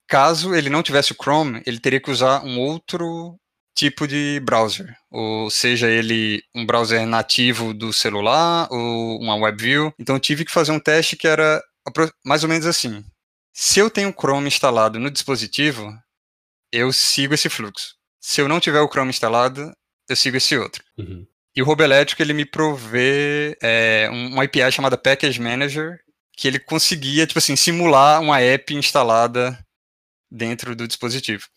Caso 0.07 0.53
ele 0.53 0.69
não 0.69 0.83
tivesse 0.83 1.13
o 1.13 1.15
Chrome, 1.15 1.63
ele 1.65 1.79
teria 1.79 2.01
que 2.01 2.11
usar 2.11 2.43
um 2.43 2.59
outro 2.59 3.39
tipo 3.75 4.07
de 4.07 4.39
browser, 4.41 4.95
ou 5.11 5.49
seja 5.49 5.89
ele 5.89 6.41
um 6.55 6.65
browser 6.65 7.05
nativo 7.05 7.73
do 7.73 7.91
celular 7.91 8.67
ou 8.71 9.19
uma 9.19 9.35
WebView. 9.35 9.93
Então 9.99 10.15
eu 10.15 10.19
tive 10.19 10.45
que 10.45 10.51
fazer 10.51 10.71
um 10.71 10.79
teste 10.79 11.17
que 11.17 11.27
era 11.27 11.61
mais 12.23 12.43
ou 12.43 12.49
menos 12.49 12.65
assim. 12.65 13.03
Se 13.57 13.79
eu 13.79 13.89
tenho 13.89 14.09
o 14.09 14.13
Chrome 14.13 14.49
instalado 14.49 14.99
no 14.99 15.09
dispositivo, 15.09 15.89
eu 16.73 16.91
sigo 16.91 17.33
esse 17.33 17.47
fluxo. 17.47 17.95
Se 18.19 18.41
eu 18.41 18.49
não 18.49 18.59
tiver 18.59 18.81
o 18.81 18.89
Chrome 18.89 19.11
instalado, 19.11 19.73
eu 20.09 20.15
sigo 20.17 20.35
esse 20.35 20.57
outro. 20.57 20.83
Uhum. 20.97 21.25
E 21.55 21.61
o 21.61 21.65
Roboelétrico, 21.65 22.21
ele 22.21 22.33
me 22.33 22.43
provê 22.43 23.57
é, 23.63 24.09
uma 24.11 24.43
API 24.43 24.69
chamada 24.73 24.97
Package 24.97 25.39
Manager, 25.39 25.97
que 26.35 26.49
ele 26.49 26.59
conseguia, 26.59 27.25
tipo 27.25 27.39
assim, 27.39 27.55
simular 27.55 28.19
uma 28.21 28.41
app 28.41 28.75
instalada 28.75 29.57
dentro 30.29 30.75
do 30.75 30.85
dispositivo. 30.85 31.47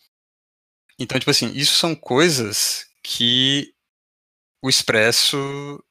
Então, 1.01 1.19
tipo 1.19 1.33
assim, 1.33 1.51
isso 1.53 1.75
são 1.75 1.97
coisas 1.97 2.87
que 3.03 3.73
o 4.63 4.69
Expresso 4.69 5.83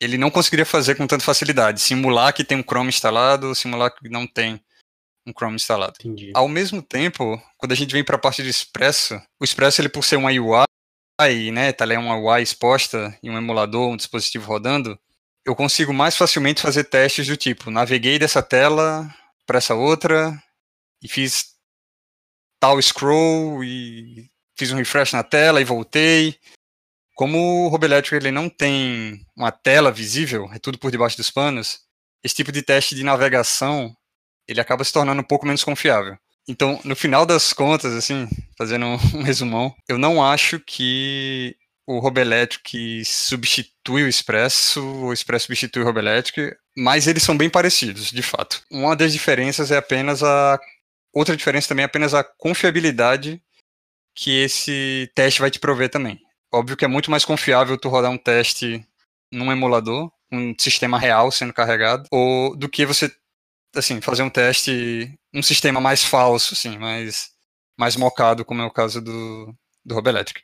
ele 0.00 0.16
não 0.16 0.30
conseguiria 0.30 0.64
fazer 0.64 0.94
com 0.94 1.08
tanta 1.08 1.24
facilidade. 1.24 1.80
Simular 1.80 2.32
que 2.32 2.44
tem 2.44 2.56
um 2.56 2.62
Chrome 2.62 2.88
instalado, 2.88 3.52
simular 3.52 3.92
que 3.92 4.08
não 4.08 4.28
tem 4.28 4.62
um 5.30 5.32
Chrome 5.32 5.56
instalado. 5.56 5.94
Entendi. 6.00 6.32
Ao 6.34 6.48
mesmo 6.48 6.82
tempo, 6.82 7.40
quando 7.56 7.72
a 7.72 7.74
gente 7.74 7.92
vem 7.92 8.04
para 8.04 8.16
a 8.16 8.18
parte 8.18 8.42
do 8.42 8.48
Expresso, 8.48 9.20
o 9.40 9.44
Expresso 9.44 9.80
ele 9.80 9.88
por 9.88 10.04
ser 10.04 10.16
uma 10.16 10.30
UI, 10.30 11.50
né, 11.52 11.72
tá 11.72 11.84
ali 11.84 11.96
uma 11.96 12.16
UI 12.16 12.42
exposta 12.42 13.16
e 13.22 13.30
um 13.30 13.36
emulador, 13.36 13.88
um 13.88 13.96
dispositivo 13.96 14.46
rodando, 14.46 14.98
eu 15.44 15.54
consigo 15.54 15.92
mais 15.92 16.16
facilmente 16.16 16.60
fazer 16.60 16.84
testes 16.84 17.26
do 17.26 17.36
tipo, 17.36 17.70
naveguei 17.70 18.18
dessa 18.18 18.42
tela 18.42 19.08
para 19.46 19.58
essa 19.58 19.74
outra 19.74 20.40
e 21.02 21.08
fiz 21.08 21.50
tal 22.60 22.80
scroll 22.80 23.64
e 23.64 24.30
fiz 24.56 24.70
um 24.70 24.76
refresh 24.76 25.12
na 25.12 25.22
tela 25.22 25.60
e 25.60 25.64
voltei. 25.64 26.38
Como 27.14 27.66
o 27.66 27.68
Roboelétrico 27.68 28.16
ele 28.16 28.30
não 28.30 28.48
tem 28.48 29.26
uma 29.36 29.50
tela 29.50 29.90
visível, 29.90 30.48
é 30.52 30.58
tudo 30.58 30.78
por 30.78 30.90
debaixo 30.90 31.16
dos 31.16 31.30
panos, 31.30 31.80
esse 32.22 32.34
tipo 32.34 32.52
de 32.52 32.62
teste 32.62 32.94
de 32.94 33.02
navegação 33.02 33.94
ele 34.50 34.60
acaba 34.60 34.84
se 34.84 34.92
tornando 34.92 35.20
um 35.20 35.24
pouco 35.24 35.46
menos 35.46 35.62
confiável. 35.62 36.18
Então, 36.48 36.80
no 36.84 36.96
final 36.96 37.24
das 37.24 37.52
contas, 37.52 37.94
assim, 37.94 38.28
fazendo 38.58 38.84
um 39.14 39.22
resumão, 39.22 39.74
eu 39.88 39.96
não 39.96 40.22
acho 40.22 40.58
que 40.58 41.56
o 41.86 41.98
Roboelétrico 41.98 42.64
que 42.64 43.04
substitui 43.04 44.02
o 44.02 44.08
Expresso, 44.08 44.82
o 44.82 45.12
Expresso 45.12 45.46
substitui 45.46 45.82
o 45.82 45.86
Roboelétrico, 45.86 46.40
mas 46.76 47.06
eles 47.06 47.22
são 47.22 47.36
bem 47.36 47.48
parecidos, 47.48 48.10
de 48.10 48.22
fato. 48.22 48.62
Uma 48.70 48.96
das 48.96 49.12
diferenças 49.12 49.70
é 49.70 49.76
apenas 49.76 50.22
a 50.22 50.58
outra 51.12 51.36
diferença 51.36 51.68
também 51.68 51.82
é 51.82 51.86
apenas 51.86 52.14
a 52.14 52.24
confiabilidade 52.24 53.40
que 54.14 54.42
esse 54.42 55.10
teste 55.14 55.40
vai 55.40 55.50
te 55.50 55.58
prover 55.58 55.88
também. 55.88 56.20
Óbvio 56.52 56.76
que 56.76 56.84
é 56.84 56.88
muito 56.88 57.10
mais 57.10 57.24
confiável 57.24 57.78
tu 57.78 57.88
rodar 57.88 58.10
um 58.10 58.18
teste 58.18 58.84
num 59.32 59.52
emulador, 59.52 60.10
um 60.32 60.54
sistema 60.58 60.98
real 60.98 61.30
sendo 61.30 61.52
carregado, 61.52 62.06
ou 62.10 62.56
do 62.56 62.68
que 62.68 62.84
você 62.84 63.10
assim, 63.74 64.00
fazer 64.00 64.22
um 64.22 64.30
teste, 64.30 65.12
um 65.34 65.42
sistema 65.42 65.80
mais 65.80 66.04
falso, 66.04 66.54
assim, 66.54 66.76
mais, 66.78 67.30
mais 67.78 67.96
mocado, 67.96 68.44
como 68.44 68.62
é 68.62 68.64
o 68.64 68.70
caso 68.70 69.00
do, 69.00 69.54
do 69.84 69.94
Roboelectric. 69.94 70.42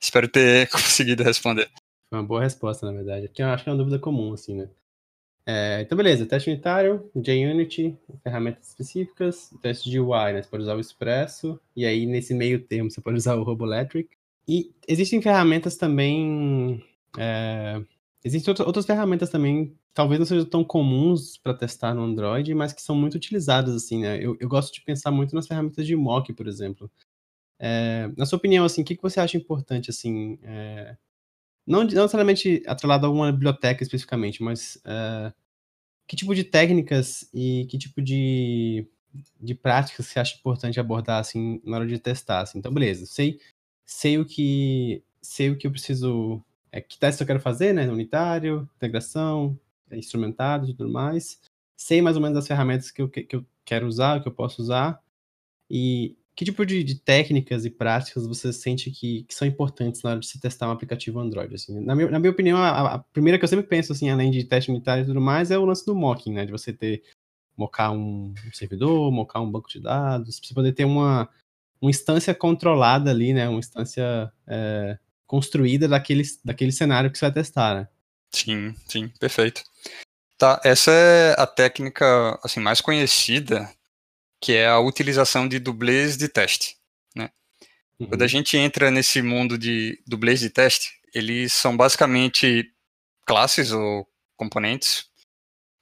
Espero 0.00 0.28
ter 0.28 0.68
conseguido 0.70 1.22
responder. 1.22 1.70
Foi 2.10 2.18
uma 2.18 2.26
boa 2.26 2.42
resposta, 2.42 2.84
na 2.84 2.92
verdade. 2.92 3.28
Porque 3.28 3.42
eu 3.42 3.48
acho 3.48 3.64
que 3.64 3.70
é 3.70 3.72
uma 3.72 3.78
dúvida 3.78 3.98
comum, 3.98 4.34
assim, 4.34 4.54
né? 4.54 4.68
É, 5.46 5.80
então, 5.80 5.96
beleza. 5.96 6.26
Teste 6.26 6.50
unitário, 6.50 7.10
JUnity, 7.14 7.96
ferramentas 8.22 8.68
específicas, 8.68 9.50
teste 9.60 9.90
de 9.90 9.98
UI, 9.98 10.32
né? 10.32 10.42
Você 10.42 10.48
pode 10.48 10.62
usar 10.62 10.76
o 10.76 10.80
Expresso, 10.80 11.60
e 11.74 11.84
aí 11.84 12.06
nesse 12.06 12.34
meio 12.34 12.60
termo 12.60 12.90
você 12.90 13.00
pode 13.00 13.16
usar 13.16 13.34
o 13.34 13.42
Roboelectric. 13.42 14.10
E 14.46 14.72
existem 14.86 15.22
ferramentas 15.22 15.76
também. 15.76 16.84
É, 17.18 17.80
existem 18.24 18.54
outras 18.64 18.86
ferramentas 18.86 19.30
também, 19.30 19.76
talvez 19.94 20.18
não 20.18 20.26
sejam 20.26 20.44
tão 20.44 20.64
comuns 20.64 21.36
para 21.38 21.54
testar 21.54 21.94
no 21.94 22.02
Android, 22.02 22.54
mas 22.54 22.72
que 22.72 22.82
são 22.82 22.96
muito 22.96 23.14
utilizadas, 23.14 23.74
assim, 23.74 24.00
né? 24.00 24.18
Eu, 24.18 24.36
eu 24.40 24.48
gosto 24.48 24.72
de 24.72 24.82
pensar 24.82 25.10
muito 25.10 25.34
nas 25.34 25.46
ferramentas 25.46 25.86
de 25.86 25.96
mock, 25.96 26.32
por 26.32 26.46
exemplo. 26.48 26.90
É, 27.58 28.10
na 28.16 28.26
sua 28.26 28.38
opinião, 28.38 28.64
assim, 28.64 28.82
o 28.82 28.84
que, 28.84 28.96
que 28.96 29.02
você 29.02 29.20
acha 29.20 29.36
importante, 29.36 29.90
assim, 29.90 30.38
é, 30.42 30.96
não, 31.66 31.80
não 31.80 31.86
necessariamente 31.86 32.62
atrelado 32.66 33.06
a 33.06 33.10
uma 33.10 33.32
biblioteca 33.32 33.82
especificamente, 33.82 34.42
mas 34.42 34.78
é, 34.84 35.32
que 36.06 36.16
tipo 36.16 36.34
de 36.34 36.44
técnicas 36.44 37.28
e 37.34 37.66
que 37.70 37.78
tipo 37.78 38.02
de, 38.02 38.86
de 39.40 39.54
práticas 39.54 40.06
você 40.06 40.20
acha 40.20 40.36
importante 40.36 40.80
abordar, 40.80 41.20
assim, 41.20 41.60
na 41.64 41.78
hora 41.78 41.86
de 41.86 41.98
testar, 41.98 42.42
assim? 42.42 42.58
Então, 42.58 42.72
beleza, 42.72 43.06
sei, 43.06 43.40
sei 43.84 44.18
o 44.18 44.26
que 44.26 45.02
sei 45.22 45.50
o 45.50 45.56
que 45.56 45.66
eu 45.66 45.70
preciso, 45.70 46.42
é, 46.72 46.80
que 46.80 46.98
teste 46.98 47.20
eu 47.22 47.26
quero 47.26 47.40
fazer, 47.40 47.72
né, 47.72 47.88
unitário, 47.88 48.68
integração, 48.76 49.58
é, 49.92 49.98
instrumentado 49.98 50.68
e 50.68 50.74
tudo 50.74 50.90
mais, 50.90 51.40
sei 51.76 52.02
mais 52.02 52.16
ou 52.16 52.22
menos 52.22 52.38
as 52.38 52.46
ferramentas 52.46 52.90
que 52.90 53.02
eu, 53.02 53.08
que 53.08 53.36
eu 53.36 53.44
quero 53.64 53.86
usar, 53.86 54.20
que 54.22 54.28
eu 54.28 54.32
posso 54.32 54.62
usar, 54.62 55.00
e 55.70 56.16
que 56.34 56.44
tipo 56.44 56.64
de, 56.64 56.82
de, 56.82 56.94
técnicas 56.94 57.64
e 57.64 57.70
práticas 57.70 58.26
você 58.26 58.52
sente 58.52 58.90
que, 58.90 59.24
que, 59.24 59.34
são 59.34 59.46
importantes 59.46 60.02
na 60.02 60.10
hora 60.10 60.20
de 60.20 60.26
se 60.26 60.40
testar 60.40 60.68
um 60.68 60.72
aplicativo 60.72 61.20
Android? 61.20 61.54
Assim? 61.54 61.78
Na, 61.80 61.94
minha, 61.94 62.10
na 62.10 62.18
minha 62.18 62.30
opinião, 62.30 62.58
a, 62.58 62.94
a, 62.94 62.98
primeira 62.98 63.38
que 63.38 63.44
eu 63.44 63.48
sempre 63.48 63.66
penso, 63.66 63.92
assim, 63.92 64.08
além 64.08 64.30
de 64.30 64.44
teste 64.44 64.70
unitário 64.70 65.02
e 65.02 65.06
tudo 65.06 65.20
mais, 65.20 65.50
é 65.50 65.58
o 65.58 65.64
lance 65.64 65.84
do 65.84 65.94
mocking, 65.94 66.32
né? 66.32 66.46
De 66.46 66.52
você 66.52 66.72
ter, 66.72 67.02
mocar 67.56 67.90
um, 67.90 68.34
servidor, 68.52 69.10
mocar 69.12 69.40
um 69.40 69.50
banco 69.50 69.68
de 69.68 69.80
dados, 69.80 70.40
você 70.42 70.54
poder 70.54 70.72
ter 70.72 70.84
uma, 70.84 71.28
uma 71.80 71.90
instância 71.90 72.34
controlada 72.34 73.10
ali, 73.10 73.32
né? 73.32 73.48
Uma 73.48 73.58
instância 73.58 74.32
é, 74.46 74.98
construída 75.26 75.86
daquele, 75.86 76.22
daquele 76.44 76.72
cenário 76.72 77.10
que 77.10 77.18
você 77.18 77.26
vai 77.26 77.32
testar, 77.32 77.74
né? 77.74 77.88
Sim, 78.32 78.74
sim, 78.88 79.08
perfeito. 79.20 79.62
Tá, 80.38 80.60
essa 80.64 80.90
é 80.90 81.34
a 81.38 81.46
técnica, 81.46 82.38
assim, 82.42 82.60
mais 82.60 82.80
conhecida 82.80 83.70
que 84.42 84.54
é 84.54 84.66
a 84.66 84.80
utilização 84.80 85.46
de 85.46 85.60
dublês 85.60 86.16
de 86.16 86.28
teste. 86.28 86.76
Né? 87.14 87.30
Uhum. 88.00 88.08
Quando 88.08 88.22
a 88.22 88.26
gente 88.26 88.56
entra 88.56 88.90
nesse 88.90 89.22
mundo 89.22 89.56
de 89.56 90.02
dublês 90.04 90.40
de 90.40 90.50
teste, 90.50 90.98
eles 91.14 91.52
são 91.52 91.76
basicamente 91.76 92.68
classes 93.24 93.70
ou 93.70 94.04
componentes 94.36 95.06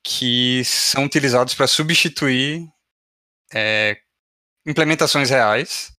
que 0.03 0.63
são 0.65 1.05
utilizados 1.05 1.55
para 1.55 1.67
substituir 1.67 2.69
é, 3.53 3.99
implementações 4.67 5.31
reais 5.31 5.91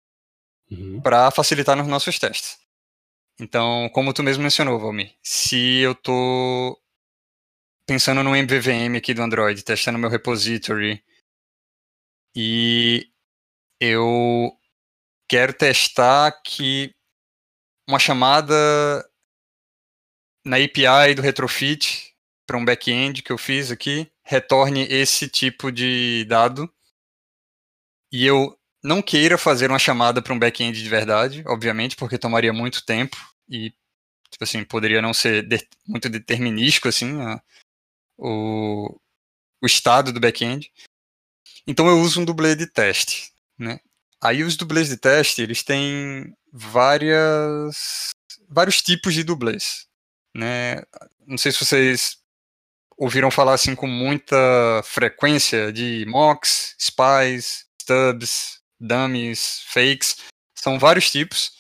uhum. 0.70 1.02
para 1.02 1.32
facilitar 1.32 1.76
nos 1.76 1.88
nossos 1.88 2.20
testes. 2.20 2.61
Então, 3.42 3.90
como 3.90 4.14
tu 4.14 4.22
mesmo 4.22 4.44
mencionou, 4.44 4.80
Valmir, 4.80 5.16
se 5.24 5.80
eu 5.80 5.94
estou 5.94 6.80
pensando 7.88 8.22
no 8.22 8.36
MVVM 8.36 8.96
aqui 8.96 9.16
do 9.16 9.24
Android, 9.24 9.64
testando 9.64 9.98
meu 9.98 10.12
repository, 10.12 11.04
e 12.36 13.12
eu 13.80 14.56
quero 15.28 15.54
testar 15.54 16.32
que 16.44 16.94
uma 17.90 17.98
chamada 17.98 18.54
na 20.46 20.58
API 20.58 21.16
do 21.16 21.24
retrofit 21.24 22.16
para 22.46 22.58
um 22.58 22.64
back-end 22.64 23.24
que 23.24 23.32
eu 23.32 23.40
fiz 23.40 23.72
aqui 23.72 24.12
retorne 24.24 24.84
esse 24.84 25.28
tipo 25.28 25.72
de 25.72 26.26
dado 26.26 26.72
e 28.12 28.24
eu 28.24 28.56
não 28.84 29.02
queira 29.02 29.36
fazer 29.36 29.72
uma 29.72 29.80
chamada 29.80 30.22
para 30.22 30.34
um 30.34 30.40
back-end 30.40 30.82
de 30.82 30.90
verdade, 30.90 31.44
obviamente, 31.48 31.96
porque 31.96 32.20
tomaria 32.20 32.54
muito 32.54 32.86
tempo 32.86 33.31
e 33.52 33.72
tipo 34.32 34.44
assim 34.44 34.64
poderia 34.64 35.02
não 35.02 35.14
ser 35.14 35.46
de, 35.46 35.68
muito 35.86 36.10
determinístico 36.10 36.88
assim 36.88 37.22
a, 37.22 37.42
o, 38.18 38.98
o 39.62 39.66
estado 39.66 40.14
do 40.14 40.20
back-end. 40.20 40.72
Então 41.68 41.88
eu 41.88 42.00
uso 42.00 42.22
um 42.22 42.26
dublê 42.26 42.56
de 42.56 42.66
teste, 42.66 43.34
né? 43.60 43.80
Aí 44.24 44.44
os 44.44 44.56
dublês 44.56 44.88
de 44.88 44.98
teste, 44.98 45.42
eles 45.42 45.64
têm 45.64 46.34
várias 46.52 48.12
vários 48.48 48.82
tipos 48.82 49.14
de 49.14 49.24
dublês, 49.24 49.88
né? 50.36 50.82
Não 51.28 51.38
sei 51.38 51.52
se 51.52 51.64
vocês 51.64 52.18
ouviram 52.98 53.32
falar 53.32 53.56
assim 53.56 53.76
com 53.76 53.88
muita 53.88 54.36
frequência 54.84 55.74
de 55.74 56.06
mocks, 56.08 56.76
spies, 56.80 57.66
stubs, 57.82 58.62
dummies, 58.80 59.64
fakes. 59.68 60.18
São 60.56 60.78
vários 60.78 61.10
tipos 61.12 61.52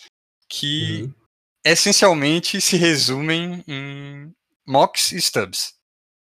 que 0.47 1.03
uhum. 1.03 1.20
Essencialmente 1.63 2.59
se 2.59 2.77
resumem 2.77 3.63
em 3.67 4.31
mocks 4.67 5.11
e 5.11 5.17
stubs. 5.17 5.73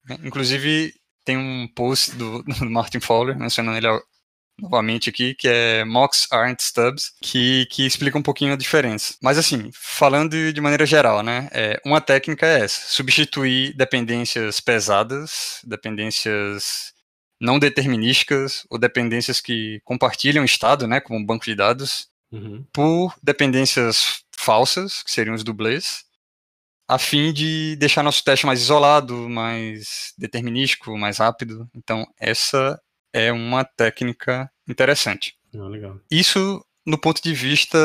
Né? 0.04 0.18
Inclusive, 0.24 0.94
tem 1.24 1.36
um 1.36 1.68
post 1.68 2.12
do, 2.12 2.42
do 2.44 2.70
Martin 2.70 3.00
Fowler, 3.00 3.36
mencionando 3.36 3.76
ele 3.76 3.88
novamente 4.58 5.10
aqui, 5.10 5.34
que 5.34 5.48
é 5.48 5.84
Mocks 5.84 6.26
Aren't 6.32 6.62
Stubs, 6.62 7.12
que, 7.20 7.66
que 7.66 7.84
explica 7.84 8.18
um 8.18 8.22
pouquinho 8.22 8.54
a 8.54 8.56
diferença. 8.56 9.14
Mas 9.22 9.36
assim, 9.36 9.70
falando 9.72 10.52
de 10.52 10.60
maneira 10.60 10.86
geral, 10.86 11.22
né, 11.22 11.48
é, 11.52 11.80
uma 11.84 12.00
técnica 12.00 12.46
é 12.46 12.60
essa, 12.60 12.88
substituir 12.88 13.74
dependências 13.76 14.60
pesadas, 14.60 15.60
dependências 15.64 16.94
não 17.38 17.58
determinísticas, 17.58 18.64
ou 18.70 18.78
dependências 18.78 19.40
que 19.40 19.80
compartilham 19.84 20.44
estado, 20.44 20.86
né, 20.86 21.00
como 21.00 21.18
um 21.18 21.24
banco 21.24 21.44
de 21.44 21.54
dados, 21.54 22.08
uhum. 22.32 22.64
por 22.72 23.14
dependências 23.22 24.22
falsas, 24.46 25.02
que 25.02 25.10
seriam 25.10 25.34
os 25.34 25.42
dublês, 25.42 26.04
a 26.88 26.98
fim 26.98 27.32
de 27.32 27.74
deixar 27.76 28.04
nosso 28.04 28.22
teste 28.22 28.46
mais 28.46 28.60
isolado, 28.60 29.28
mais 29.28 30.14
determinístico, 30.16 30.96
mais 30.96 31.18
rápido. 31.18 31.68
Então, 31.74 32.06
essa 32.18 32.80
é 33.12 33.32
uma 33.32 33.64
técnica 33.64 34.48
interessante. 34.68 35.34
Ah, 35.54 35.68
Isso, 36.08 36.64
no 36.86 36.96
ponto 36.96 37.20
de 37.20 37.34
vista, 37.34 37.76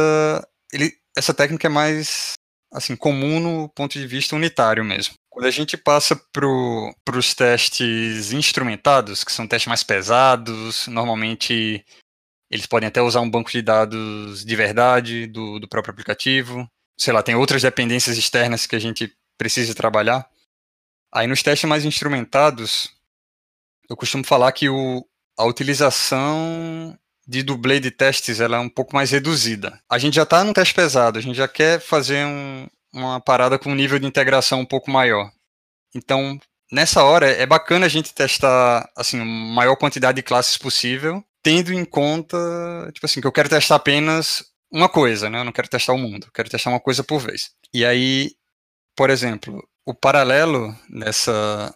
ele, 0.71 0.93
essa 1.17 1.33
técnica 1.33 1.67
é 1.67 1.69
mais 1.69 2.33
assim 2.71 2.95
comum 2.95 3.39
no 3.39 3.69
ponto 3.69 3.93
de 3.97 4.05
vista 4.05 4.35
unitário 4.35 4.85
mesmo. 4.85 5.15
Quando 5.29 5.45
a 5.45 5.51
gente 5.51 5.75
passa 5.75 6.15
para 6.31 7.17
os 7.17 7.33
testes 7.33 8.31
instrumentados, 8.31 9.23
que 9.23 9.31
são 9.31 9.47
testes 9.47 9.67
mais 9.67 9.83
pesados, 9.83 10.87
normalmente 10.87 11.83
eles 12.51 12.65
podem 12.65 12.87
até 12.87 13.01
usar 13.01 13.21
um 13.21 13.29
banco 13.29 13.49
de 13.49 13.61
dados 13.61 14.45
de 14.45 14.55
verdade 14.55 15.25
do, 15.27 15.59
do 15.59 15.67
próprio 15.67 15.93
aplicativo 15.93 16.69
sei 17.01 17.11
lá, 17.11 17.23
tem 17.23 17.33
outras 17.33 17.63
dependências 17.63 18.15
externas 18.15 18.67
que 18.67 18.75
a 18.75 18.79
gente 18.79 19.11
precisa 19.35 19.73
trabalhar. 19.73 20.29
Aí 21.11 21.25
nos 21.25 21.41
testes 21.41 21.67
mais 21.67 21.83
instrumentados, 21.83 22.91
eu 23.89 23.97
costumo 23.97 24.23
falar 24.23 24.51
que 24.51 24.69
o, 24.69 25.03
a 25.35 25.43
utilização 25.45 26.95
de 27.27 27.41
dublê 27.41 27.79
de 27.79 27.89
testes 27.89 28.39
ela 28.39 28.57
é 28.57 28.59
um 28.59 28.69
pouco 28.69 28.95
mais 28.95 29.09
reduzida. 29.09 29.81
A 29.89 29.97
gente 29.97 30.13
já 30.13 30.23
está 30.23 30.43
num 30.43 30.53
teste 30.53 30.75
pesado, 30.75 31.17
a 31.17 31.21
gente 31.21 31.35
já 31.35 31.47
quer 31.47 31.79
fazer 31.79 32.23
um, 32.23 32.67
uma 32.93 33.19
parada 33.19 33.57
com 33.57 33.71
um 33.71 33.75
nível 33.75 33.97
de 33.97 34.05
integração 34.05 34.59
um 34.59 34.65
pouco 34.65 34.91
maior. 34.91 35.31
Então, 35.95 36.39
nessa 36.71 37.03
hora, 37.03 37.27
é 37.31 37.47
bacana 37.47 37.87
a 37.87 37.89
gente 37.89 38.13
testar 38.13 38.87
assim, 38.95 39.19
a 39.19 39.25
maior 39.25 39.75
quantidade 39.75 40.17
de 40.17 40.23
classes 40.23 40.55
possível, 40.55 41.25
tendo 41.43 41.73
em 41.73 41.85
conta, 41.85 42.37
tipo 42.93 43.05
assim, 43.05 43.21
que 43.21 43.27
eu 43.27 43.31
quero 43.31 43.49
testar 43.49 43.75
apenas 43.75 44.45
uma 44.71 44.87
coisa, 44.87 45.29
né? 45.29 45.39
Eu 45.39 45.43
não 45.43 45.51
quero 45.51 45.67
testar 45.67 45.93
o 45.93 45.97
mundo, 45.97 46.27
eu 46.27 46.31
quero 46.31 46.49
testar 46.49 46.69
uma 46.69 46.79
coisa 46.79 47.03
por 47.03 47.19
vez. 47.19 47.51
E 47.73 47.85
aí, 47.85 48.31
por 48.95 49.09
exemplo, 49.09 49.67
o 49.85 49.93
paralelo 49.93 50.75
nessa 50.89 51.73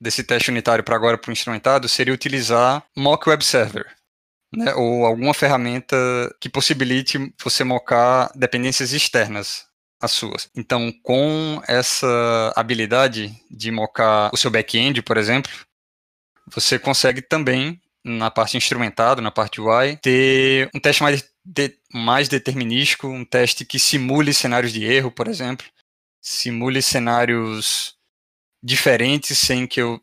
desse 0.00 0.22
teste 0.22 0.50
unitário 0.50 0.84
para 0.84 0.94
agora 0.94 1.18
para 1.18 1.28
o 1.28 1.32
instrumentado 1.32 1.88
seria 1.88 2.14
utilizar 2.14 2.84
Mock 2.96 3.28
Web 3.28 3.44
Server, 3.44 3.86
né? 4.54 4.72
Ou 4.74 5.04
alguma 5.04 5.34
ferramenta 5.34 5.96
que 6.40 6.48
possibilite 6.48 7.32
você 7.42 7.64
mocar 7.64 8.30
dependências 8.34 8.92
externas 8.92 9.66
as 10.00 10.12
suas. 10.12 10.48
Então, 10.54 10.92
com 11.02 11.60
essa 11.66 12.52
habilidade 12.54 13.34
de 13.50 13.70
mocar 13.70 14.30
o 14.32 14.36
seu 14.36 14.50
back-end, 14.50 15.02
por 15.02 15.16
exemplo, 15.16 15.50
você 16.46 16.78
consegue 16.78 17.20
também 17.20 17.80
na 18.08 18.30
parte 18.30 18.56
instrumentado, 18.56 19.20
na 19.20 19.30
parte 19.30 19.60
UI, 19.60 19.96
ter 19.98 20.70
um 20.74 20.80
teste 20.80 21.02
mais, 21.02 21.24
de, 21.44 21.78
mais 21.92 22.28
determinístico, 22.28 23.06
um 23.06 23.24
teste 23.24 23.64
que 23.64 23.78
simule 23.78 24.32
cenários 24.32 24.72
de 24.72 24.84
erro, 24.84 25.10
por 25.10 25.28
exemplo, 25.28 25.66
simule 26.20 26.82
cenários 26.82 27.96
diferentes 28.62 29.38
sem 29.38 29.66
que 29.66 29.80
eu 29.80 30.00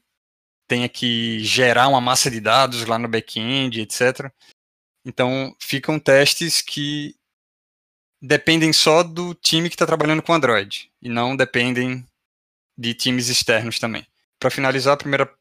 tenha 0.68 0.90
que 0.90 1.40
gerar 1.44 1.88
uma 1.88 2.02
massa 2.02 2.30
de 2.30 2.40
dados 2.40 2.86
lá 2.86 2.98
no 2.98 3.08
back-end, 3.08 3.82
etc. 3.82 4.32
Então, 5.06 5.56
ficam 5.60 6.00
testes 6.00 6.62
que 6.62 7.16
dependem 8.22 8.74
só 8.74 9.04
do 9.04 9.36
time 9.36 9.70
que 9.70 9.76
está 9.76 9.86
trabalhando 9.86 10.24
com 10.24 10.34
Android 10.34 10.90
e 11.02 11.10
não 11.10 11.36
dependem 11.36 12.06
de 12.78 12.94
times 12.94 13.30
externos 13.30 13.80
também. 13.80 14.06
Para 14.40 14.50
finalizar, 14.50 14.94
a 14.94 14.98
primeira 14.98 15.32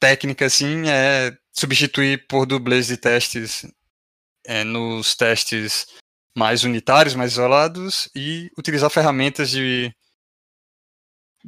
técnica 0.00 0.46
assim 0.46 0.88
é 0.88 1.36
substituir 1.52 2.26
por 2.26 2.46
dublês 2.46 2.86
de 2.86 2.96
testes 2.96 3.66
é, 4.46 4.62
nos 4.64 5.14
testes 5.14 5.86
mais 6.36 6.64
unitários, 6.64 7.14
mais 7.14 7.32
isolados 7.32 8.08
e 8.14 8.50
utilizar 8.58 8.90
ferramentas 8.90 9.50
de 9.50 9.92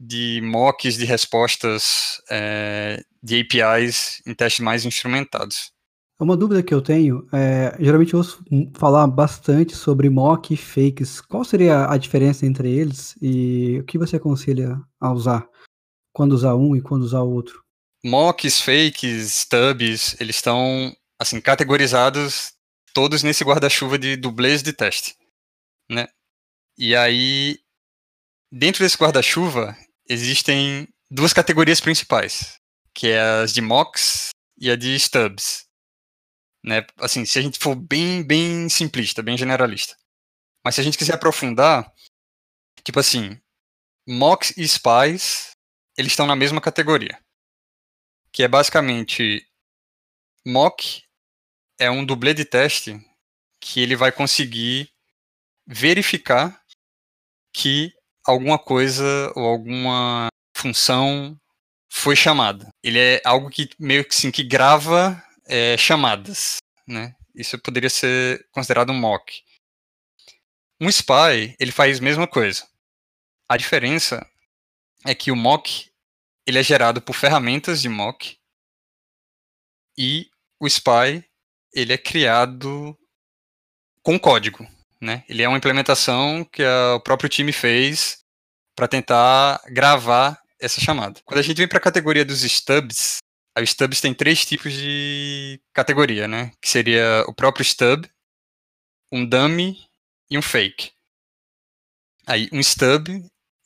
de 0.01 0.41
mocks 0.45 0.97
de 0.97 1.05
respostas 1.05 2.23
é, 2.31 3.03
de 3.21 3.41
APIs 3.41 4.23
em 4.25 4.33
testes 4.33 4.65
mais 4.65 4.85
instrumentados. 4.85 5.73
Uma 6.21 6.37
dúvida 6.37 6.63
que 6.63 6.75
eu 6.75 6.81
tenho, 6.81 7.27
é, 7.33 7.77
geralmente 7.81 8.13
eu 8.13 8.19
ouço 8.19 8.43
falar 8.75 9.07
bastante 9.07 9.75
sobre 9.77 10.09
mock 10.09 10.53
e 10.53 10.57
fakes. 10.57 11.21
Qual 11.21 11.45
seria 11.45 11.89
a 11.89 11.97
diferença 11.97 12.45
entre 12.45 12.71
eles 12.71 13.17
e 13.23 13.79
o 13.81 13.85
que 13.85 13.99
você 13.99 14.17
aconselha 14.17 14.81
a 15.01 15.13
usar? 15.13 15.49
Quando 16.13 16.33
usar 16.33 16.57
um 16.57 16.75
e 16.75 16.81
quando 16.81 17.03
usar 17.03 17.21
o 17.21 17.31
outro? 17.31 17.63
Mocks, 18.05 18.61
fakes, 18.61 19.33
stubs, 19.33 20.17
eles 20.21 20.37
estão 20.37 20.95
assim 21.21 21.41
categorizados 21.41 22.53
todos 22.95 23.23
nesse 23.23 23.45
guarda-chuva 23.45 23.99
de 23.99 24.17
dublês 24.17 24.63
de 24.63 24.73
teste, 24.73 25.17
né? 25.91 26.07
E 26.79 26.95
aí 26.95 27.59
dentro 28.53 28.85
desse 28.85 28.97
guarda-chuva 28.97 29.77
existem 30.09 30.89
duas 31.11 31.33
categorias 31.33 31.81
principais, 31.81 32.59
que 32.95 33.09
é 33.09 33.21
as 33.21 33.53
de 33.53 33.61
mocks 33.61 34.31
e 34.61 34.71
a 34.71 34.77
de 34.77 34.95
stubs 34.95 35.69
né? 36.65 36.87
Assim, 36.99 37.25
se 37.25 37.39
a 37.39 37.43
gente 37.43 37.59
for 37.59 37.75
bem, 37.75 38.23
bem 38.23 38.69
simplista, 38.69 39.23
bem 39.23 39.37
generalista. 39.37 39.97
Mas 40.65 40.75
se 40.75 40.81
a 40.81 40.85
gente 40.85 40.99
quiser 40.99 41.15
aprofundar, 41.15 41.93
tipo 42.85 42.99
assim, 43.01 43.41
mocks 44.07 44.53
e 44.57 44.67
spies, 44.67 45.53
eles 45.97 46.13
estão 46.13 46.27
na 46.27 46.37
mesma 46.37 46.61
categoria. 46.61 47.19
Que 48.33 48.43
é 48.43 48.49
basicamente 48.49 49.47
mock 50.47 51.03
é 51.79 51.91
um 51.91 52.05
dublê 52.05 52.35
de 52.35 52.45
teste 52.45 52.99
que 53.61 53.81
ele 53.81 53.97
vai 53.97 54.11
conseguir 54.13 54.91
verificar 55.67 56.63
que 57.53 57.93
alguma 58.25 58.59
coisa 58.59 59.33
ou 59.35 59.45
alguma 59.45 60.29
função 60.57 61.39
foi 61.91 62.17
chamada. 62.17 62.69
Ele 62.83 62.99
é 62.99 63.23
algo 63.25 63.51
que 63.51 63.71
meio 63.79 64.05
que 64.05 64.15
assim 64.15 64.31
que 64.31 64.43
grava 64.43 65.23
é, 65.47 65.77
chamadas, 65.77 66.59
né? 66.87 67.15
Isso 67.35 67.59
poderia 67.59 67.91
ser 67.91 68.47
considerado 68.51 68.91
um 68.91 68.99
mock. 68.99 69.43
Um 70.81 70.89
spy, 70.89 71.57
ele 71.59 71.73
faz 71.73 71.99
a 71.99 72.03
mesma 72.03 72.27
coisa. 72.27 72.67
A 73.49 73.57
diferença 73.57 74.27
é 75.05 75.15
que 75.15 75.31
o 75.31 75.37
mock, 75.37 75.91
ele 76.49 76.59
é 76.59 76.63
gerado 76.63 77.03
por 77.03 77.15
ferramentas 77.15 77.83
de 77.83 77.91
mock 77.91 78.39
e 79.99 80.31
o 80.59 80.67
spy, 80.67 81.23
ele 81.75 81.93
é 81.93 81.99
criado 81.99 82.99
com 84.03 84.19
código, 84.19 84.67
né? 84.99 85.25
Ele 85.29 85.43
é 85.43 85.49
uma 85.49 85.59
implementação 85.59 86.43
que 86.51 86.63
o 86.65 87.01
próprio 87.01 87.29
time 87.29 87.53
fez 87.53 88.25
para 88.75 88.89
tentar 88.89 89.61
gravar 89.67 90.41
essa 90.59 90.81
chamada. 90.81 91.21
Quando 91.27 91.39
a 91.39 91.43
gente 91.43 91.59
vem 91.59 91.69
para 91.69 91.77
a 91.77 91.83
categoria 91.83 92.25
dos 92.25 92.41
stubs, 92.41 93.19
a 93.55 93.61
stubs 93.61 94.01
tem 94.01 94.15
três 94.15 94.47
tipos 94.47 94.73
de 94.73 95.61
categoria, 95.75 96.27
né? 96.27 96.51
Que 96.63 96.71
seria 96.71 97.25
o 97.29 97.35
próprio 97.35 97.63
stub, 97.63 98.07
um 99.13 99.27
dummy 99.27 99.77
e 100.31 100.39
um 100.39 100.43
fake. 100.43 100.93
Aí, 102.27 102.49
um 102.51 102.61
stub 102.61 103.07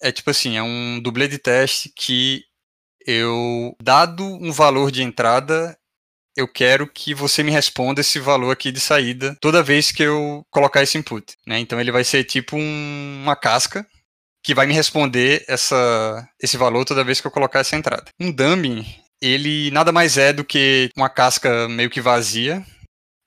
é 0.00 0.10
tipo 0.10 0.30
assim, 0.30 0.56
é 0.56 0.62
um 0.64 1.00
dublê 1.00 1.28
de 1.28 1.38
teste 1.38 1.88
que 1.88 2.44
eu, 3.06 3.74
dado 3.82 4.24
um 4.24 4.52
valor 4.52 4.90
de 4.90 5.02
entrada, 5.02 5.76
eu 6.36 6.48
quero 6.48 6.86
que 6.86 7.14
você 7.14 7.42
me 7.42 7.50
responda 7.50 8.00
esse 8.00 8.18
valor 8.18 8.50
aqui 8.50 8.72
de 8.72 8.80
saída 8.80 9.36
toda 9.40 9.62
vez 9.62 9.92
que 9.92 10.02
eu 10.02 10.42
colocar 10.50 10.82
esse 10.82 10.96
input. 10.96 11.34
Né? 11.46 11.58
Então 11.58 11.80
ele 11.80 11.92
vai 11.92 12.04
ser 12.04 12.24
tipo 12.24 12.56
um, 12.56 13.20
uma 13.22 13.36
casca 13.36 13.86
que 14.44 14.54
vai 14.54 14.66
me 14.66 14.74
responder 14.74 15.44
essa, 15.46 16.28
esse 16.42 16.56
valor 16.56 16.84
toda 16.84 17.04
vez 17.04 17.20
que 17.20 17.26
eu 17.26 17.30
colocar 17.30 17.60
essa 17.60 17.76
entrada. 17.76 18.06
Um 18.18 18.32
dummy 18.32 19.02
ele 19.20 19.70
nada 19.70 19.92
mais 19.92 20.18
é 20.18 20.32
do 20.32 20.44
que 20.44 20.90
uma 20.96 21.08
casca 21.08 21.68
meio 21.68 21.88
que 21.88 22.00
vazia. 22.00 22.64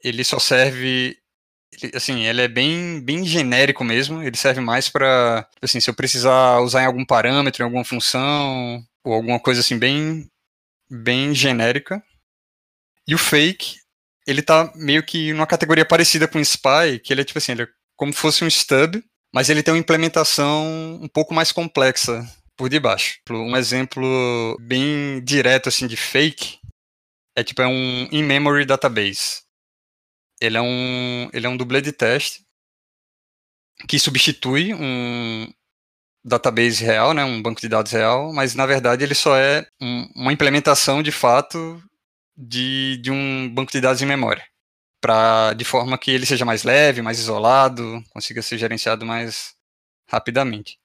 Ele 0.03 0.23
só 0.23 0.39
serve 0.39 1.17
ele, 1.81 1.91
assim, 1.95 2.25
ele 2.25 2.41
é 2.41 2.47
bem, 2.47 3.01
bem 3.01 3.25
genérico 3.25 3.83
mesmo. 3.83 4.21
Ele 4.21 4.35
serve 4.37 4.61
mais 4.61 4.89
para, 4.89 5.47
assim, 5.61 5.79
se 5.79 5.89
eu 5.89 5.93
precisar 5.93 6.59
usar 6.59 6.83
em 6.83 6.85
algum 6.85 7.05
parâmetro, 7.05 7.61
em 7.61 7.65
alguma 7.65 7.85
função 7.85 8.83
ou 9.05 9.13
alguma 9.13 9.39
coisa 9.39 9.61
assim 9.61 9.77
bem, 9.77 10.27
bem 10.89 11.33
genérica. 11.33 12.03
E 13.07 13.13
o 13.13 13.17
fake, 13.17 13.77
ele 14.25 14.41
tá 14.41 14.73
meio 14.75 15.05
que 15.05 15.31
numa 15.31 15.45
categoria 15.45 15.85
parecida 15.85 16.27
com 16.27 16.39
o 16.39 16.41
spy, 16.41 16.99
que 17.01 17.13
ele 17.13 17.21
é 17.21 17.23
tipo 17.23 17.37
assim, 17.37 17.51
ele 17.51 17.63
é 17.63 17.67
como 17.95 18.11
se 18.11 18.19
fosse 18.19 18.43
um 18.43 18.49
stub, 18.49 19.01
mas 19.33 19.49
ele 19.49 19.61
tem 19.61 19.73
uma 19.73 19.79
implementação 19.79 20.99
um 21.01 21.07
pouco 21.07 21.33
mais 21.33 21.51
complexa 21.51 22.25
por 22.57 22.67
debaixo. 22.69 23.19
Um 23.29 23.55
exemplo 23.55 24.57
bem 24.59 25.23
direto 25.23 25.69
assim 25.69 25.87
de 25.87 25.95
fake 25.95 26.59
é 27.35 27.43
tipo 27.43 27.61
é 27.61 27.67
um 27.67 28.07
in-memory 28.11 28.65
database. 28.65 29.43
Ele 30.41 30.57
é 30.57 30.61
um 30.61 31.29
ele 31.31 31.45
é 31.45 31.49
um 31.49 31.57
dublê 31.57 31.81
de 31.81 31.91
teste 31.91 32.43
que 33.87 33.99
substitui 33.99 34.73
um 34.73 35.47
database 36.25 36.83
real, 36.83 37.13
né, 37.13 37.23
um 37.23 37.41
banco 37.41 37.61
de 37.61 37.69
dados 37.69 37.91
real, 37.91 38.33
mas 38.33 38.55
na 38.55 38.65
verdade 38.65 39.03
ele 39.03 39.13
só 39.13 39.37
é 39.37 39.65
um, 39.79 40.09
uma 40.15 40.33
implementação 40.33 41.03
de 41.03 41.11
fato 41.11 41.81
de, 42.35 42.97
de 42.97 43.11
um 43.11 43.47
banco 43.53 43.71
de 43.71 43.79
dados 43.79 44.01
em 44.01 44.07
memória, 44.07 44.43
para 44.99 45.53
de 45.53 45.63
forma 45.63 45.97
que 45.97 46.09
ele 46.09 46.25
seja 46.25 46.43
mais 46.43 46.63
leve, 46.63 47.01
mais 47.01 47.19
isolado, 47.19 48.03
consiga 48.09 48.41
ser 48.41 48.57
gerenciado 48.57 49.05
mais 49.05 49.53
rapidamente. 50.09 50.79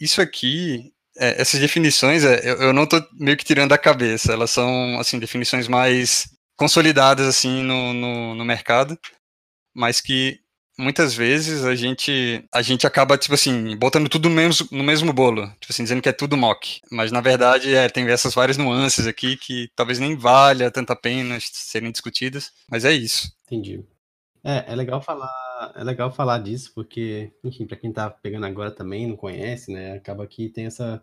Isso 0.00 0.20
aqui, 0.20 0.92
é, 1.16 1.40
essas 1.40 1.60
definições, 1.60 2.24
é, 2.24 2.40
eu, 2.50 2.56
eu, 2.56 2.72
não 2.72 2.84
estou 2.84 3.06
meio 3.12 3.36
que 3.36 3.44
tirando 3.44 3.70
da 3.70 3.78
cabeça, 3.78 4.32
elas 4.32 4.50
são, 4.50 4.98
assim, 4.98 5.18
definições 5.18 5.68
mais 5.68 6.28
consolidadas, 6.56 7.26
assim, 7.26 7.62
no, 7.62 7.92
no, 7.92 8.34
no 8.34 8.44
mercado, 8.44 8.98
mas 9.74 10.00
que 10.00 10.40
muitas 10.78 11.14
vezes 11.14 11.64
a 11.64 11.74
gente 11.74 12.44
a 12.52 12.62
gente 12.62 12.86
acaba 12.86 13.16
tipo 13.16 13.34
assim 13.34 13.76
botando 13.76 14.08
tudo 14.08 14.28
no 14.28 14.34
mesmo, 14.34 14.68
no 14.70 14.84
mesmo 14.84 15.12
bolo 15.12 15.46
tipo 15.60 15.70
assim 15.70 15.82
dizendo 15.82 16.02
que 16.02 16.08
é 16.08 16.12
tudo 16.12 16.36
mock 16.36 16.80
mas 16.90 17.10
na 17.10 17.20
verdade 17.20 17.74
é, 17.74 17.88
tem 17.88 18.06
essas 18.08 18.34
várias 18.34 18.56
nuances 18.56 19.06
aqui 19.06 19.36
que 19.36 19.70
talvez 19.74 19.98
nem 19.98 20.16
valha 20.16 20.70
tanta 20.70 20.94
pena 20.94 21.38
serem 21.40 21.90
discutidas 21.90 22.52
mas 22.70 22.84
é 22.84 22.92
isso 22.92 23.32
entendi 23.46 23.84
é, 24.48 24.72
é 24.72 24.76
legal 24.76 25.02
falar, 25.02 25.72
é 25.74 25.82
legal 25.82 26.12
falar 26.12 26.38
disso, 26.38 26.70
porque, 26.72 27.32
enfim, 27.42 27.66
para 27.66 27.76
quem 27.76 27.92
tá 27.92 28.08
pegando 28.08 28.46
agora 28.46 28.70
também, 28.70 29.04
não 29.08 29.16
conhece, 29.16 29.72
né? 29.72 29.94
Acaba 29.94 30.24
que 30.24 30.48
tem 30.48 30.66
essa, 30.66 31.02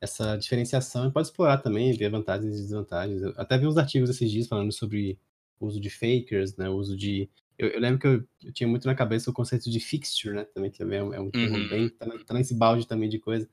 essa 0.00 0.36
diferenciação 0.36 1.06
e 1.06 1.12
pode 1.12 1.28
explorar 1.28 1.58
também, 1.58 1.92
ver 1.92 2.08
vantagens 2.10 2.56
e 2.56 2.62
desvantagens. 2.62 3.20
Eu 3.20 3.34
até 3.36 3.58
vi 3.58 3.66
uns 3.66 3.76
artigos 3.76 4.08
esses 4.08 4.30
dias 4.30 4.48
falando 4.48 4.72
sobre 4.72 5.18
uso 5.60 5.78
de 5.78 5.90
fakers, 5.90 6.56
né? 6.56 6.70
Uso 6.70 6.96
de. 6.96 7.28
Eu, 7.58 7.68
eu 7.68 7.80
lembro 7.80 7.98
que 7.98 8.06
eu, 8.06 8.24
eu, 8.44 8.52
tinha 8.52 8.68
muito 8.68 8.86
na 8.86 8.94
cabeça 8.94 9.30
o 9.30 9.34
conceito 9.34 9.70
de 9.70 9.80
fixture, 9.80 10.34
né? 10.34 10.44
Também, 10.44 10.70
também 10.70 10.98
é 10.98 11.02
um, 11.02 11.14
é 11.14 11.20
um 11.20 11.30
termo 11.30 11.56
uhum. 11.56 11.68
bem. 11.68 11.88
Tá, 11.88 12.06
tá, 12.26 12.34
nesse 12.34 12.54
balde 12.54 12.86
também 12.86 13.08
de 13.08 13.18
coisa. 13.18 13.48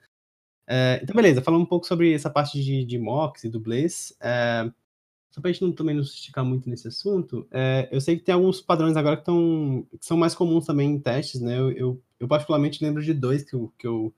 É, 0.68 1.00
então, 1.04 1.16
beleza, 1.16 1.42
falando 1.42 1.62
um 1.62 1.68
pouco 1.68 1.86
sobre 1.86 2.14
essa 2.14 2.30
parte 2.30 2.64
de, 2.64 2.86
de 2.86 2.98
mocks 2.98 3.44
e 3.44 3.50
dublês. 3.50 4.16
É, 4.22 4.72
só 5.32 5.42
pra 5.42 5.52
gente 5.52 5.64
não, 5.64 5.72
também 5.74 5.96
não 5.96 6.04
se 6.04 6.14
esticar 6.14 6.46
muito 6.46 6.70
nesse 6.70 6.88
assunto, 6.88 7.46
é, 7.52 7.90
eu 7.92 8.00
sei 8.00 8.18
que 8.18 8.24
tem 8.24 8.34
alguns 8.34 8.62
padrões 8.62 8.96
agora 8.96 9.18
que, 9.18 9.26
tão, 9.26 9.86
que 10.00 10.06
são 10.06 10.16
mais 10.16 10.34
comuns 10.34 10.66
também 10.66 10.92
em 10.92 11.00
testes, 11.00 11.42
né? 11.42 11.60
Eu, 11.60 11.72
eu, 11.74 12.04
eu 12.22 12.28
particularmente 12.28 12.82
lembro 12.82 13.04
de 13.04 13.14
dois 13.14 13.44
que 13.44 13.54
eu, 13.54 13.74
que 13.78 13.86
eu 13.86 14.14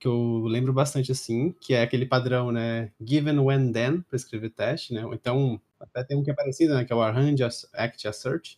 que 0.00 0.08
eu 0.08 0.44
lembro 0.46 0.72
bastante 0.72 1.12
assim, 1.12 1.52
que 1.60 1.74
é 1.74 1.82
aquele 1.82 2.06
padrão, 2.06 2.50
né, 2.50 2.90
given 2.98 3.38
when 3.38 3.70
then, 3.70 4.00
para 4.00 4.16
escrever 4.16 4.48
teste, 4.48 4.94
né, 4.94 5.04
ou 5.04 5.12
então, 5.12 5.60
até 5.78 6.02
tem 6.02 6.16
um 6.16 6.22
que 6.22 6.30
é 6.30 6.34
parecido, 6.34 6.74
né, 6.74 6.86
que 6.86 6.92
é 6.92 6.96
o 6.96 7.02
arrange, 7.02 7.44
act, 7.74 8.08
assert, 8.08 8.56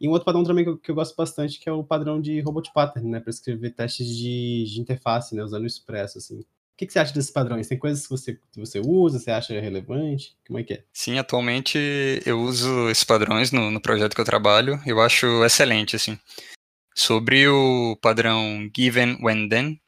e 0.00 0.08
um 0.08 0.10
outro 0.10 0.26
padrão 0.26 0.44
também 0.44 0.64
que 0.64 0.70
eu, 0.70 0.78
que 0.78 0.90
eu, 0.90 0.94
gosto 0.94 1.16
bastante, 1.16 1.58
que 1.58 1.68
é 1.68 1.72
o 1.72 1.84
padrão 1.84 2.20
de 2.20 2.40
robot 2.40 2.70
pattern, 2.72 3.08
né, 3.08 3.20
para 3.20 3.30
escrever 3.30 3.70
testes 3.70 4.06
de, 4.06 4.64
de, 4.64 4.80
interface, 4.80 5.34
né, 5.34 5.42
usando 5.42 5.62
o 5.62 5.66
Expresso, 5.66 6.18
assim. 6.18 6.40
O 6.40 6.44
que, 6.76 6.86
que, 6.86 6.92
você 6.92 6.98
acha 6.98 7.12
desses 7.12 7.30
padrões? 7.30 7.66
Tem 7.66 7.78
coisas 7.78 8.04
que 8.04 8.10
você, 8.10 8.34
que 8.34 8.60
você 8.60 8.80
usa, 8.80 9.18
você 9.18 9.30
acha 9.30 9.58
relevante? 9.60 10.36
Como 10.46 10.58
é 10.58 10.62
que 10.62 10.74
é? 10.74 10.84
Sim, 10.92 11.18
atualmente 11.18 11.76
eu 12.24 12.40
uso 12.40 12.88
esses 12.88 13.02
padrões 13.02 13.50
no, 13.50 13.70
no 13.70 13.80
projeto 13.80 14.14
que 14.14 14.20
eu 14.20 14.24
trabalho, 14.24 14.80
eu 14.86 15.00
acho 15.00 15.44
excelente, 15.44 15.96
assim. 15.96 16.16
Sobre 16.94 17.48
o 17.48 17.96
padrão 18.00 18.70
given 18.76 19.18
when 19.22 19.48
then, 19.48 19.80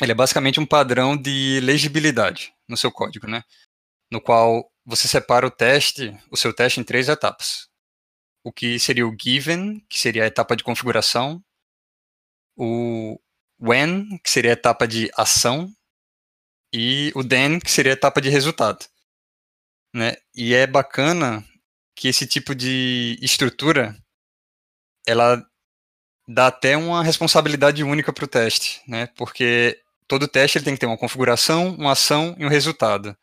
ele 0.00 0.12
é 0.12 0.14
basicamente 0.14 0.60
um 0.60 0.66
padrão 0.66 1.16
de 1.16 1.58
legibilidade 1.60 2.52
no 2.68 2.76
seu 2.76 2.92
código, 2.92 3.26
né? 3.26 3.42
No 4.10 4.20
qual 4.20 4.70
você 4.84 5.08
separa 5.08 5.46
o 5.46 5.50
teste, 5.50 6.16
o 6.30 6.36
seu 6.36 6.54
teste 6.54 6.78
em 6.78 6.84
três 6.84 7.08
etapas. 7.08 7.68
O 8.46 8.52
que 8.52 8.78
seria 8.78 9.04
o 9.04 9.16
given, 9.20 9.84
que 9.88 9.98
seria 9.98 10.22
a 10.22 10.28
etapa 10.28 10.54
de 10.54 10.62
configuração, 10.62 11.42
o 12.56 13.18
when, 13.60 14.20
que 14.22 14.30
seria 14.30 14.52
a 14.52 14.54
etapa 14.54 14.86
de 14.86 15.10
ação, 15.16 15.68
e 16.72 17.10
o 17.16 17.24
then, 17.24 17.58
que 17.58 17.68
seria 17.68 17.90
a 17.90 17.94
etapa 17.94 18.20
de 18.20 18.28
resultado. 18.28 18.86
Né? 19.92 20.16
E 20.32 20.54
é 20.54 20.64
bacana 20.64 21.44
que 21.96 22.06
esse 22.06 22.24
tipo 22.24 22.54
de 22.54 23.18
estrutura 23.20 23.96
ela 25.04 25.44
dá 26.28 26.46
até 26.46 26.76
uma 26.76 27.02
responsabilidade 27.02 27.82
única 27.82 28.12
para 28.12 28.26
o 28.26 28.28
teste, 28.28 28.80
né? 28.86 29.08
Porque 29.16 29.82
todo 30.06 30.28
teste 30.28 30.58
ele 30.58 30.64
tem 30.64 30.74
que 30.74 30.80
ter 30.80 30.86
uma 30.86 30.96
configuração, 30.96 31.74
uma 31.74 31.92
ação 31.92 32.36
e 32.38 32.46
um 32.46 32.48
resultado. 32.48 33.16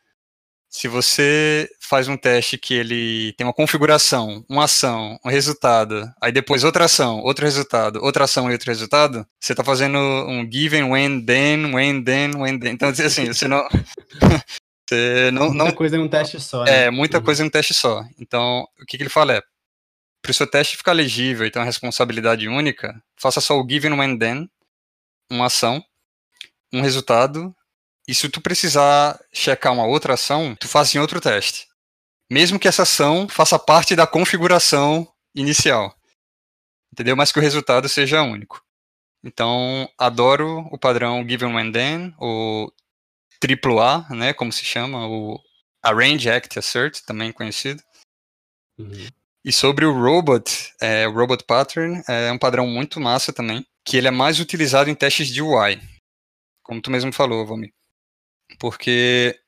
Se 0.75 0.87
você 0.87 1.69
faz 1.79 2.07
um 2.07 2.17
teste 2.17 2.57
que 2.57 2.73
ele 2.73 3.31
tem 3.33 3.45
uma 3.45 3.53
configuração, 3.53 4.43
uma 4.49 4.63
ação, 4.63 5.19
um 5.23 5.29
resultado, 5.29 6.11
aí 6.19 6.31
depois 6.31 6.63
outra 6.63 6.85
ação, 6.85 7.19
outro 7.19 7.45
resultado, 7.45 8.03
outra 8.03 8.23
ação 8.23 8.49
e 8.49 8.53
outro 8.53 8.71
resultado, 8.71 9.23
você 9.39 9.53
está 9.53 9.63
fazendo 9.63 9.99
um 9.99 10.49
given, 10.51 10.85
when, 10.85 11.23
then, 11.23 11.75
when, 11.75 12.03
then, 12.03 12.31
when, 12.35 12.59
then. 12.59 12.71
Então, 12.71 12.89
assim, 12.89 13.27
você 13.27 13.47
não... 13.47 13.69
você 14.89 15.29
não 15.31 15.49
muita 15.49 15.63
não, 15.63 15.71
coisa 15.73 15.95
em 15.95 15.99
um 15.99 16.09
teste 16.09 16.39
só. 16.39 16.63
Né? 16.63 16.85
É, 16.85 16.89
muita 16.89 17.19
uhum. 17.19 17.23
coisa 17.23 17.43
em 17.43 17.45
um 17.45 17.51
teste 17.51 17.75
só. 17.75 18.03
Então, 18.19 18.67
o 18.81 18.85
que, 18.87 18.97
que 18.97 19.03
ele 19.03 19.11
fala 19.11 19.33
é, 19.33 19.41
para 20.23 20.31
o 20.31 20.33
seu 20.33 20.47
teste 20.47 20.75
ficar 20.75 20.93
legível 20.93 21.45
e 21.45 21.51
ter 21.51 21.59
uma 21.59 21.65
responsabilidade 21.65 22.47
única, 22.47 22.99
faça 23.15 23.39
só 23.39 23.61
o 23.61 23.69
given, 23.69 23.93
when, 23.93 24.17
then, 24.17 24.49
uma 25.29 25.45
ação, 25.45 25.83
um 26.73 26.81
resultado, 26.81 27.55
e 28.07 28.13
se 28.13 28.29
tu 28.29 28.41
precisar 28.41 29.19
checar 29.31 29.73
uma 29.73 29.85
outra 29.85 30.15
ação, 30.15 30.55
tu 30.55 30.67
faz 30.67 30.93
em 30.93 30.99
outro 30.99 31.21
teste. 31.21 31.67
Mesmo 32.29 32.59
que 32.59 32.67
essa 32.67 32.83
ação 32.83 33.27
faça 33.27 33.59
parte 33.59 33.95
da 33.95 34.07
configuração 34.07 35.07
inicial. 35.35 35.95
Entendeu? 36.91 37.15
Mas 37.15 37.31
que 37.31 37.39
o 37.39 37.41
resultado 37.41 37.87
seja 37.87 38.21
único. 38.21 38.63
Então, 39.23 39.89
adoro 39.97 40.67
o 40.71 40.77
padrão 40.77 41.27
Given 41.27 41.55
When 41.55 41.71
Then, 41.71 42.13
o 42.19 42.71
AAA, 43.41 44.07
né, 44.15 44.33
como 44.33 44.51
se 44.51 44.65
chama, 44.65 45.07
o 45.07 45.39
Arrange 45.81 46.29
Act 46.29 46.59
Assert, 46.59 47.01
também 47.05 47.31
conhecido. 47.31 47.81
Uhum. 48.77 49.07
E 49.45 49.51
sobre 49.51 49.85
o 49.85 49.93
Robot, 49.93 50.73
é, 50.81 51.07
o 51.07 51.13
Robot 51.13 51.43
Pattern, 51.45 52.01
é 52.07 52.31
um 52.31 52.37
padrão 52.37 52.67
muito 52.67 52.99
massa 52.99 53.31
também, 53.31 53.65
que 53.85 53.97
ele 53.97 54.07
é 54.07 54.11
mais 54.11 54.39
utilizado 54.39 54.89
em 54.89 54.95
testes 54.95 55.29
de 55.29 55.41
UI 55.41 55.79
como 56.63 56.81
tu 56.81 56.89
mesmo 56.89 57.11
falou, 57.11 57.45
Valmir. 57.45 57.71
Porque 58.59 59.39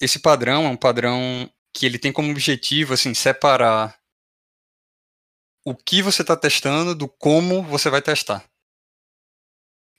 esse 0.00 0.20
padrão 0.20 0.66
é 0.66 0.68
um 0.68 0.76
padrão 0.76 1.50
que 1.72 1.86
ele 1.86 1.98
tem 1.98 2.12
como 2.12 2.30
objetivo, 2.30 2.94
assim, 2.94 3.14
separar 3.14 3.98
o 5.64 5.74
que 5.74 6.00
você 6.00 6.22
está 6.22 6.36
testando 6.36 6.94
do 6.94 7.06
como 7.06 7.62
você 7.62 7.90
vai 7.90 8.00
testar. 8.00 8.44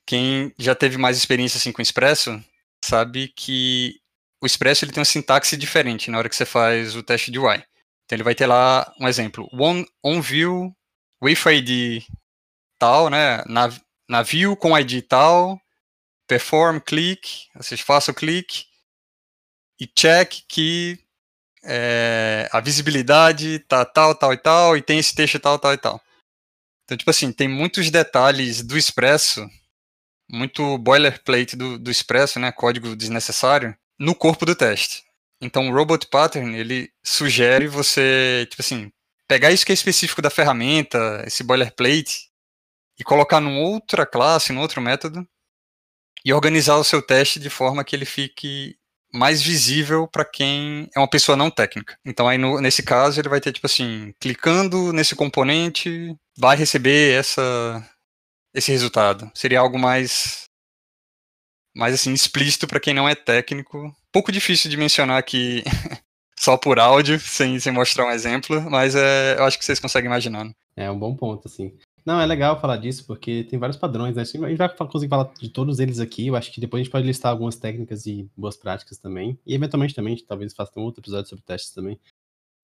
Quem 0.06 0.52
já 0.58 0.74
teve 0.74 0.98
mais 0.98 1.16
experiência 1.16 1.58
assim 1.58 1.70
com 1.70 1.80
o 1.80 1.82
Expresso 1.82 2.42
sabe 2.84 3.28
que 3.28 4.00
o 4.42 4.46
Expresso 4.46 4.84
ele 4.84 4.92
tem 4.92 5.00
uma 5.00 5.04
sintaxe 5.04 5.56
diferente 5.56 6.10
na 6.10 6.18
hora 6.18 6.28
que 6.28 6.34
você 6.34 6.44
faz 6.44 6.96
o 6.96 7.02
teste 7.02 7.30
de 7.30 7.38
UI. 7.38 7.58
Então 8.04 8.16
ele 8.16 8.24
vai 8.24 8.34
ter 8.34 8.46
lá 8.46 8.92
um 8.98 9.06
exemplo, 9.06 9.48
on, 9.52 9.84
on 10.02 10.20
view 10.20 10.74
with 11.22 11.38
ID 11.46 12.02
tal, 12.76 13.08
né, 13.08 13.44
na, 13.46 13.68
na 14.08 14.22
view 14.22 14.56
com 14.56 14.76
ID 14.76 15.02
tal, 15.06 15.60
perform 16.30 16.78
click, 16.78 17.48
vocês 17.56 17.80
façam 17.80 18.12
o 18.12 18.14
clique 18.14 18.66
e 19.80 19.84
check 19.84 20.42
que 20.48 20.96
é, 21.64 22.48
a 22.52 22.60
visibilidade 22.60 23.58
tá 23.60 23.84
tal, 23.84 24.14
tal 24.14 24.32
e 24.32 24.36
tal, 24.36 24.76
e 24.76 24.82
tem 24.82 25.00
esse 25.00 25.12
texto 25.12 25.40
tal, 25.40 25.58
tal 25.58 25.74
e 25.74 25.76
tal. 25.76 26.00
Então, 26.84 26.96
tipo 26.96 27.10
assim, 27.10 27.32
tem 27.32 27.48
muitos 27.48 27.90
detalhes 27.90 28.62
do 28.62 28.78
Expresso, 28.78 29.44
muito 30.30 30.78
boilerplate 30.78 31.56
do, 31.56 31.76
do 31.76 31.90
Expresso, 31.90 32.38
né, 32.38 32.52
código 32.52 32.94
desnecessário, 32.94 33.76
no 33.98 34.14
corpo 34.14 34.46
do 34.46 34.54
teste. 34.54 35.02
Então, 35.40 35.68
o 35.68 35.74
Robot 35.74 36.06
Pattern, 36.06 36.56
ele 36.56 36.92
sugere 37.04 37.66
você, 37.66 38.46
tipo 38.48 38.62
assim, 38.62 38.92
pegar 39.26 39.50
isso 39.50 39.66
que 39.66 39.72
é 39.72 39.74
específico 39.74 40.22
da 40.22 40.30
ferramenta, 40.30 41.24
esse 41.26 41.42
boilerplate, 41.42 42.30
e 42.96 43.02
colocar 43.02 43.40
numa 43.40 43.58
outra 43.58 44.06
classe, 44.06 44.52
num 44.52 44.60
outro 44.60 44.80
método, 44.80 45.26
e 46.24 46.32
organizar 46.32 46.76
o 46.76 46.84
seu 46.84 47.02
teste 47.02 47.40
de 47.40 47.50
forma 47.50 47.84
que 47.84 47.94
ele 47.94 48.04
fique 48.04 48.76
mais 49.12 49.42
visível 49.42 50.06
para 50.06 50.24
quem 50.24 50.88
é 50.94 50.98
uma 50.98 51.10
pessoa 51.10 51.36
não 51.36 51.50
técnica. 51.50 51.96
Então 52.04 52.28
aí 52.28 52.38
no, 52.38 52.60
nesse 52.60 52.82
caso 52.82 53.20
ele 53.20 53.28
vai 53.28 53.40
ter 53.40 53.52
tipo 53.52 53.66
assim, 53.66 54.14
clicando 54.20 54.92
nesse 54.92 55.16
componente, 55.16 56.16
vai 56.38 56.56
receber 56.56 57.18
essa 57.18 57.84
esse 58.54 58.70
resultado. 58.70 59.30
Seria 59.34 59.60
algo 59.60 59.78
mais 59.78 60.44
mais 61.74 61.94
assim 61.94 62.12
explícito 62.12 62.66
para 62.66 62.80
quem 62.80 62.94
não 62.94 63.08
é 63.08 63.14
técnico. 63.14 63.94
Pouco 64.12 64.32
difícil 64.32 64.70
de 64.70 64.76
mencionar 64.76 65.18
aqui 65.18 65.62
só 66.38 66.56
por 66.56 66.78
áudio, 66.78 67.20
sem, 67.20 67.58
sem 67.60 67.72
mostrar 67.72 68.06
um 68.06 68.10
exemplo, 68.10 68.60
mas 68.70 68.94
é, 68.94 69.36
eu 69.38 69.44
acho 69.44 69.58
que 69.58 69.64
vocês 69.64 69.78
conseguem 69.78 70.06
imaginar. 70.06 70.44
Né? 70.44 70.52
É 70.76 70.90
um 70.90 70.98
bom 70.98 71.14
ponto, 71.14 71.46
assim. 71.46 71.76
Não, 72.04 72.20
é 72.20 72.26
legal 72.26 72.60
falar 72.60 72.76
disso, 72.76 73.06
porque 73.06 73.44
tem 73.44 73.58
vários 73.58 73.76
padrões, 73.76 74.16
né? 74.16 74.22
A 74.22 74.24
gente 74.24 74.56
vai 74.56 74.68
conseguir 74.68 75.10
falar 75.10 75.30
de 75.38 75.48
todos 75.50 75.78
eles 75.78 76.00
aqui. 76.00 76.26
Eu 76.26 76.36
acho 76.36 76.52
que 76.52 76.60
depois 76.60 76.80
a 76.80 76.84
gente 76.84 76.92
pode 76.92 77.06
listar 77.06 77.30
algumas 77.30 77.56
técnicas 77.56 78.06
e 78.06 78.28
boas 78.36 78.56
práticas 78.56 78.98
também. 78.98 79.38
E 79.46 79.54
eventualmente 79.54 79.94
também, 79.94 80.16
talvez 80.26 80.54
faça 80.54 80.78
um 80.78 80.82
outro 80.82 81.00
episódio 81.00 81.28
sobre 81.28 81.44
testes 81.44 81.72
também. 81.72 81.98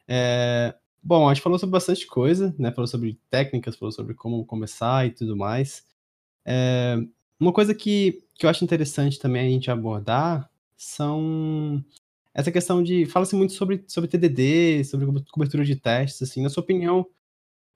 É... 0.08 0.74
Bom, 1.02 1.28
a 1.28 1.34
gente 1.34 1.42
falou 1.42 1.58
sobre 1.58 1.72
bastante 1.72 2.06
coisa, 2.06 2.54
né? 2.58 2.72
Falou 2.72 2.86
sobre 2.88 3.18
técnicas, 3.30 3.76
falou 3.76 3.92
sobre 3.92 4.14
como 4.14 4.44
começar 4.44 5.06
e 5.06 5.10
tudo 5.10 5.36
mais. 5.36 5.84
É... 6.44 6.96
Uma 7.38 7.52
coisa 7.52 7.74
que, 7.74 8.24
que 8.34 8.46
eu 8.46 8.50
acho 8.50 8.64
interessante 8.64 9.18
também 9.18 9.46
a 9.46 9.50
gente 9.50 9.70
abordar 9.70 10.50
são 10.76 11.84
essa 12.36 12.52
questão 12.52 12.82
de. 12.82 13.06
Fala-se 13.06 13.34
muito 13.34 13.54
sobre, 13.54 13.84
sobre 13.88 14.08
TDD, 14.08 14.84
sobre 14.84 15.06
cobertura 15.30 15.64
de 15.64 15.74
testes, 15.74 16.28
assim. 16.28 16.42
Na 16.42 16.50
sua 16.50 16.62
opinião, 16.62 17.06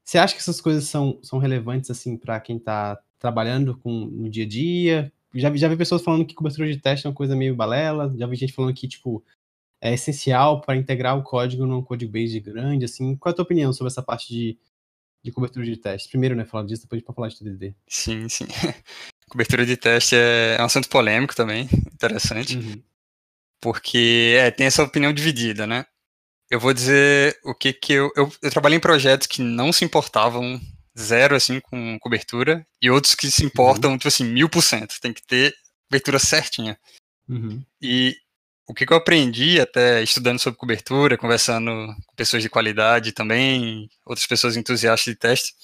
você 0.05 0.19
acha 0.19 0.35
que 0.35 0.41
essas 0.41 0.61
coisas 0.61 0.85
são, 0.85 1.19
são 1.23 1.39
relevantes, 1.39 1.91
assim, 1.91 2.17
para 2.17 2.41
quem 2.41 2.57
está 2.57 3.01
trabalhando 3.19 3.77
com, 3.79 4.07
no 4.07 4.29
dia 4.29 4.45
a 4.45 4.49
dia? 4.49 5.13
Já, 5.35 5.55
já 5.55 5.69
vi 5.69 5.77
pessoas 5.77 6.03
falando 6.03 6.25
que 6.25 6.35
cobertura 6.35 6.71
de 6.71 6.79
teste 6.79 7.07
é 7.07 7.11
uma 7.11 7.15
coisa 7.15 7.37
meio 7.37 7.55
balela, 7.55 8.13
já 8.17 8.27
vi 8.27 8.37
gente 8.37 8.53
falando 8.53 8.75
que, 8.75 8.89
tipo, 8.89 9.25
é 9.81 9.95
essencial 9.95 10.61
para 10.61 10.77
integrar 10.77 11.17
o 11.17 11.23
código 11.23 11.65
num 11.65 11.83
code 11.83 12.07
base 12.07 12.39
grande, 12.41 12.85
assim. 12.85 13.17
Qual 13.17 13.31
é 13.31 13.33
a 13.33 13.37
tua 13.37 13.45
opinião 13.45 13.73
sobre 13.73 13.91
essa 13.91 14.03
parte 14.03 14.29
de, 14.29 14.59
de 15.23 15.33
cobertura 15.33 15.65
de 15.65 15.77
teste? 15.77 16.09
Primeiro, 16.09 16.35
né, 16.35 16.45
falar 16.45 16.65
disso, 16.65 16.83
depois 16.83 16.99
a 16.99 17.01
gente 17.01 17.07
pode 17.07 17.17
falar 17.17 17.29
de 17.29 17.39
TDD. 17.39 17.75
Sim, 17.87 18.29
sim. 18.29 18.47
cobertura 19.31 19.65
de 19.65 19.77
teste 19.77 20.17
é, 20.17 20.57
é 20.59 20.63
um 20.63 20.67
assunto 20.67 20.89
polêmico 20.89 21.35
também, 21.35 21.69
interessante. 21.93 22.59
Uhum. 22.59 22.83
Porque 23.61 24.35
é, 24.39 24.51
tem 24.51 24.67
essa 24.67 24.83
opinião 24.83 25.13
dividida, 25.13 25.67
né? 25.67 25.87
Eu 26.51 26.59
vou 26.59 26.75
dizer 26.75 27.39
o 27.45 27.55
que 27.55 27.73
que 27.73 27.93
eu, 27.93 28.11
eu, 28.17 28.31
eu 28.43 28.51
trabalhei 28.51 28.77
em 28.77 28.81
projetos 28.81 29.27
que 29.29 29.41
não 29.41 29.73
se 29.73 29.85
importavam 29.85 30.61
zero 30.99 31.37
assim 31.37 31.61
com 31.61 31.99
cobertura 32.01 32.67
e 32.83 32.91
outros 32.91 33.15
que 33.15 33.31
se 33.31 33.45
importam 33.45 33.93
uhum. 33.93 33.99
tipo 33.99 34.09
assim 34.09 34.25
mil 34.25 34.49
por 34.49 34.63
cento 34.63 35.01
tem 35.01 35.13
que 35.13 35.23
ter 35.23 35.55
cobertura 35.89 36.19
certinha 36.19 36.79
uhum. 37.29 37.65
e 37.81 38.17
o 38.67 38.75
que, 38.75 38.85
que 38.85 38.93
eu 38.93 38.97
aprendi 38.97 39.61
até 39.61 40.03
estudando 40.03 40.41
sobre 40.41 40.59
cobertura 40.59 41.17
conversando 41.17 41.71
com 42.07 42.15
pessoas 42.17 42.43
de 42.43 42.51
qualidade 42.51 43.13
também 43.13 43.89
outras 44.05 44.27
pessoas 44.27 44.57
entusiastas 44.57 45.15
de 45.15 45.19
teste 45.19 45.55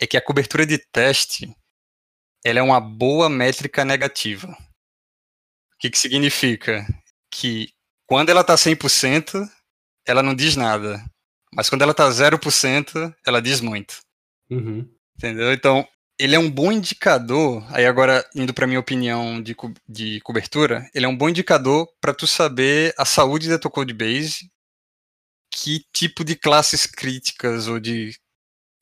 é 0.00 0.06
que 0.06 0.16
a 0.16 0.24
cobertura 0.24 0.64
de 0.64 0.78
teste 0.78 1.54
ela 2.42 2.60
é 2.60 2.62
uma 2.62 2.80
boa 2.80 3.28
métrica 3.28 3.84
negativa 3.84 4.48
o 4.48 5.78
que 5.78 5.90
que 5.90 5.98
significa 5.98 6.86
que 7.30 7.68
quando 8.06 8.30
ela 8.30 8.40
está 8.40 8.54
100% 8.54 9.57
ela 10.08 10.22
não 10.22 10.34
diz 10.34 10.56
nada. 10.56 11.04
Mas 11.54 11.68
quando 11.68 11.82
ela 11.82 11.94
tá 11.94 12.08
0%, 12.08 13.14
ela 13.26 13.40
diz 13.40 13.60
muito. 13.60 14.00
Uhum. 14.50 14.88
Entendeu? 15.16 15.52
Então, 15.52 15.86
ele 16.18 16.34
é 16.34 16.38
um 16.38 16.50
bom 16.50 16.72
indicador. 16.72 17.64
Aí 17.70 17.86
agora 17.86 18.28
indo 18.34 18.52
para 18.52 18.66
minha 18.66 18.80
opinião 18.80 19.40
de, 19.40 19.54
co 19.54 19.72
de 19.88 20.20
cobertura, 20.20 20.88
ele 20.94 21.06
é 21.06 21.08
um 21.08 21.16
bom 21.16 21.28
indicador 21.28 21.88
para 22.00 22.14
tu 22.14 22.26
saber 22.26 22.94
a 22.98 23.04
saúde 23.04 23.48
da 23.48 23.58
tua 23.58 23.70
codebase, 23.70 24.50
que 25.52 25.84
tipo 25.92 26.24
de 26.24 26.34
classes 26.34 26.86
críticas 26.86 27.68
ou 27.68 27.78
de 27.78 28.12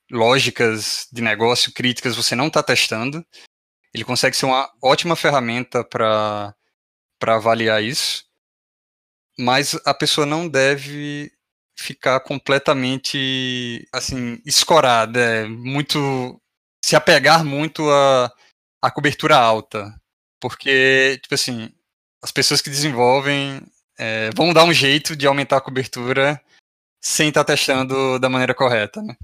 lógicas 0.09 1.07
de 1.11 1.21
negócio 1.21 1.73
críticas 1.73 2.15
você 2.15 2.35
não 2.35 2.47
está 2.47 2.63
testando. 2.63 3.25
Ele 3.93 4.03
consegue 4.03 4.35
ser 4.35 4.45
uma 4.45 4.69
ótima 4.81 5.15
ferramenta 5.15 5.83
para 5.83 6.55
avaliar 7.21 7.83
isso, 7.83 8.26
mas 9.39 9.79
a 9.85 9.93
pessoa 9.93 10.25
não 10.25 10.47
deve 10.47 11.31
ficar 11.77 12.19
completamente 12.21 13.87
assim 13.93 14.41
escorada, 14.45 15.19
é, 15.19 15.47
muito 15.47 16.41
se 16.83 16.95
apegar 16.95 17.43
muito 17.45 17.89
a, 17.89 18.31
a 18.81 18.91
cobertura 18.91 19.37
alta, 19.37 19.93
porque 20.41 21.19
tipo 21.21 21.35
assim 21.35 21.71
as 22.23 22.31
pessoas 22.31 22.61
que 22.61 22.69
desenvolvem 22.69 23.61
é, 23.97 24.29
vão 24.35 24.53
dar 24.53 24.63
um 24.63 24.73
jeito 24.73 25.15
de 25.15 25.27
aumentar 25.27 25.57
a 25.57 25.61
cobertura 25.61 26.41
sem 27.01 27.29
estar 27.29 27.43
tá 27.43 27.53
testando 27.53 28.19
da 28.19 28.29
maneira 28.29 28.53
correta, 28.53 29.01
né? 29.01 29.15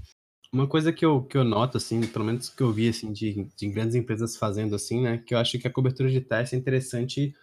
Uma 0.52 0.68
coisa 0.68 0.92
que 0.92 1.04
eu, 1.04 1.24
que 1.24 1.36
eu 1.36 1.42
noto, 1.42 1.76
assim, 1.78 2.06
pelo 2.06 2.24
menos 2.24 2.48
que 2.48 2.62
eu 2.62 2.72
vi, 2.72 2.88
assim, 2.88 3.12
de, 3.12 3.48
de 3.56 3.68
grandes 3.68 3.96
empresas 3.96 4.36
fazendo, 4.36 4.76
assim, 4.76 5.02
né, 5.02 5.18
que 5.18 5.34
eu 5.34 5.38
acho 5.38 5.58
que 5.58 5.66
a 5.66 5.72
cobertura 5.72 6.08
de 6.08 6.20
teste 6.20 6.54
é 6.54 6.58
interessante 6.58 7.34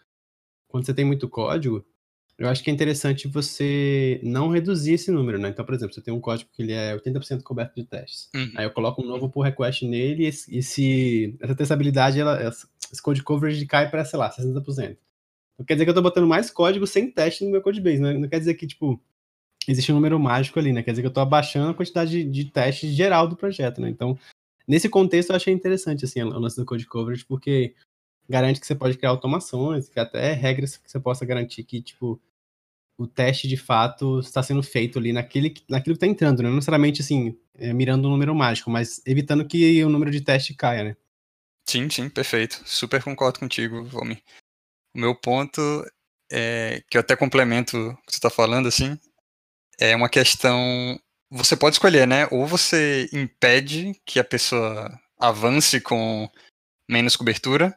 quando 0.70 0.86
você 0.86 0.94
tem 0.94 1.04
muito 1.04 1.28
código, 1.28 1.86
eu 2.42 2.50
acho 2.50 2.64
que 2.64 2.72
é 2.72 2.74
interessante 2.74 3.28
você 3.28 4.20
não 4.24 4.50
reduzir 4.50 4.94
esse 4.94 5.12
número, 5.12 5.38
né? 5.38 5.50
Então, 5.50 5.64
por 5.64 5.76
exemplo, 5.76 5.94
você 5.94 6.02
tem 6.02 6.12
um 6.12 6.20
código 6.20 6.50
que 6.52 6.64
ele 6.64 6.74
é 6.74 6.98
80% 6.98 7.44
coberto 7.44 7.76
de 7.76 7.84
testes. 7.84 8.30
Uhum. 8.34 8.52
Aí 8.56 8.66
eu 8.66 8.72
coloco 8.72 9.00
um 9.00 9.06
novo 9.06 9.30
pull 9.30 9.44
request 9.44 9.86
nele 9.86 10.24
e, 10.24 10.58
esse, 10.58 11.38
essa 11.40 11.54
testabilidade, 11.54 12.20
ela, 12.20 12.42
esse 12.42 13.00
code 13.00 13.22
coverage 13.22 13.64
cai 13.68 13.92
para, 13.92 14.04
sei 14.04 14.18
lá, 14.18 14.32
60%. 14.32 14.66
Então, 14.66 15.66
quer 15.68 15.76
dizer 15.76 15.86
que 15.86 15.90
eu 15.90 15.92
estou 15.92 16.02
botando 16.02 16.26
mais 16.26 16.50
código 16.50 16.88
sem 16.88 17.12
teste 17.12 17.46
no 17.46 17.52
meu 17.52 17.62
codebase, 17.62 18.02
né? 18.02 18.14
Não 18.14 18.28
quer 18.28 18.40
dizer 18.40 18.56
que, 18.56 18.66
tipo, 18.66 19.00
existe 19.68 19.92
um 19.92 19.96
número 19.96 20.20
mágico 20.20 20.58
ali, 20.58 20.74
né? 20.74 20.82
Quer 20.82 20.94
dizer 20.94 21.04
que 21.04 21.08
eu 21.08 21.12
estou 21.12 21.22
abaixando 21.22 21.70
a 21.70 21.76
quantidade 21.76 22.10
de, 22.10 22.24
de 22.24 22.46
testes 22.46 22.92
geral 22.92 23.28
do 23.28 23.36
projeto, 23.36 23.80
né? 23.80 23.88
Então, 23.88 24.18
nesse 24.68 24.90
contexto, 24.90 25.30
eu 25.30 25.36
achei 25.36 25.54
interessante, 25.54 26.06
assim, 26.06 26.24
o 26.24 26.40
lance 26.40 26.56
do 26.56 26.66
code 26.66 26.88
coverage, 26.88 27.24
porque 27.24 27.76
garante 28.28 28.60
que 28.60 28.66
você 28.66 28.74
pode 28.74 28.98
criar 28.98 29.12
automações, 29.12 29.88
que 29.88 30.00
até 30.00 30.34
regras 30.34 30.78
que 30.78 30.90
você 30.90 31.00
possa 31.00 31.24
garantir 31.24 31.64
que, 31.64 31.84
tipo, 31.84 32.20
o 32.98 33.08
teste 33.08 33.48
de 33.48 33.58
fato 33.58 34.20
está 34.20 34.44
sendo 34.44 34.62
feito 34.62 35.00
ali 35.00 35.12
naquele, 35.12 35.54
naquilo 35.70 35.96
que 35.96 36.06
está 36.06 36.08
entrando, 36.08 36.44
né? 36.44 36.50
Não 36.50 36.56
necessariamente, 36.56 37.02
assim, 37.02 37.38
é, 37.56 37.74
mirando 37.74 38.08
um 38.08 38.12
número 38.12 38.34
mágico, 38.36 38.70
mas 38.70 39.02
evitando 39.06 39.46
que 39.46 39.84
o 39.84 39.90
número 39.90 40.12
de 40.12 40.22
teste 40.22 40.54
caia, 40.54 40.84
né? 40.84 40.98
Sim, 41.68 41.90
sim, 41.90 42.10
perfeito. 42.10 42.62
Super 42.66 43.04
concordo 43.04 43.40
contigo, 43.40 43.84
Valmir. 43.86 44.22
O 44.94 45.00
meu 45.00 45.16
ponto 45.16 45.62
é 46.32 46.84
que 46.90 46.98
eu 46.98 47.02
até 47.02 47.16
complemento 47.16 47.78
o 47.78 47.96
que 47.98 48.12
você 48.12 48.18
está 48.18 48.30
falando, 48.30 48.68
assim, 48.68 48.98
é 49.80 49.96
uma 49.96 50.10
questão. 50.10 51.00
Você 51.30 51.56
pode 51.56 51.76
escolher, 51.76 52.08
né? 52.08 52.28
Ou 52.32 52.46
você 52.46 53.10
impede 53.14 53.94
que 54.06 54.20
a 54.20 54.24
pessoa 54.24 54.92
avance 55.18 55.80
com 55.80 56.30
menos 56.90 57.16
cobertura, 57.16 57.74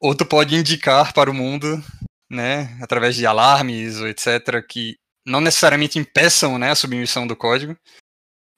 ou 0.00 0.14
tu 0.14 0.26
pode 0.26 0.54
indicar 0.54 1.14
para 1.14 1.30
o 1.30 1.34
mundo, 1.34 1.82
né, 2.30 2.76
através 2.82 3.16
de 3.16 3.26
alarmes 3.26 4.00
etc, 4.00 4.64
que 4.66 4.98
não 5.26 5.40
necessariamente 5.40 5.98
impeçam, 5.98 6.58
né, 6.58 6.70
a 6.70 6.74
submissão 6.76 7.26
do 7.26 7.36
código 7.36 7.76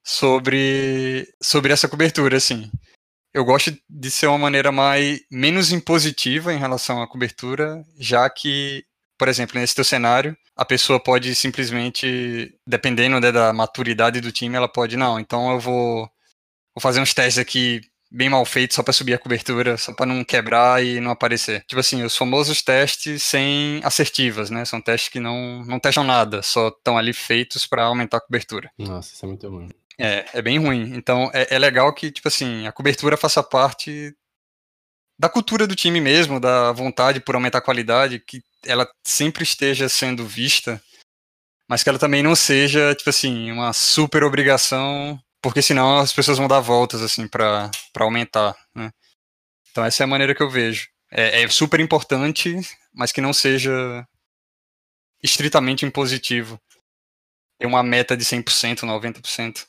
sobre 0.05 1.29
sobre 1.43 1.73
essa 1.73 1.89
cobertura, 1.89 2.37
assim. 2.37 2.71
Eu 3.35 3.45
gosto 3.45 3.77
de 3.89 4.11
ser 4.11 4.27
uma 4.27 4.39
maneira 4.39 4.73
mais 4.73 5.21
menos 5.31 5.73
impositiva 5.73 6.53
em 6.53 6.59
relação 6.59 7.03
à 7.03 7.09
cobertura, 7.09 7.85
já 7.99 8.29
que 8.31 8.85
por 9.19 9.29
exemplo, 9.29 9.59
nesse 9.59 9.75
teu 9.75 9.85
cenário, 9.85 10.37
a 10.57 10.65
pessoa 10.65 11.03
pode 11.03 11.35
simplesmente, 11.35 12.55
dependendo 12.65 13.21
né, 13.21 13.33
da 13.33 13.53
maturidade 13.53 14.21
do 14.21 14.31
time, 14.31 14.57
ela 14.57 14.69
pode, 14.69 14.97
não, 14.97 15.19
então 15.19 15.51
eu 15.51 15.59
vou, 15.59 16.03
vou 16.75 16.81
fazer 16.81 17.01
uns 17.01 17.13
testes 17.13 17.39
aqui 17.39 17.81
bem 18.11 18.29
mal 18.29 18.45
feitos 18.45 18.75
só 18.75 18.83
para 18.83 18.93
subir 18.93 19.15
a 19.15 19.19
cobertura, 19.19 19.77
só 19.77 19.93
para 19.93 20.07
não 20.07 20.25
quebrar 20.25 20.85
e 20.85 21.01
não 21.01 21.11
aparecer. 21.11 21.65
Tipo 21.67 21.81
assim, 21.81 22.03
os 22.03 22.17
famosos 22.17 22.63
testes 22.63 23.23
sem 23.23 23.81
assertivas, 23.85 24.51
né? 24.51 24.65
São 24.65 24.81
testes 24.81 25.11
que 25.11 25.21
não, 25.21 25.65
não 25.65 25.79
testam 25.79 26.05
nada, 26.05 26.43
só 26.43 26.69
estão 26.69 26.97
ali 26.97 27.13
feitos 27.13 27.67
para 27.67 27.85
aumentar 27.85 28.19
a 28.19 28.21
cobertura. 28.21 28.71
Nossa, 28.79 29.13
isso 29.15 29.25
é 29.25 29.29
muito 29.29 29.49
ruim. 29.49 29.69
É, 29.99 30.25
é 30.35 30.43
bem 30.43 30.59
ruim. 30.59 30.93
Então 30.95 31.31
é, 31.35 31.55
é 31.55 31.59
legal 31.59 31.93
que, 31.93 32.11
tipo 32.11 32.29
assim, 32.29 32.67
a 32.67 32.73
cobertura 32.73 33.17
faça 33.17 33.43
parte 33.43 34.15
da 35.19 35.29
cultura 35.29 35.67
do 35.67 35.75
time 35.75 36.01
mesmo, 36.01 36.39
da 36.39 36.71
vontade 36.73 37.21
por 37.21 37.35
aumentar 37.35 37.59
a 37.59 37.63
qualidade, 37.63 38.21
que 38.21 38.41
ela 38.65 38.89
sempre 39.05 39.43
esteja 39.43 39.89
sendo 39.89 40.25
vista, 40.25 40.81
mas 41.69 41.83
que 41.83 41.89
ela 41.89 41.99
também 41.99 42.23
não 42.23 42.37
seja, 42.37 42.95
tipo 42.95 43.11
assim, 43.11 43.51
uma 43.51 43.73
super 43.73 44.23
obrigação, 44.23 45.21
porque 45.43 45.63
senão 45.63 45.99
as 45.99 46.13
pessoas 46.13 46.39
vão 46.39 46.49
dar 46.49 46.61
voltas, 46.61 47.03
assim, 47.03 47.29
para 47.29 47.71
aumentar, 47.99 48.57
né? 48.75 48.91
Então 49.71 49.85
essa 49.85 50.03
é 50.03 50.05
a 50.05 50.09
maneira 50.09 50.35
que 50.35 50.43
eu 50.43 50.51
vejo. 50.51 50.89
É, 51.11 51.43
é 51.43 51.49
super 51.49 51.81
importante, 51.81 52.57
mas 52.93 53.13
que 53.13 53.21
não 53.21 53.33
seja 53.33 54.07
estritamente 55.23 55.85
impositivo. 55.85 56.61
Ter 57.59 57.67
uma 57.67 57.83
meta 57.83 58.17
de 58.17 58.25
100%, 58.25 58.81
90%, 58.81 59.67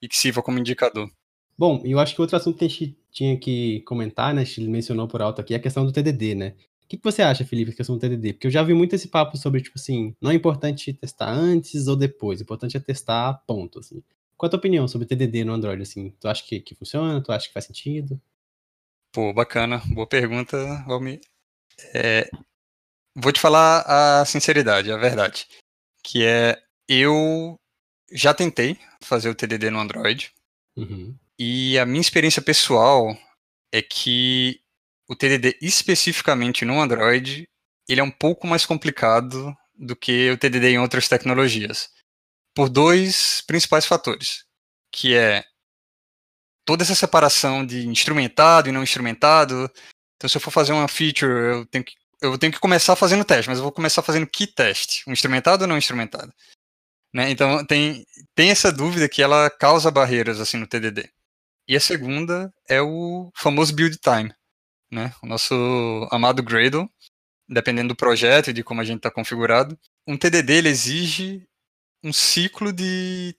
e 0.00 0.08
que 0.08 0.16
sirva 0.16 0.42
como 0.42 0.58
indicador. 0.58 1.10
Bom, 1.56 1.82
eu 1.84 1.98
acho 1.98 2.14
que 2.14 2.20
outro 2.20 2.36
assunto 2.36 2.58
que 2.58 2.64
a 2.64 2.68
gente 2.68 2.96
tinha 3.10 3.36
que 3.36 3.80
comentar, 3.80 4.32
né, 4.32 4.42
a 4.42 4.44
gente 4.44 4.60
mencionou 4.62 5.08
por 5.08 5.20
alto 5.20 5.40
aqui, 5.40 5.54
é 5.54 5.56
a 5.56 5.60
questão 5.60 5.84
do 5.84 5.92
TDD, 5.92 6.34
né? 6.34 6.54
O 6.84 6.88
que, 6.88 6.96
que 6.96 7.04
você 7.04 7.20
acha, 7.20 7.44
Felipe, 7.44 7.72
da 7.72 7.76
questão 7.76 7.96
do 7.96 8.00
TDD? 8.00 8.32
Porque 8.32 8.46
eu 8.46 8.50
já 8.50 8.62
vi 8.62 8.72
muito 8.72 8.94
esse 8.94 9.08
papo 9.08 9.36
sobre, 9.36 9.60
tipo 9.60 9.78
assim, 9.78 10.14
não 10.20 10.30
é 10.30 10.34
importante 10.34 10.92
testar 10.94 11.28
antes 11.28 11.86
ou 11.86 11.96
depois, 11.96 12.40
o 12.40 12.44
importante 12.44 12.76
é 12.76 12.80
testar 12.80 13.34
ponto, 13.46 13.80
assim. 13.80 14.02
Qual 14.38 14.46
a 14.46 14.50
tua 14.50 14.58
opinião 14.58 14.86
sobre 14.86 15.08
TDD 15.08 15.42
no 15.44 15.52
Android, 15.52 15.82
assim? 15.82 16.10
Tu 16.20 16.28
acha 16.28 16.44
que, 16.44 16.60
que 16.60 16.76
funciona? 16.76 17.20
Tu 17.20 17.32
acha 17.32 17.48
que 17.48 17.52
faz 17.52 17.64
sentido? 17.64 18.20
Pô, 19.12 19.32
bacana. 19.32 19.82
Boa 19.86 20.06
pergunta, 20.06 20.56
Valmir. 20.86 21.20
É, 21.92 22.30
vou 23.16 23.32
te 23.32 23.40
falar 23.40 23.84
a 23.84 24.24
sinceridade, 24.24 24.92
a 24.92 24.96
verdade. 24.96 25.48
Que 26.04 26.24
é, 26.24 26.56
eu 26.88 27.58
já 28.12 28.32
tentei 28.32 28.78
fazer 29.02 29.28
o 29.28 29.34
TDD 29.34 29.70
no 29.70 29.80
Android. 29.80 30.32
Uhum. 30.76 31.16
E 31.36 31.76
a 31.76 31.84
minha 31.84 32.00
experiência 32.00 32.40
pessoal 32.40 33.18
é 33.72 33.82
que 33.82 34.60
o 35.08 35.16
TDD 35.16 35.58
especificamente 35.60 36.64
no 36.64 36.80
Android, 36.80 37.48
ele 37.88 38.00
é 38.00 38.04
um 38.04 38.10
pouco 38.10 38.46
mais 38.46 38.64
complicado 38.64 39.52
do 39.74 39.96
que 39.96 40.30
o 40.30 40.38
TDD 40.38 40.70
em 40.70 40.78
outras 40.78 41.08
tecnologias. 41.08 41.90
Por 42.58 42.68
dois 42.68 43.40
principais 43.46 43.86
fatores, 43.86 44.44
que 44.90 45.14
é 45.14 45.44
toda 46.64 46.82
essa 46.82 46.96
separação 46.96 47.64
de 47.64 47.86
instrumentado 47.86 48.68
e 48.68 48.72
não 48.72 48.82
instrumentado. 48.82 49.70
Então, 50.16 50.28
se 50.28 50.36
eu 50.36 50.40
for 50.40 50.50
fazer 50.50 50.72
uma 50.72 50.88
feature, 50.88 51.30
eu 51.30 51.66
tenho 51.66 51.84
que, 51.84 51.94
eu 52.20 52.36
tenho 52.36 52.52
que 52.52 52.58
começar 52.58 52.96
fazendo 52.96 53.24
teste, 53.24 53.48
mas 53.48 53.58
eu 53.58 53.62
vou 53.62 53.70
começar 53.70 54.02
fazendo 54.02 54.26
que 54.26 54.44
teste? 54.44 55.04
Um 55.08 55.12
instrumentado 55.12 55.62
ou 55.62 55.68
não 55.68 55.78
instrumentado? 55.78 56.34
Né? 57.14 57.30
Então, 57.30 57.64
tem, 57.64 58.04
tem 58.34 58.50
essa 58.50 58.72
dúvida 58.72 59.08
que 59.08 59.22
ela 59.22 59.48
causa 59.48 59.88
barreiras 59.88 60.40
assim 60.40 60.56
no 60.56 60.66
TDD. 60.66 61.08
E 61.68 61.76
a 61.76 61.80
segunda 61.80 62.52
é 62.68 62.82
o 62.82 63.30
famoso 63.36 63.72
build 63.72 63.98
time, 63.98 64.34
né? 64.90 65.14
O 65.22 65.28
nosso 65.28 65.54
amado 66.10 66.42
Gradle, 66.42 66.90
dependendo 67.48 67.90
do 67.90 67.96
projeto 67.96 68.50
e 68.50 68.52
de 68.52 68.64
como 68.64 68.80
a 68.80 68.84
gente 68.84 68.96
está 68.96 69.12
configurado. 69.12 69.78
Um 70.04 70.18
TDD 70.18 70.54
ele 70.54 70.70
exige 70.70 71.48
um 72.02 72.12
ciclo 72.12 72.72
de 72.72 73.34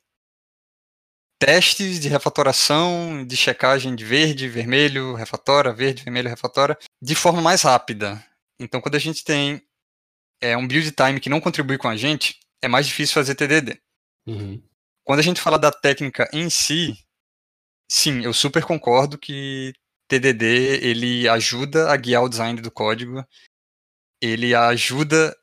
testes 1.40 2.00
de 2.00 2.10
refatoração, 2.10 3.26
de 3.26 3.38
checagem 3.38 3.96
de 3.96 4.04
verde, 4.04 4.50
vermelho, 4.50 5.14
refatora, 5.14 5.74
verde, 5.74 6.04
vermelho, 6.04 6.30
refatora, 6.30 6.78
de 7.02 7.16
forma 7.16 7.42
mais 7.42 7.62
rápida. 7.62 8.24
Então, 8.60 8.82
quando 8.82 8.96
a 8.96 9.00
gente 9.00 9.24
tem 9.24 9.62
é, 10.42 10.58
um 10.58 10.68
build 10.68 10.92
time 10.92 11.20
que 11.20 11.30
não 11.30 11.40
contribui 11.40 11.78
com 11.78 11.88
a 11.88 11.96
gente, 11.96 12.40
é 12.62 12.68
mais 12.68 12.88
difícil 12.88 13.14
fazer 13.14 13.36
TDD. 13.36 13.82
Uhum. 14.28 14.62
Quando 15.06 15.20
a 15.20 15.24
gente 15.24 15.40
fala 15.40 15.58
da 15.58 15.72
técnica 15.72 16.30
em 16.34 16.50
si, 16.50 16.94
Sim, 17.92 18.24
eu 18.24 18.34
super 18.34 18.64
concordo 18.64 19.18
que 19.18 19.74
TDD 20.08 20.86
ele 20.86 21.28
ajuda 21.28 21.92
a 21.92 21.98
guiar 21.98 22.24
o 22.24 22.30
design 22.30 22.62
do 22.62 22.70
código. 22.70 23.26
Ele 24.22 24.54
ajuda 24.54 25.36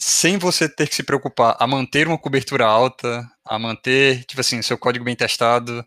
sem 0.00 0.38
você 0.38 0.66
ter 0.66 0.88
que 0.88 0.94
se 0.94 1.02
preocupar 1.02 1.56
a 1.60 1.66
manter 1.66 2.08
uma 2.08 2.16
cobertura 2.16 2.64
alta, 2.64 3.30
a 3.44 3.58
manter, 3.58 4.24
tipo 4.24 4.40
assim, 4.40 4.62
seu 4.62 4.78
código 4.78 5.04
bem 5.04 5.14
testado, 5.14 5.86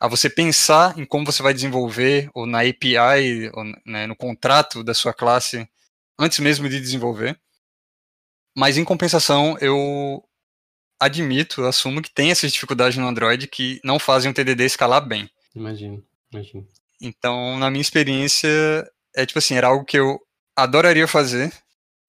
a 0.00 0.08
você 0.08 0.28
pensar 0.28 0.98
em 0.98 1.06
como 1.06 1.24
você 1.24 1.44
vai 1.44 1.54
desenvolver, 1.54 2.28
ou 2.34 2.44
na 2.44 2.62
API, 2.62 3.48
ou 3.54 3.64
né, 3.86 4.06
no 4.08 4.16
contrato 4.16 4.82
da 4.82 4.92
sua 4.92 5.14
classe, 5.14 5.66
antes 6.18 6.40
mesmo 6.40 6.68
de 6.68 6.80
desenvolver. 6.80 7.38
Mas 8.56 8.76
em 8.76 8.84
compensação, 8.84 9.56
eu 9.60 10.24
admito, 10.98 11.62
assumo 11.64 12.02
que 12.02 12.10
tem 12.10 12.32
essas 12.32 12.52
dificuldades 12.52 12.98
no 12.98 13.06
Android 13.06 13.46
que 13.46 13.80
não 13.84 13.98
fazem 13.98 14.30
o 14.30 14.34
TDD 14.34 14.64
escalar 14.64 15.06
bem. 15.06 15.30
Imagino, 15.54 16.04
imagino. 16.32 16.66
Então, 17.00 17.58
na 17.58 17.70
minha 17.70 17.82
experiência, 17.82 18.48
é 19.14 19.24
tipo 19.24 19.38
assim, 19.38 19.54
era 19.54 19.68
algo 19.68 19.84
que 19.84 19.98
eu 19.98 20.18
adoraria 20.56 21.06
fazer. 21.06 21.52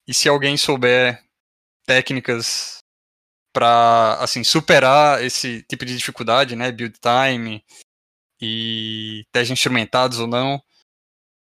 E 0.07 0.13
se 0.13 0.27
alguém 0.27 0.57
souber 0.57 1.26
técnicas 1.87 2.79
para 3.53 4.17
assim 4.19 4.43
superar 4.43 5.23
esse 5.23 5.63
tipo 5.63 5.83
de 5.83 5.97
dificuldade, 5.97 6.55
né, 6.55 6.71
build 6.71 6.95
time 6.99 7.63
e 8.39 9.23
testes 9.31 9.51
instrumentados 9.51 10.19
ou 10.19 10.27
não, 10.27 10.61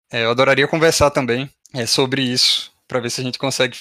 é, 0.10 0.24
eu 0.24 0.32
adoraria 0.32 0.68
conversar 0.68 1.12
também 1.12 1.50
é, 1.74 1.86
sobre 1.86 2.22
isso 2.22 2.72
para 2.88 3.00
ver 3.00 3.10
se 3.10 3.20
a 3.20 3.24
gente 3.24 3.38
consegue 3.38 3.78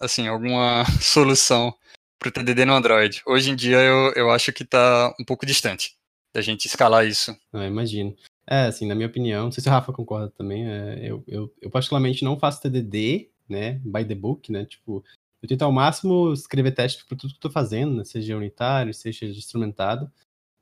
assim 0.00 0.28
alguma 0.28 0.84
solução 1.02 1.74
para 2.18 2.28
o 2.28 2.32
TDD 2.32 2.64
no 2.64 2.72
Android. 2.72 3.20
Hoje 3.26 3.50
em 3.50 3.56
dia 3.56 3.78
eu, 3.82 4.12
eu 4.14 4.30
acho 4.30 4.52
que 4.52 4.62
está 4.62 5.14
um 5.20 5.24
pouco 5.24 5.44
distante 5.44 5.94
da 6.34 6.40
gente 6.40 6.64
escalar 6.66 7.06
isso. 7.06 7.36
Eu 7.52 7.62
imagino. 7.62 8.16
É, 8.46 8.66
assim, 8.66 8.86
na 8.86 8.94
minha 8.94 9.08
opinião, 9.08 9.44
não 9.44 9.52
sei 9.52 9.62
se 9.62 9.68
o 9.68 9.72
Rafa 9.72 9.92
concorda 9.92 10.30
também, 10.30 10.66
é, 10.66 10.98
eu, 11.02 11.22
eu, 11.26 11.54
eu 11.60 11.70
particularmente 11.70 12.24
não 12.24 12.38
faço 12.38 12.60
TDD, 12.60 13.30
né, 13.48 13.80
by 13.84 14.04
the 14.04 14.14
book, 14.14 14.52
né, 14.52 14.64
tipo, 14.66 15.02
eu 15.44 15.48
tento 15.48 15.60
ao 15.60 15.70
máximo 15.70 16.32
escrever 16.32 16.72
teste 16.72 17.04
para 17.04 17.18
tudo 17.18 17.32
que 17.32 17.36
eu 17.36 17.40
tô 17.40 17.50
fazendo, 17.50 17.96
né, 17.96 18.04
seja 18.04 18.34
unitário, 18.34 18.94
seja 18.94 19.26
instrumentado, 19.26 20.10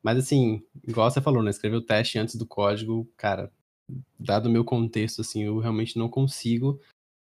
mas 0.02 0.18
assim, 0.18 0.60
igual 0.82 1.08
você 1.08 1.20
falou, 1.20 1.40
né, 1.40 1.50
escrever 1.50 1.76
o 1.76 1.82
teste 1.82 2.18
antes 2.18 2.34
do 2.34 2.44
código, 2.44 3.08
cara, 3.16 3.52
dado 4.18 4.46
o 4.46 4.50
meu 4.50 4.64
contexto, 4.64 5.20
assim, 5.20 5.44
eu 5.44 5.60
realmente 5.60 5.96
não 5.96 6.08
consigo, 6.08 6.80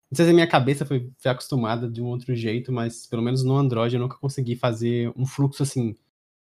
não 0.08 0.16
sei 0.16 0.24
se 0.24 0.30
a 0.30 0.34
minha 0.34 0.46
cabeça 0.46 0.86
foi, 0.86 1.10
foi 1.18 1.32
acostumada 1.32 1.90
de 1.90 2.00
um 2.00 2.06
outro 2.06 2.32
jeito, 2.32 2.70
mas 2.70 3.08
pelo 3.08 3.22
menos 3.22 3.42
no 3.42 3.56
Android 3.56 3.96
eu 3.96 4.00
nunca 4.00 4.18
consegui 4.18 4.54
fazer 4.54 5.12
um 5.16 5.26
fluxo, 5.26 5.64
assim, 5.64 5.96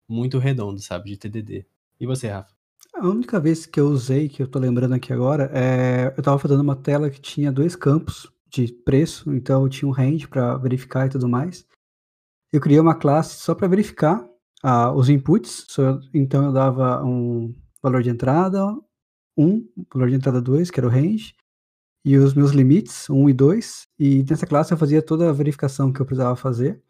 muito 0.09 0.39
redondo, 0.39 0.79
sabe, 0.81 1.11
de 1.11 1.17
TDD. 1.17 1.63
E 1.99 2.07
você, 2.07 2.27
Rafa? 2.27 2.51
A 2.95 3.07
única 3.07 3.39
vez 3.39 3.67
que 3.67 3.79
eu 3.79 3.87
usei, 3.87 4.27
que 4.27 4.41
eu 4.41 4.47
tô 4.47 4.57
lembrando 4.57 4.95
aqui 4.95 5.13
agora, 5.13 5.51
é 5.53 6.11
eu 6.17 6.23
tava 6.23 6.39
fazendo 6.39 6.61
uma 6.61 6.75
tela 6.75 7.11
que 7.11 7.21
tinha 7.21 7.51
dois 7.51 7.75
campos 7.75 8.32
de 8.53 8.71
preço, 8.71 9.33
então 9.33 9.63
eu 9.63 9.69
tinha 9.69 9.89
um 9.89 9.91
range 9.91 10.27
para 10.27 10.55
verificar 10.57 11.07
e 11.07 11.09
tudo 11.09 11.27
mais. 11.27 11.65
Eu 12.51 12.61
criei 12.61 12.79
uma 12.79 12.93
classe 12.93 13.37
só 13.37 13.55
para 13.55 13.67
verificar 13.67 14.27
ah, 14.61 14.91
os 14.93 15.09
inputs, 15.09 15.65
então 16.13 16.45
eu 16.45 16.53
dava 16.53 17.03
um 17.03 17.53
valor 17.81 18.03
de 18.03 18.11
entrada 18.11 18.63
1, 19.35 19.45
um, 19.45 19.67
valor 19.91 20.09
de 20.09 20.15
entrada 20.15 20.39
2, 20.39 20.69
que 20.69 20.79
era 20.79 20.87
o 20.87 20.91
range, 20.91 21.33
e 22.05 22.15
os 22.17 22.35
meus 22.35 22.51
limites, 22.51 23.09
1 23.09 23.15
um 23.15 23.27
e 23.27 23.33
2, 23.33 23.87
e 23.97 24.23
nessa 24.29 24.45
classe 24.45 24.71
eu 24.71 24.77
fazia 24.77 25.01
toda 25.01 25.29
a 25.29 25.33
verificação 25.33 25.91
que 25.91 25.99
eu 25.99 26.05
precisava 26.05 26.35
fazer. 26.35 26.81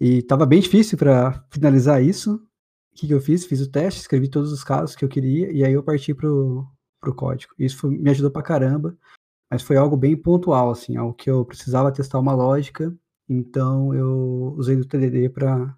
E 0.00 0.18
estava 0.18 0.46
bem 0.46 0.60
difícil 0.60 0.96
para 0.96 1.44
finalizar 1.50 2.02
isso, 2.02 2.36
o 2.92 2.96
que, 2.96 3.06
que, 3.06 3.14
eu 3.14 3.20
fiz? 3.20 3.44
Fiz 3.44 3.60
o 3.60 3.70
teste, 3.70 4.00
escrevi 4.00 4.28
todos 4.28 4.50
os 4.50 4.64
casos 4.64 4.96
que 4.96 5.04
eu 5.04 5.08
queria 5.08 5.52
e 5.52 5.62
aí 5.62 5.74
eu 5.74 5.82
parti 5.82 6.14
pro, 6.14 6.66
pro 7.00 7.14
código. 7.14 7.54
Isso 7.58 7.76
foi, 7.76 7.90
me 7.90 8.10
ajudou 8.10 8.30
pra 8.30 8.42
caramba, 8.42 8.96
mas 9.50 9.62
foi 9.62 9.76
algo 9.76 9.96
bem 9.96 10.16
pontual, 10.16 10.70
assim, 10.70 10.96
algo 10.96 11.12
que 11.12 11.28
eu 11.28 11.44
precisava 11.44 11.90
testar 11.90 12.20
uma 12.20 12.32
lógica, 12.32 12.96
então 13.28 13.92
eu 13.92 14.54
usei 14.56 14.76
do 14.76 14.84
TDD 14.84 15.28
para 15.28 15.76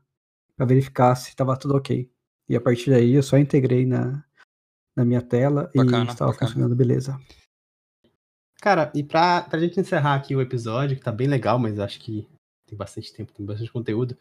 verificar 0.59 1.15
se 1.15 1.31
estava 1.31 1.57
tudo 1.57 1.77
ok. 1.77 2.11
E 2.49 2.55
a 2.55 2.61
partir 2.61 2.91
daí 2.91 3.15
eu 3.15 3.23
só 3.23 3.39
integrei 3.39 3.87
na, 3.87 4.23
na 4.95 5.05
minha 5.05 5.23
tela 5.23 5.71
bacana, 5.75 6.05
e 6.05 6.09
estava 6.09 6.35
funcionando 6.35 6.77
beleza. 6.77 7.19
Cara, 8.61 8.93
e 8.95 9.03
pra, 9.03 9.43
pra 9.43 9.59
gente 9.59 9.81
encerrar 9.81 10.15
aqui 10.15 10.37
o 10.37 10.41
episódio, 10.41 10.97
que 10.97 11.03
tá 11.03 11.11
bem 11.11 11.27
legal, 11.27 11.59
mas 11.59 11.81
acho 11.81 11.99
que 11.99 12.29
tem 12.67 12.77
bastante 12.77 13.13
tempo, 13.13 13.33
tem 13.33 13.45
bastante 13.45 13.73
conteúdo. 13.73 14.17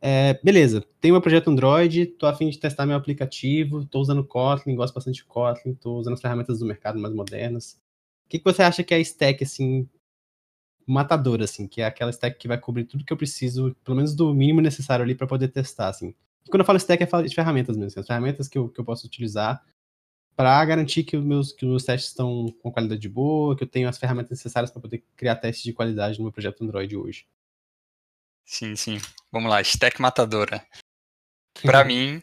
É, 0.00 0.34
beleza, 0.42 0.84
tenho 1.00 1.14
meu 1.14 1.20
projeto 1.20 1.50
Android, 1.50 2.06
tô 2.06 2.26
afim 2.26 2.48
de 2.48 2.58
testar 2.58 2.86
meu 2.86 2.96
aplicativo, 2.96 3.84
tô 3.84 4.00
usando 4.00 4.24
Kotlin, 4.24 4.74
gosto 4.74 4.94
bastante 4.94 5.16
de 5.16 5.24
Kotlin, 5.24 5.74
tô 5.74 5.98
usando 5.98 6.14
as 6.14 6.20
ferramentas 6.20 6.60
do 6.60 6.66
mercado 6.66 6.98
mais 6.98 7.14
modernas. 7.14 7.81
O 8.32 8.34
que, 8.34 8.38
que 8.38 8.44
você 8.44 8.62
acha 8.62 8.82
que 8.82 8.94
é 8.94 8.96
a 8.96 9.00
stack, 9.00 9.44
assim, 9.44 9.86
matadora, 10.86 11.44
assim, 11.44 11.68
que 11.68 11.82
é 11.82 11.84
aquela 11.84 12.10
stack 12.10 12.38
que 12.38 12.48
vai 12.48 12.56
cobrir 12.56 12.84
tudo 12.84 13.04
que 13.04 13.12
eu 13.12 13.16
preciso, 13.16 13.76
pelo 13.84 13.94
menos 13.94 14.14
do 14.14 14.32
mínimo 14.32 14.62
necessário 14.62 15.02
ali 15.02 15.14
para 15.14 15.26
poder 15.26 15.48
testar, 15.48 15.88
assim. 15.88 16.14
E 16.42 16.48
quando 16.48 16.60
eu 16.60 16.64
falo 16.64 16.78
stack, 16.78 17.02
é 17.02 17.22
de 17.22 17.34
ferramentas 17.34 17.76
mesmo, 17.76 17.88
assim, 17.88 18.00
as 18.00 18.06
ferramentas 18.06 18.48
que 18.48 18.56
eu, 18.56 18.70
que 18.70 18.80
eu 18.80 18.84
posso 18.86 19.06
utilizar 19.06 19.62
para 20.34 20.64
garantir 20.64 21.04
que 21.04 21.14
os, 21.14 21.22
meus, 21.22 21.52
que 21.52 21.66
os 21.66 21.70
meus 21.70 21.84
testes 21.84 22.08
estão 22.08 22.50
com 22.62 22.72
qualidade 22.72 23.06
boa, 23.06 23.54
que 23.54 23.64
eu 23.64 23.68
tenho 23.68 23.86
as 23.86 23.98
ferramentas 23.98 24.30
necessárias 24.30 24.70
para 24.70 24.80
poder 24.80 25.04
criar 25.14 25.36
testes 25.36 25.62
de 25.62 25.74
qualidade 25.74 26.16
no 26.16 26.24
meu 26.24 26.32
projeto 26.32 26.64
Android 26.64 26.96
hoje. 26.96 27.26
Sim, 28.46 28.74
sim. 28.76 28.98
Vamos 29.30 29.50
lá, 29.50 29.60
stack 29.60 30.00
matadora. 30.00 30.66
Para 31.60 31.84
mim, 31.84 32.22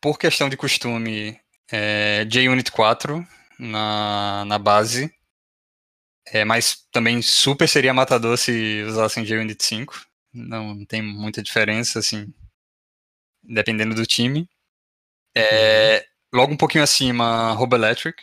por 0.00 0.18
questão 0.18 0.48
de 0.48 0.56
costume, 0.56 1.40
é 1.70 2.26
JUnit 2.28 2.72
4 2.72 3.24
na, 3.60 4.44
na 4.46 4.58
base. 4.58 5.12
É, 6.26 6.44
mas 6.44 6.86
também 6.92 7.20
super 7.22 7.68
seria 7.68 7.94
matador 7.94 8.36
se 8.38 8.82
usassem 8.86 9.24
JUnit 9.24 9.62
5. 9.64 10.06
Não 10.32 10.84
tem 10.84 11.02
muita 11.02 11.42
diferença, 11.42 11.98
assim, 11.98 12.32
dependendo 13.42 13.94
do 13.94 14.06
time. 14.06 14.48
É, 15.34 15.98
uhum. 15.98 16.40
logo 16.40 16.52
um 16.52 16.56
pouquinho 16.56 16.84
acima, 16.84 17.52
Robo 17.52 17.76
Electric. 17.76 18.22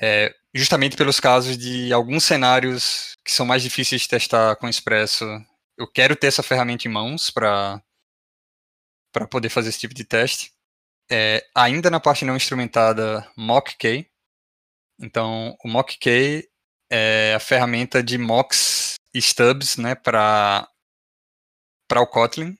É, 0.00 0.34
justamente 0.54 0.96
pelos 0.96 1.20
casos 1.20 1.56
de 1.56 1.92
alguns 1.92 2.24
cenários 2.24 3.16
que 3.24 3.32
são 3.32 3.46
mais 3.46 3.62
difíceis 3.62 4.02
de 4.02 4.08
testar 4.08 4.56
com 4.56 4.68
Expresso 4.68 5.24
eu 5.78 5.86
quero 5.86 6.16
ter 6.16 6.26
essa 6.26 6.42
ferramenta 6.42 6.88
em 6.88 6.90
mãos 6.90 7.30
para 7.30 7.80
para 9.12 9.26
poder 9.26 9.48
fazer 9.48 9.70
esse 9.70 9.78
tipo 9.78 9.94
de 9.94 10.04
teste. 10.04 10.52
É, 11.10 11.46
ainda 11.54 11.88
na 11.88 11.98
parte 11.98 12.24
não 12.24 12.36
instrumentada, 12.36 13.26
MockK. 13.36 14.07
Então, 15.00 15.56
o 15.64 15.68
MockK 15.68 16.48
é 16.90 17.34
a 17.34 17.40
ferramenta 17.40 18.02
de 18.02 18.18
mocks 18.18 18.94
e 19.14 19.18
stubs, 19.18 19.76
né, 19.76 19.94
para 19.94 20.68
para 21.86 22.02
o 22.02 22.06
Kotlin. 22.06 22.56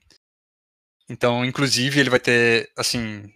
Então, 1.09 1.45
inclusive, 1.45 2.01
ele 2.01 2.09
vai 2.09 2.21
ter, 2.21 2.73
assim, 2.77 3.31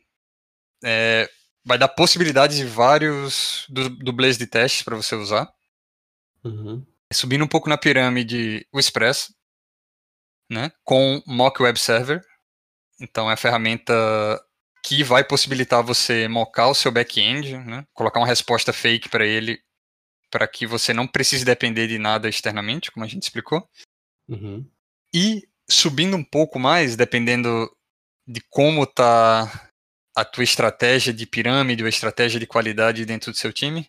é, 0.83 1.29
vai 1.65 1.77
dar 1.77 1.89
possibilidades 1.89 2.57
de 2.57 2.65
vários 2.65 3.67
dublês 3.69 4.39
de 4.39 4.47
testes 4.47 4.83
para 4.83 4.97
você 4.97 5.15
usar. 5.15 5.53
Uhum. 6.43 6.85
Subindo 7.13 7.45
um 7.45 7.49
pouco 7.49 7.69
na 7.69 7.77
pirâmide, 7.77 8.67
o 8.73 8.79
Express, 8.79 9.35
né, 10.51 10.73
com 10.83 11.23
Mock 11.27 11.63
Web 11.63 11.79
Server. 11.79 12.25
Então 13.01 13.31
é 13.31 13.35
a 13.35 13.37
ferramenta 13.37 13.95
que 14.83 15.05
vai 15.05 15.23
possibilitar 15.23 15.83
você 15.83 16.27
mocar 16.27 16.69
o 16.69 16.75
seu 16.75 16.91
back-end, 16.91 17.57
né, 17.59 17.87
colocar 17.93 18.21
uma 18.21 18.27
resposta 18.27 18.73
fake 18.73 19.09
para 19.09 19.25
ele, 19.25 19.61
para 20.31 20.47
que 20.49 20.67
você 20.67 20.93
não 20.93 21.07
precise 21.07 21.45
depender 21.45 21.87
de 21.87 21.99
nada 21.99 22.29
externamente, 22.29 22.91
como 22.91 23.05
a 23.05 23.09
gente 23.09 23.23
explicou. 23.23 23.69
Uhum. 24.29 24.67
E 25.15 25.47
subindo 25.69 26.17
um 26.17 26.25
pouco 26.25 26.59
mais, 26.59 26.97
dependendo 26.97 27.71
de 28.27 28.41
como 28.51 28.85
está 28.85 29.71
a 30.17 30.25
tua 30.25 30.45
estratégia 30.45 31.13
de 31.13 31.27
pirâmide 31.27 31.83
ou 31.83 31.89
estratégia 31.89 32.41
de 32.41 32.47
qualidade 32.47 33.05
dentro 33.05 33.31
do 33.31 33.39
seu 33.39 33.53
time, 33.53 33.89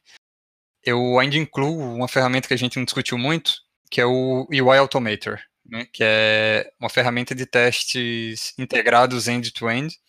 eu 0.84 1.18
ainda 1.20 1.38
incluo 1.38 1.96
uma 1.96 2.08
ferramenta 2.08 2.48
que 2.48 2.54
a 2.54 2.58
gente 2.58 2.78
não 2.78 2.86
discutiu 2.86 3.18
muito, 3.18 3.54
que 3.90 4.00
é 4.02 4.06
o 4.06 4.48
UI 4.50 4.78
Automator 4.78 5.40
né, 5.66 5.88
que 5.92 6.04
é 6.04 6.72
uma 6.80 6.90
ferramenta 6.90 7.34
de 7.34 7.46
testes 7.46 8.54
integrados 8.58 9.28
end-to-end 9.28 9.88
-end, 9.88 10.00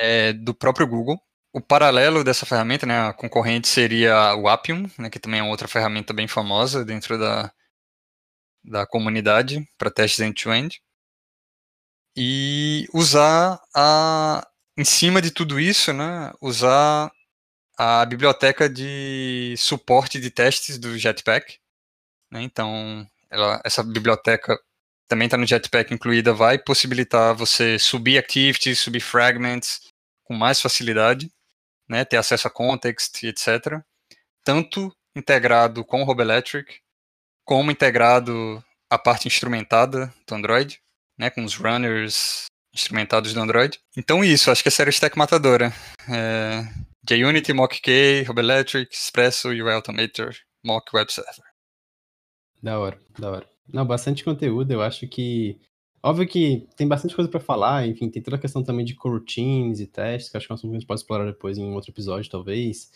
é, 0.00 0.32
do 0.32 0.54
próprio 0.54 0.86
Google. 0.86 1.20
O 1.52 1.60
paralelo 1.60 2.22
dessa 2.22 2.46
ferramenta, 2.46 2.86
né, 2.86 3.08
a 3.08 3.12
concorrente 3.12 3.68
seria 3.68 4.34
o 4.36 4.48
Appium, 4.48 4.90
né, 4.98 5.08
que 5.10 5.18
também 5.18 5.40
é 5.40 5.42
outra 5.42 5.68
ferramenta 5.68 6.12
bem 6.12 6.28
famosa 6.28 6.84
dentro 6.84 7.18
da, 7.18 7.50
da 8.64 8.86
comunidade 8.86 9.66
para 9.78 9.90
testes 9.90 10.20
end-to-end. 10.20 10.76
-end. 10.76 10.80
E 12.16 12.86
usar 12.92 13.60
a, 13.74 14.46
em 14.76 14.84
cima 14.84 15.20
de 15.22 15.30
tudo 15.30 15.60
isso, 15.60 15.92
né, 15.92 16.32
usar 16.40 17.10
a 17.78 18.04
biblioteca 18.06 18.68
de 18.68 19.54
suporte 19.58 20.20
de 20.20 20.30
testes 20.30 20.78
do 20.78 20.98
Jetpack. 20.98 21.58
Né, 22.30 22.42
então, 22.42 23.06
ela, 23.30 23.60
essa 23.64 23.82
biblioteca 23.82 24.58
também 25.08 25.26
está 25.26 25.36
no 25.36 25.46
Jetpack 25.46 25.92
incluída, 25.92 26.32
vai 26.32 26.58
possibilitar 26.58 27.34
você 27.34 27.78
subir 27.78 28.18
activities, 28.18 28.80
subir 28.80 29.00
fragments 29.00 29.80
com 30.24 30.34
mais 30.34 30.60
facilidade, 30.60 31.30
né, 31.88 32.04
ter 32.04 32.16
acesso 32.16 32.48
a 32.48 32.50
context, 32.50 33.22
etc. 33.22 33.80
Tanto 34.44 34.92
integrado 35.14 35.84
com 35.84 36.02
o 36.02 36.04
Robo 36.04 36.22
Electric, 36.22 36.80
como 37.44 37.70
integrado 37.70 38.62
a 38.90 38.98
parte 38.98 39.28
instrumentada 39.28 40.12
do 40.26 40.34
Android, 40.34 40.80
né, 41.18 41.30
com 41.30 41.44
os 41.44 41.54
runners 41.54 42.46
instrumentados 42.74 43.32
do 43.32 43.40
Android. 43.40 43.80
Então 43.96 44.24
isso, 44.24 44.50
acho 44.50 44.62
que 44.62 44.68
essa 44.68 44.82
era 44.82 44.90
a 44.90 44.92
stack 44.92 45.16
matadora. 45.16 45.72
É, 46.08 46.62
JUnity, 47.08 47.52
MockK, 47.52 48.24
Robo 48.26 48.40
Electric, 48.40 48.94
Espresso, 48.94 49.48
UI 49.48 49.72
Automator, 49.72 50.34
Mock 50.64 50.94
Web 50.94 51.12
Server. 51.12 51.46
Da 52.62 52.78
hora, 52.78 53.00
da 53.18 53.30
hora. 53.30 53.55
Não, 53.72 53.86
bastante 53.86 54.24
conteúdo. 54.24 54.70
Eu 54.72 54.82
acho 54.82 55.06
que 55.08 55.58
Óbvio 56.06 56.28
que 56.28 56.68
tem 56.76 56.86
bastante 56.86 57.16
coisa 57.16 57.28
para 57.28 57.40
falar, 57.40 57.84
enfim, 57.88 58.08
tem 58.08 58.22
toda 58.22 58.36
a 58.36 58.40
questão 58.40 58.62
também 58.62 58.84
de 58.84 58.94
coroutines 58.94 59.80
e 59.80 59.88
testes, 59.88 60.30
que 60.30 60.36
acho 60.36 60.46
que 60.46 60.52
é 60.52 60.54
um 60.54 60.56
assunto 60.56 60.70
que 60.70 60.76
a 60.76 60.78
gente 60.78 60.86
pode 60.86 61.00
explorar 61.00 61.24
depois 61.24 61.58
em 61.58 61.72
outro 61.72 61.90
episódio, 61.90 62.30
talvez. 62.30 62.92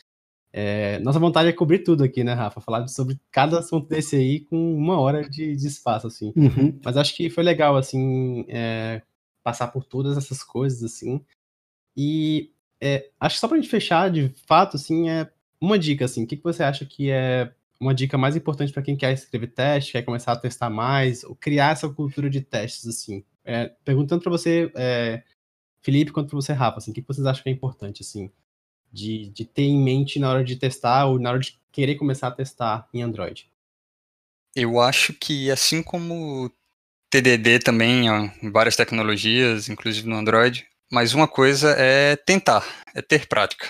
É, 0.52 1.00
nossa 1.00 1.18
vontade 1.18 1.48
é 1.48 1.52
cobrir 1.52 1.80
tudo 1.80 2.04
aqui, 2.04 2.22
né, 2.22 2.34
Rafa? 2.34 2.60
Falar 2.60 2.86
sobre 2.86 3.18
cada 3.32 3.58
assunto 3.58 3.88
desse 3.88 4.14
aí 4.14 4.40
com 4.40 4.76
uma 4.76 5.00
hora 5.00 5.28
de, 5.28 5.56
de 5.56 5.66
espaço, 5.66 6.06
assim. 6.06 6.32
Uhum. 6.36 6.78
Mas 6.84 6.96
acho 6.96 7.16
que 7.16 7.28
foi 7.28 7.42
legal, 7.42 7.76
assim, 7.76 8.44
é, 8.48 9.02
passar 9.42 9.66
por 9.72 9.84
todas 9.84 10.16
essas 10.16 10.44
coisas, 10.44 10.84
assim. 10.84 11.20
E 11.96 12.52
é, 12.80 13.10
acho 13.18 13.34
que 13.34 13.40
só 13.40 13.48
pra 13.48 13.56
gente 13.56 13.68
fechar, 13.68 14.08
de 14.08 14.28
fato, 14.46 14.76
assim, 14.76 15.10
é 15.10 15.28
uma 15.60 15.76
dica, 15.76 16.04
assim. 16.04 16.22
O 16.22 16.26
que, 16.28 16.36
que 16.36 16.44
você 16.44 16.62
acha 16.62 16.86
que 16.86 17.10
é 17.10 17.52
uma 17.80 17.94
dica 17.94 18.18
mais 18.18 18.36
importante 18.36 18.72
para 18.72 18.82
quem 18.82 18.96
quer 18.96 19.12
escrever 19.12 19.48
teste, 19.48 19.92
quer 19.92 20.02
começar 20.02 20.32
a 20.32 20.36
testar 20.36 20.68
mais, 20.68 21.24
ou 21.24 21.34
criar 21.34 21.72
essa 21.72 21.88
cultura 21.88 22.28
de 22.28 22.42
testes, 22.42 22.86
assim? 22.86 23.24
É, 23.42 23.72
perguntando 23.84 24.22
para 24.22 24.30
você, 24.30 24.70
é, 24.76 25.22
Felipe, 25.80 26.12
quanto 26.12 26.28
para 26.28 26.36
você, 26.36 26.52
Rafa, 26.52 26.78
assim, 26.78 26.90
o 26.90 26.94
que, 26.94 27.00
vocês 27.00 27.26
acham 27.26 27.42
que 27.42 27.48
é 27.48 27.52
importante, 27.52 28.02
assim, 28.02 28.30
de, 28.92 29.30
de 29.30 29.46
ter 29.46 29.62
em 29.62 29.82
mente 29.82 30.18
na 30.18 30.30
hora 30.30 30.44
de 30.44 30.56
testar 30.56 31.06
ou 31.06 31.18
na 31.18 31.30
hora 31.30 31.38
de 31.38 31.58
querer 31.72 31.94
começar 31.94 32.28
a 32.28 32.32
testar 32.32 32.86
em 32.92 33.02
Android? 33.02 33.50
Eu 34.54 34.78
acho 34.80 35.14
que, 35.14 35.50
assim 35.50 35.82
como 35.82 36.52
TDD 37.08 37.60
também, 37.60 38.10
ó, 38.10 38.28
em 38.42 38.50
várias 38.50 38.76
tecnologias, 38.76 39.68
inclusive 39.68 40.06
no 40.06 40.16
Android, 40.16 40.66
mas 40.92 41.14
uma 41.14 41.28
coisa 41.28 41.74
é 41.78 42.16
tentar, 42.16 42.66
é 42.94 43.00
ter 43.00 43.26
prática. 43.26 43.68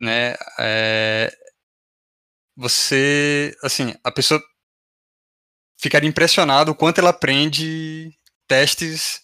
Né? 0.00 0.34
É, 0.58 1.36
você, 2.58 3.56
assim, 3.62 3.94
a 4.02 4.10
pessoa 4.10 4.42
ficaria 5.80 6.08
impressionado 6.08 6.72
o 6.72 6.74
quanto 6.74 6.98
ela 6.98 7.10
aprende 7.10 8.12
testes 8.48 9.20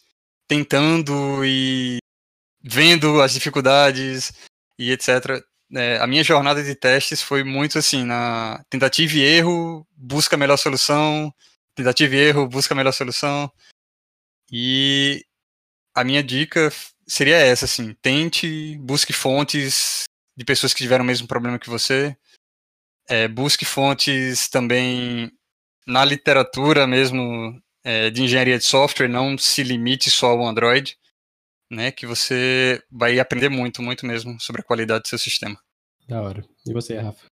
tentando 0.46 1.44
e 1.44 1.98
vendo 2.62 3.20
as 3.20 3.32
dificuldades 3.34 4.32
e 4.78 4.92
etc. 4.92 5.42
É, 5.74 5.98
a 5.98 6.06
minha 6.06 6.22
jornada 6.22 6.62
de 6.62 6.76
testes 6.76 7.22
foi 7.22 7.42
muito 7.42 7.76
assim, 7.76 8.04
na 8.04 8.64
tentativa 8.70 9.14
e 9.16 9.22
erro, 9.22 9.84
busca 9.96 10.36
a 10.36 10.38
melhor 10.38 10.56
solução, 10.56 11.34
tentativa 11.74 12.14
e 12.14 12.18
erro, 12.18 12.48
busca 12.48 12.72
a 12.72 12.76
melhor 12.76 12.92
solução. 12.92 13.50
E 14.52 15.24
a 15.92 16.04
minha 16.04 16.22
dica 16.22 16.72
seria 17.04 17.36
essa, 17.36 17.64
assim, 17.64 17.94
tente, 18.00 18.78
busque 18.78 19.12
fontes 19.12 20.04
de 20.36 20.44
pessoas 20.44 20.72
que 20.72 20.84
tiveram 20.84 21.02
o 21.02 21.06
mesmo 21.06 21.26
problema 21.26 21.58
que 21.58 21.68
você, 21.68 22.16
é, 23.08 23.28
busque 23.28 23.64
fontes 23.64 24.48
também 24.48 25.30
na 25.86 26.04
literatura 26.04 26.86
mesmo 26.86 27.60
é, 27.84 28.10
de 28.10 28.22
engenharia 28.22 28.58
de 28.58 28.64
software, 28.64 29.08
não 29.08 29.36
se 29.36 29.62
limite 29.62 30.10
só 30.10 30.30
ao 30.30 30.46
Android, 30.46 30.96
né? 31.70 31.90
Que 31.90 32.06
você 32.06 32.82
vai 32.90 33.18
aprender 33.18 33.48
muito, 33.48 33.82
muito 33.82 34.06
mesmo 34.06 34.40
sobre 34.40 34.62
a 34.62 34.64
qualidade 34.64 35.02
do 35.02 35.08
seu 35.08 35.18
sistema. 35.18 35.56
Da 36.08 36.22
hora. 36.22 36.44
E 36.66 36.72
você, 36.72 36.98
Rafa? 36.98 37.26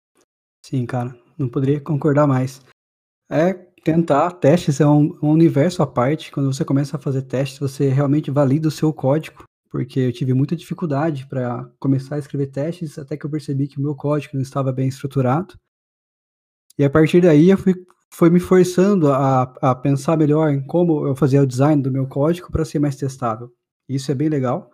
Sim, 0.65 0.85
cara, 0.85 1.17
não 1.37 1.49
poderia 1.49 1.79
concordar 1.79 2.27
mais. 2.27 2.61
É 3.29 3.53
tentar, 3.83 4.31
testes 4.31 4.79
é 4.79 4.85
um, 4.85 5.17
um 5.21 5.29
universo 5.29 5.81
à 5.81 5.87
parte. 5.87 6.31
Quando 6.31 6.53
você 6.53 6.63
começa 6.63 6.97
a 6.97 6.99
fazer 6.99 7.23
testes, 7.23 7.59
você 7.59 7.89
realmente 7.89 8.29
valida 8.29 8.67
o 8.67 8.71
seu 8.71 8.93
código 8.93 9.43
porque 9.71 10.01
eu 10.01 10.11
tive 10.11 10.33
muita 10.33 10.55
dificuldade 10.55 11.25
para 11.25 11.63
começar 11.79 12.15
a 12.15 12.19
escrever 12.19 12.47
testes, 12.47 12.99
até 12.99 13.15
que 13.15 13.25
eu 13.25 13.29
percebi 13.29 13.69
que 13.69 13.79
o 13.79 13.81
meu 13.81 13.95
código 13.95 14.35
não 14.35 14.41
estava 14.41 14.71
bem 14.71 14.89
estruturado. 14.89 15.55
E 16.77 16.83
a 16.83 16.89
partir 16.89 17.21
daí 17.21 17.49
eu 17.49 17.57
fui, 17.57 17.73
foi 18.13 18.29
me 18.29 18.39
forçando 18.39 19.11
a, 19.11 19.43
a 19.61 19.73
pensar 19.73 20.17
melhor 20.17 20.51
em 20.51 20.61
como 20.61 21.07
eu 21.07 21.15
fazia 21.15 21.41
o 21.41 21.47
design 21.47 21.81
do 21.81 21.91
meu 21.91 22.05
código 22.05 22.51
para 22.51 22.65
ser 22.65 22.79
mais 22.79 22.97
testável. 22.97 23.49
Isso 23.87 24.11
é 24.11 24.15
bem 24.15 24.27
legal. 24.27 24.69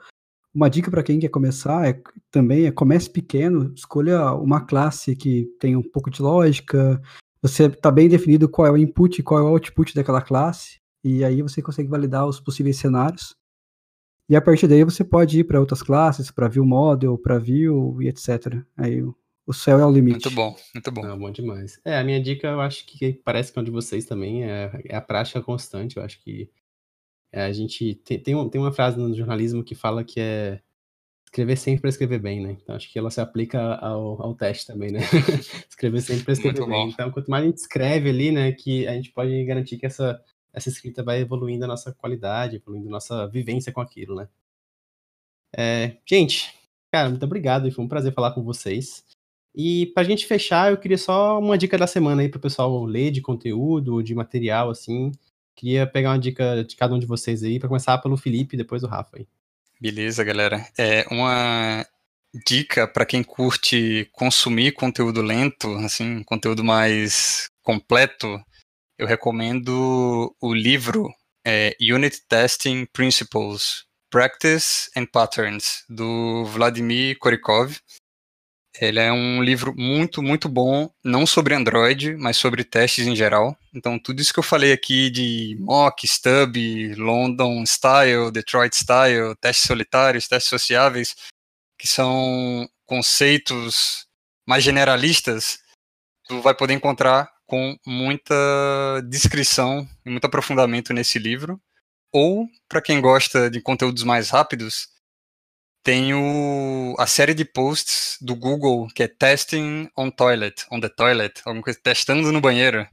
Uma 0.54 0.70
dica 0.70 0.90
para 0.90 1.04
quem 1.04 1.20
quer 1.20 1.30
começar 1.30 1.88
é 1.88 2.02
também 2.32 2.66
é 2.66 2.72
comece 2.72 3.08
pequeno, 3.08 3.72
escolha 3.76 4.32
uma 4.34 4.62
classe 4.62 5.16
que 5.16 5.46
tem 5.60 5.76
um 5.76 5.84
pouco 5.84 6.10
de 6.10 6.24
lógica, 6.24 7.00
você 7.40 7.66
está 7.66 7.92
bem 7.92 8.10
definido 8.10 8.50
qual 8.50 8.66
é 8.66 8.72
o 8.72 8.78
input 8.78 9.20
e 9.20 9.24
qual 9.24 9.40
é 9.40 9.44
o 9.44 9.48
output 9.48 9.94
daquela 9.94 10.22
classe, 10.24 10.80
e 11.04 11.24
aí 11.24 11.44
você 11.44 11.62
consegue 11.62 11.88
validar 11.88 12.26
os 12.26 12.40
possíveis 12.40 12.78
cenários. 12.78 13.36
E 14.30 14.36
a 14.36 14.42
partir 14.42 14.68
daí 14.68 14.84
você 14.84 15.04
pode 15.04 15.40
ir 15.40 15.44
para 15.46 15.60
outras 15.60 15.82
classes, 15.82 16.30
para 16.30 16.50
View 16.50 16.66
Model, 16.66 17.18
para 17.18 17.40
View 17.40 18.02
e 18.02 18.08
etc. 18.08 18.62
Aí 18.76 19.02
o 19.02 19.54
céu 19.54 19.80
é 19.80 19.86
o 19.86 19.92
limite. 19.92 20.26
Muito 20.26 20.32
bom, 20.32 20.56
muito 20.74 20.92
bom. 20.92 21.08
É 21.08 21.16
bom 21.16 21.32
demais. 21.32 21.80
É, 21.86 21.98
a 21.98 22.04
minha 22.04 22.22
dica 22.22 22.48
eu 22.48 22.60
acho 22.60 22.86
que 22.86 23.14
parece 23.24 23.54
que 23.54 23.60
é 23.60 23.64
de 23.64 23.72
vocês 23.72 24.06
também, 24.06 24.44
é, 24.44 24.70
é 24.86 24.96
a 24.96 25.02
prática 25.02 25.42
constante. 25.42 25.96
Eu 25.96 26.04
acho 26.04 26.22
que 26.22 26.52
é, 27.32 27.44
a 27.44 27.52
gente 27.54 27.96
tem, 27.96 28.20
tem, 28.20 28.36
um, 28.36 28.50
tem 28.50 28.60
uma 28.60 28.74
frase 28.74 29.00
no 29.00 29.16
jornalismo 29.16 29.64
que 29.64 29.76
fala 29.76 30.04
que 30.04 30.20
é 30.20 30.60
escrever 31.26 31.58
sempre 31.58 31.82
para 31.82 31.90
escrever 31.90 32.20
bem, 32.20 32.42
né? 32.42 32.58
Então 32.62 32.76
acho 32.76 32.92
que 32.92 33.00
ela 33.00 33.10
se 33.10 33.22
aplica 33.22 33.76
ao, 33.76 34.22
ao 34.22 34.36
teste 34.36 34.68
também, 34.68 34.92
né? 34.92 35.00
escrever 35.70 36.02
sempre 36.02 36.24
para 36.24 36.34
escrever 36.34 36.60
Muito 36.60 36.72
bem. 36.72 36.86
Bom. 36.86 36.92
Então, 36.92 37.12
quanto 37.12 37.32
mais 37.32 37.44
a 37.44 37.48
gente 37.48 37.58
escreve 37.58 38.10
ali, 38.10 38.32
né, 38.32 38.52
que 38.52 38.86
a 38.86 38.94
gente 38.94 39.12
pode 39.12 39.46
garantir 39.46 39.78
que 39.78 39.86
essa 39.86 40.22
essa 40.58 40.70
escrita 40.70 41.04
vai 41.04 41.20
evoluindo 41.22 41.66
a 41.66 41.68
nossa 41.68 41.94
qualidade, 41.94 42.56
evoluindo 42.56 42.88
a 42.88 42.92
nossa 42.92 43.28
vivência 43.28 43.72
com 43.72 43.80
aquilo, 43.80 44.16
né? 44.16 44.28
É, 45.56 45.98
gente, 46.04 46.52
cara, 46.92 47.10
muito 47.10 47.24
obrigado, 47.24 47.72
foi 47.72 47.86
um 47.86 47.88
prazer 47.88 48.12
falar 48.12 48.32
com 48.32 48.44
vocês. 48.44 49.06
E 49.56 49.88
pra 49.88 50.04
gente 50.04 50.26
fechar, 50.26 50.72
eu 50.72 50.78
queria 50.78 50.98
só 50.98 51.40
uma 51.40 51.58
dica 51.58 51.78
da 51.78 51.86
semana 51.88 52.24
aí 52.24 52.30
pro 52.30 52.40
pessoal 52.40 52.84
ler 52.86 53.12
de 53.12 53.22
conteúdo, 53.22 54.02
de 54.02 54.16
material, 54.16 54.70
assim. 54.70 55.12
Queria 55.56 55.86
pegar 55.88 56.10
uma 56.10 56.20
dica 56.20 56.64
de 56.64 56.76
cada 56.76 56.94
um 56.94 57.00
de 57.00 57.06
vocês 57.06 57.44
aí, 57.44 57.60
para 57.60 57.70
começar 57.70 57.98
pelo 58.00 58.18
Felipe 58.18 58.56
e 58.56 58.58
depois 58.58 58.84
o 58.84 58.88
Rafa 58.88 59.18
aí. 59.18 59.28
Beleza, 59.80 60.24
galera. 60.24 60.68
É 60.78 61.06
uma 61.12 61.86
dica 62.46 62.88
para 62.88 63.06
quem 63.06 63.24
curte 63.24 64.10
consumir 64.12 64.74
conteúdo 64.74 65.22
lento, 65.22 65.68
assim, 65.78 66.24
conteúdo 66.24 66.64
mais 66.64 67.50
completo, 67.64 68.40
eu 68.98 69.06
recomendo 69.06 70.36
o 70.42 70.54
livro 70.54 71.14
é, 71.46 71.76
Unit 71.80 72.22
Testing 72.28 72.86
Principles, 72.88 73.86
Practice 74.10 74.90
and 74.96 75.06
Patterns, 75.06 75.84
do 75.88 76.46
Vladimir 76.46 77.18
Korikov. 77.20 77.78
Ele 78.80 79.00
é 79.00 79.12
um 79.12 79.42
livro 79.42 79.74
muito, 79.76 80.22
muito 80.22 80.48
bom, 80.48 80.90
não 81.04 81.26
sobre 81.26 81.56
Android, 81.56 82.16
mas 82.16 82.38
sobre 82.38 82.64
testes 82.64 83.08
em 83.08 83.16
geral. 83.16 83.58
Então, 83.74 83.98
tudo 83.98 84.22
isso 84.22 84.34
que 84.34 84.40
eu 84.40 84.44
falei 84.44 84.72
aqui 84.72 85.10
de 85.10 85.58
mock, 85.60 86.08
stub, 86.08 86.56
London 86.96 87.64
style, 87.66 88.32
Detroit 88.32 88.76
style, 88.76 89.36
testes 89.42 89.66
solitários, 89.66 90.28
testes 90.28 90.50
sociáveis, 90.50 91.16
que 91.78 91.88
são 91.88 92.70
conceitos 92.86 94.06
mais 94.48 94.64
generalistas, 94.64 95.60
tu 96.28 96.42
vai 96.42 96.54
poder 96.54 96.74
encontrar 96.74 97.32
com 97.48 97.78
muita 97.86 98.36
descrição 99.10 99.88
e 100.06 100.10
muito 100.10 100.26
aprofundamento 100.26 100.94
nesse 100.94 101.18
livro. 101.18 101.60
Ou, 102.12 102.48
para 102.68 102.82
quem 102.82 103.02
gosta 103.02 103.50
de 103.50 103.62
conteúdos 103.62 104.04
mais 104.04 104.30
rápidos, 104.30 104.90
tem 105.84 106.14
o, 106.14 106.96
a 107.00 107.08
série 107.08 107.34
de 107.34 107.46
posts 107.46 108.18
do 108.22 108.36
Google 108.36 108.88
que 108.94 109.04
é 109.04 109.08
Testing 109.08 109.90
on 109.98 110.12
Toilet, 110.12 110.66
on 110.70 110.82
the 110.82 110.90
Toilet, 110.90 111.42
alguma 111.46 111.64
coisa, 111.64 111.80
testando 111.82 112.32
no 112.32 112.42
banheiro, 112.42 112.86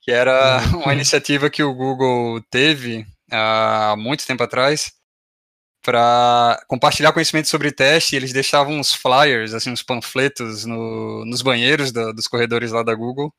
que 0.00 0.12
era 0.12 0.62
uhum. 0.62 0.82
uma 0.82 0.92
iniciativa 0.94 1.50
que 1.50 1.62
o 1.62 1.74
Google 1.74 2.40
teve 2.50 3.04
há 3.30 3.96
muito 3.98 4.26
tempo 4.26 4.42
atrás 4.44 4.92
para 5.82 6.62
compartilhar 6.68 7.12
conhecimento 7.12 7.48
sobre 7.48 7.72
teste. 7.72 8.14
Eles 8.14 8.32
deixavam 8.32 8.78
uns 8.78 8.94
flyers, 8.94 9.52
assim, 9.52 9.70
uns 9.70 9.82
panfletos 9.82 10.64
no, 10.64 11.24
nos 11.26 11.42
banheiros 11.42 11.90
do, 11.90 12.12
dos 12.12 12.28
corredores 12.28 12.70
lá 12.70 12.82
da 12.82 12.94
Google 12.94 13.34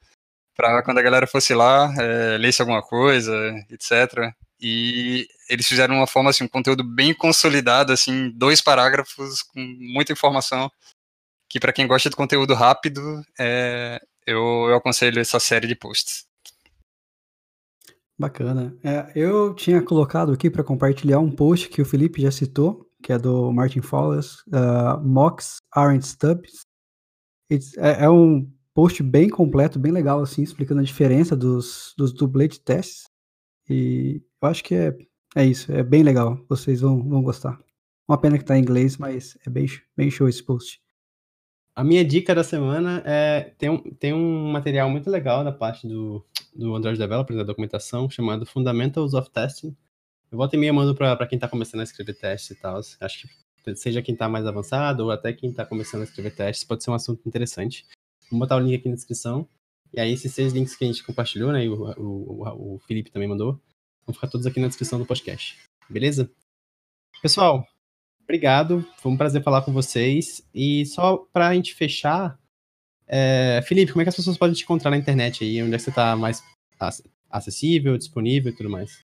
para 0.55 0.81
quando 0.83 0.97
a 0.99 1.01
galera 1.01 1.27
fosse 1.27 1.53
lá, 1.53 1.93
é, 1.97 2.37
lesse 2.37 2.61
alguma 2.61 2.81
coisa, 2.81 3.33
etc. 3.69 4.33
E 4.59 5.27
eles 5.49 5.67
fizeram 5.67 5.95
uma 5.95 6.07
forma, 6.07 6.29
assim, 6.29 6.43
um 6.43 6.47
conteúdo 6.47 6.83
bem 6.83 7.13
consolidado, 7.13 7.91
assim, 7.91 8.31
dois 8.31 8.61
parágrafos 8.61 9.41
com 9.41 9.59
muita 9.59 10.13
informação, 10.13 10.71
que 11.49 11.59
para 11.59 11.73
quem 11.73 11.87
gosta 11.87 12.09
de 12.09 12.15
conteúdo 12.15 12.53
rápido, 12.53 13.21
é, 13.39 13.99
eu, 14.25 14.67
eu 14.69 14.75
aconselho 14.75 15.19
essa 15.19 15.39
série 15.39 15.67
de 15.67 15.75
posts. 15.75 16.25
Bacana. 18.17 18.75
É, 18.81 19.11
eu 19.13 19.53
tinha 19.53 19.81
colocado 19.81 20.31
aqui 20.31 20.49
para 20.49 20.63
compartilhar 20.63 21.19
um 21.19 21.29
post 21.29 21.67
que 21.67 21.81
o 21.81 21.85
Felipe 21.85 22.21
já 22.21 22.31
citou, 22.31 22.89
que 23.03 23.11
é 23.11 23.19
do 23.19 23.51
Martin 23.51 23.81
Fowler, 23.81 24.23
uh, 24.47 25.05
Mocks 25.05 25.57
Aren't 25.71 26.07
Stubs. 26.07 26.61
É, 27.77 28.05
é, 28.05 28.09
um 28.09 28.49
post 28.75 29.01
bem 29.01 29.29
completo, 29.29 29.79
bem 29.79 29.91
legal, 29.91 30.21
assim, 30.21 30.43
explicando 30.43 30.81
a 30.81 30.83
diferença 30.83 31.35
dos, 31.35 31.95
dos 31.97 32.11
dublê 32.11 32.49
de 32.49 32.59
testes. 32.59 33.09
E 33.69 34.21
eu 34.41 34.49
acho 34.49 34.63
que 34.63 34.75
é, 34.75 34.95
é 35.33 35.45
isso, 35.45 35.71
é 35.71 35.81
bem 35.81 36.03
legal. 36.03 36.37
Vocês 36.49 36.81
vão, 36.81 37.01
vão 37.01 37.23
gostar. 37.23 37.57
Uma 38.07 38.19
pena 38.19 38.37
que 38.37 38.43
tá 38.43 38.55
em 38.57 38.61
inglês, 38.61 38.97
mas 38.97 39.37
é 39.47 39.49
bem, 39.49 39.65
bem 39.95 40.11
show 40.11 40.27
esse 40.27 40.43
post. 40.43 40.79
A 41.73 41.83
minha 41.83 42.05
dica 42.05 42.35
da 42.35 42.43
semana 42.43 43.01
é 43.05 43.53
tem 43.57 43.69
um, 43.69 43.77
tem 43.77 44.13
um 44.13 44.51
material 44.51 44.89
muito 44.89 45.09
legal 45.09 45.43
da 45.43 45.51
parte 45.51 45.87
do, 45.87 46.23
do 46.53 46.75
Android 46.75 46.97
Developer, 46.97 47.35
da 47.35 47.43
documentação, 47.43 48.09
chamado 48.09 48.45
Fundamentals 48.45 49.13
of 49.13 49.29
Testing, 49.31 49.75
Eu 50.31 50.37
volto 50.37 50.53
e 50.53 50.57
meia 50.57 50.71
mando 50.71 50.93
para 50.93 51.27
quem 51.27 51.37
está 51.37 51.47
começando 51.47 51.81
a 51.81 51.83
escrever 51.83 52.13
testes 52.13 52.51
e 52.51 52.61
tal. 52.61 52.77
Acho 52.77 53.27
que 53.63 53.75
seja 53.75 54.01
quem 54.01 54.13
está 54.13 54.29
mais 54.29 54.45
avançado 54.45 55.05
ou 55.05 55.11
até 55.11 55.33
quem 55.33 55.49
está 55.49 55.65
começando 55.65 56.01
a 56.01 56.03
escrever 56.03 56.35
testes, 56.35 56.65
pode 56.65 56.83
ser 56.83 56.91
um 56.91 56.93
assunto 56.93 57.27
interessante. 57.27 57.85
Vou 58.29 58.39
botar 58.39 58.57
o 58.57 58.59
link 58.59 58.75
aqui 58.75 58.89
na 58.89 58.95
descrição. 58.95 59.47
E 59.93 59.99
aí, 59.99 60.11
esses 60.11 60.33
seis 60.33 60.53
links 60.53 60.75
que 60.75 60.83
a 60.83 60.87
gente 60.87 61.03
compartilhou, 61.03 61.51
né? 61.51 61.65
E 61.65 61.69
o, 61.69 61.83
o, 61.97 62.75
o 62.75 62.79
Felipe 62.79 63.11
também 63.11 63.27
mandou, 63.27 63.59
vão 64.05 64.13
ficar 64.13 64.27
todos 64.27 64.45
aqui 64.45 64.59
na 64.59 64.67
descrição 64.67 64.99
do 64.99 65.05
podcast. 65.05 65.57
Beleza? 65.89 66.29
Pessoal, 67.21 67.65
obrigado. 68.23 68.85
Foi 68.97 69.11
um 69.11 69.17
prazer 69.17 69.43
falar 69.43 69.61
com 69.61 69.71
vocês. 69.71 70.45
E 70.53 70.85
só 70.85 71.17
para 71.31 71.47
a 71.47 71.53
gente 71.53 71.73
fechar, 71.73 72.37
é... 73.07 73.61
Felipe, 73.65 73.91
como 73.91 74.01
é 74.01 74.05
que 74.05 74.09
as 74.09 74.15
pessoas 74.15 74.37
podem 74.37 74.55
te 74.55 74.63
encontrar 74.63 74.91
na 74.91 74.97
internet 74.97 75.43
aí? 75.43 75.61
Onde 75.61 75.75
é 75.75 75.77
que 75.77 75.83
você 75.83 75.91
está 75.91 76.15
mais 76.15 76.43
acessível, 77.29 77.97
disponível 77.97 78.51
e 78.51 78.55
tudo 78.55 78.69
mais? 78.69 78.99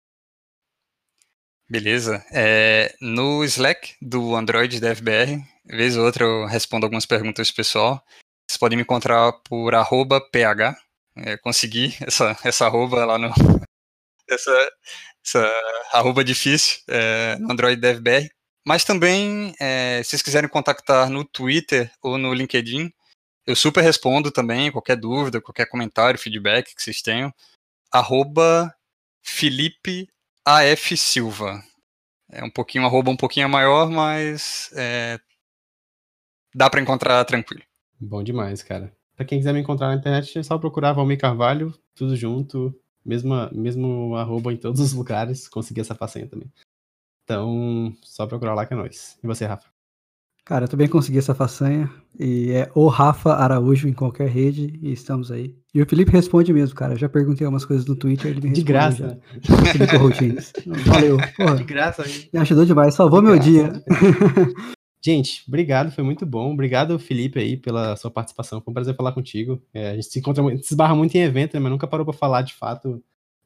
Beleza. 1.68 2.24
É, 2.32 2.94
no 3.00 3.44
Slack 3.44 3.96
do 4.00 4.36
Android 4.36 4.80
da 4.80 4.94
FBR, 4.94 5.42
vez 5.64 5.96
ou 5.96 6.04
outra 6.04 6.24
eu 6.24 6.46
respondo 6.46 6.86
algumas 6.86 7.06
perguntas 7.06 7.50
pessoal. 7.50 8.04
Vocês 8.48 8.58
podem 8.58 8.76
me 8.76 8.82
encontrar 8.82 9.32
por 9.44 9.74
arroba 9.74 10.20
ph. 10.20 10.76
É, 11.16 11.36
consegui 11.38 11.94
essa, 12.00 12.36
essa 12.44 12.66
arroba 12.66 13.04
lá 13.04 13.18
no. 13.18 13.30
Essa, 14.28 14.72
essa 15.24 15.62
arroba 15.92 16.24
difícil 16.24 16.80
é, 16.88 17.36
no 17.36 17.52
Android 17.52 17.80
da 17.80 17.94
FBR. 17.94 18.28
Mas 18.66 18.82
também, 18.82 19.54
é, 19.60 20.02
se 20.02 20.10
vocês 20.10 20.22
quiserem 20.22 20.50
contactar 20.50 21.08
no 21.08 21.24
Twitter 21.24 21.92
ou 22.02 22.18
no 22.18 22.34
LinkedIn, 22.34 22.92
eu 23.46 23.54
super 23.54 23.84
respondo 23.84 24.32
também, 24.32 24.72
qualquer 24.72 24.96
dúvida, 24.96 25.40
qualquer 25.40 25.66
comentário, 25.66 26.18
feedback 26.18 26.74
que 26.74 26.82
vocês 26.82 27.00
tenham. 27.00 27.32
Arroba 27.92 28.74
Felipe 29.22 30.08
AF 30.44 30.96
Silva. 30.96 31.62
É 32.28 32.42
um 32.42 32.50
pouquinho, 32.50 32.84
arroba 32.84 33.10
um 33.10 33.16
pouquinho 33.16 33.48
maior, 33.48 33.88
mas 33.88 34.70
é, 34.74 35.20
dá 36.52 36.68
para 36.68 36.80
encontrar 36.80 37.24
tranquilo. 37.24 37.62
Bom 38.00 38.22
demais, 38.22 38.62
cara. 38.62 38.92
Pra 39.14 39.24
quem 39.24 39.38
quiser 39.38 39.52
me 39.54 39.60
encontrar 39.60 39.88
na 39.88 39.94
internet, 39.96 40.38
é 40.38 40.42
só 40.42 40.58
procurar 40.58 40.92
Valmir 40.92 41.18
Carvalho, 41.18 41.72
tudo 41.94 42.14
junto, 42.14 42.74
mesma, 43.04 43.50
mesmo 43.54 44.14
arroba 44.16 44.52
em 44.52 44.56
todos 44.56 44.80
os 44.80 44.92
lugares, 44.94 45.48
consegui 45.48 45.80
essa 45.80 45.94
façanha 45.94 46.26
também. 46.26 46.50
Então, 47.24 47.92
só 48.02 48.26
procurar 48.26 48.54
lá 48.54 48.66
que 48.66 48.74
é 48.74 48.76
nóis. 48.76 49.18
E 49.22 49.26
você, 49.26 49.46
Rafa? 49.46 49.68
Cara, 50.44 50.66
eu 50.66 50.68
também 50.68 50.86
consegui 50.86 51.18
essa 51.18 51.34
façanha. 51.34 51.90
E 52.16 52.52
é 52.52 52.70
o 52.72 52.86
Rafa 52.86 53.32
Araújo 53.34 53.88
em 53.88 53.92
qualquer 53.92 54.28
rede. 54.28 54.78
E 54.80 54.92
estamos 54.92 55.32
aí. 55.32 55.56
E 55.74 55.82
o 55.82 55.86
Felipe 55.88 56.12
responde 56.12 56.52
mesmo, 56.52 56.76
cara. 56.76 56.92
Eu 56.92 56.98
já 56.98 57.08
perguntei 57.08 57.44
umas 57.44 57.64
coisas 57.64 57.84
no 57.84 57.96
Twitter. 57.96 58.30
Ele 58.30 58.42
me 58.48 58.54
De 58.54 58.62
graça. 58.62 59.20
Felipe 59.72 59.96
Routines. 59.96 60.52
Valeu. 60.86 61.16
Porra. 61.36 61.56
De 61.56 61.64
graça. 61.64 62.04
Me 62.32 62.38
ajudou 62.38 62.64
demais. 62.64 62.94
Salvou 62.94 63.20
De 63.20 63.26
meu 63.26 63.34
graça. 63.34 63.50
dia. 63.50 63.82
Gente, 65.06 65.44
obrigado, 65.46 65.92
foi 65.92 66.02
muito 66.02 66.26
bom. 66.26 66.52
Obrigado, 66.52 66.98
Felipe, 66.98 67.38
aí, 67.38 67.56
pela 67.56 67.94
sua 67.94 68.10
participação. 68.10 68.60
Foi 68.60 68.72
um 68.72 68.74
prazer 68.74 68.96
falar 68.96 69.12
contigo. 69.12 69.62
É, 69.72 69.90
a 69.90 69.94
gente 69.94 70.08
se 70.08 70.18
encontra, 70.18 70.42
se 70.58 70.72
esbarra 70.72 70.96
muito 70.96 71.14
em 71.14 71.20
evento, 71.20 71.54
né, 71.54 71.60
mas 71.60 71.70
nunca 71.70 71.86
parou 71.86 72.04
para 72.04 72.12
falar 72.12 72.42
de 72.42 72.54
fato 72.54 73.00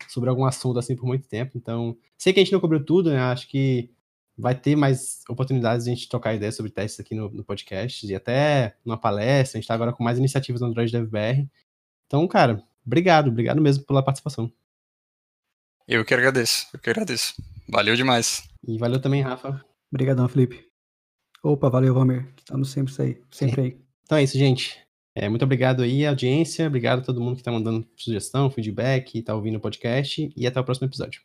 sobre 0.09 0.31
algum 0.31 0.47
assunto 0.47 0.79
assim 0.79 0.97
por 0.97 1.05
muito 1.05 1.29
tempo. 1.29 1.59
Então, 1.59 1.95
sei 2.17 2.33
que 2.33 2.41
a 2.41 2.43
gente 2.43 2.55
não 2.55 2.61
cobriu 2.61 2.83
tudo, 2.83 3.11
né? 3.11 3.19
Acho 3.19 3.47
que 3.47 3.91
vai 4.39 4.55
ter 4.55 4.75
mais 4.75 5.21
oportunidades 5.29 5.85
de 5.85 5.91
a 5.91 5.95
gente 5.95 6.09
trocar 6.09 6.35
ideias 6.35 6.57
sobre 6.57 6.73
testes 6.73 6.99
aqui 6.99 7.15
no, 7.15 7.29
no 7.29 7.45
podcast 7.45 8.07
e 8.07 8.15
até 8.15 8.75
numa 8.83 8.97
palestra. 8.97 9.59
A 9.59 9.61
gente 9.61 9.65
está 9.65 9.75
agora 9.75 9.93
com 9.93 10.03
mais 10.03 10.17
iniciativas 10.17 10.63
no 10.63 10.69
Android 10.69 10.91
DevBR. 10.91 11.47
Então, 12.07 12.27
cara, 12.27 12.65
obrigado, 12.87 13.29
obrigado 13.29 13.61
mesmo 13.61 13.85
pela 13.85 14.03
participação. 14.03 14.51
Eu 15.87 16.07
que 16.07 16.15
agradeço, 16.15 16.69
eu 16.73 16.81
que 16.81 16.89
agradeço. 16.89 17.35
Valeu 17.69 17.95
demais. 17.95 18.49
E 18.67 18.79
valeu 18.79 18.99
também, 18.99 19.21
Rafa. 19.21 19.63
Obrigadão, 19.93 20.27
Felipe. 20.27 20.70
Opa, 21.43 21.69
valeu, 21.71 21.95
Valmir. 21.95 22.29
Estamos 22.39 22.71
sempre 22.71 22.95
aí. 23.03 23.21
Sempre 23.31 23.61
aí. 23.63 23.77
Então 24.05 24.19
é 24.19 24.23
isso, 24.23 24.37
gente. 24.37 24.79
É, 25.15 25.29
muito 25.29 25.45
obrigado 25.45 25.83
aí, 25.83 26.07
audiência. 26.07 26.67
Obrigado 26.67 27.01
a 27.01 27.03
todo 27.03 27.21
mundo 27.21 27.35
que 27.35 27.41
está 27.41 27.51
mandando 27.51 27.87
sugestão, 27.97 28.51
feedback, 28.51 29.19
está 29.19 29.35
ouvindo 29.35 29.57
o 29.57 29.61
podcast. 29.61 30.31
E 30.37 30.47
até 30.47 30.61
o 30.61 30.65
próximo 30.65 30.87
episódio. 30.87 31.23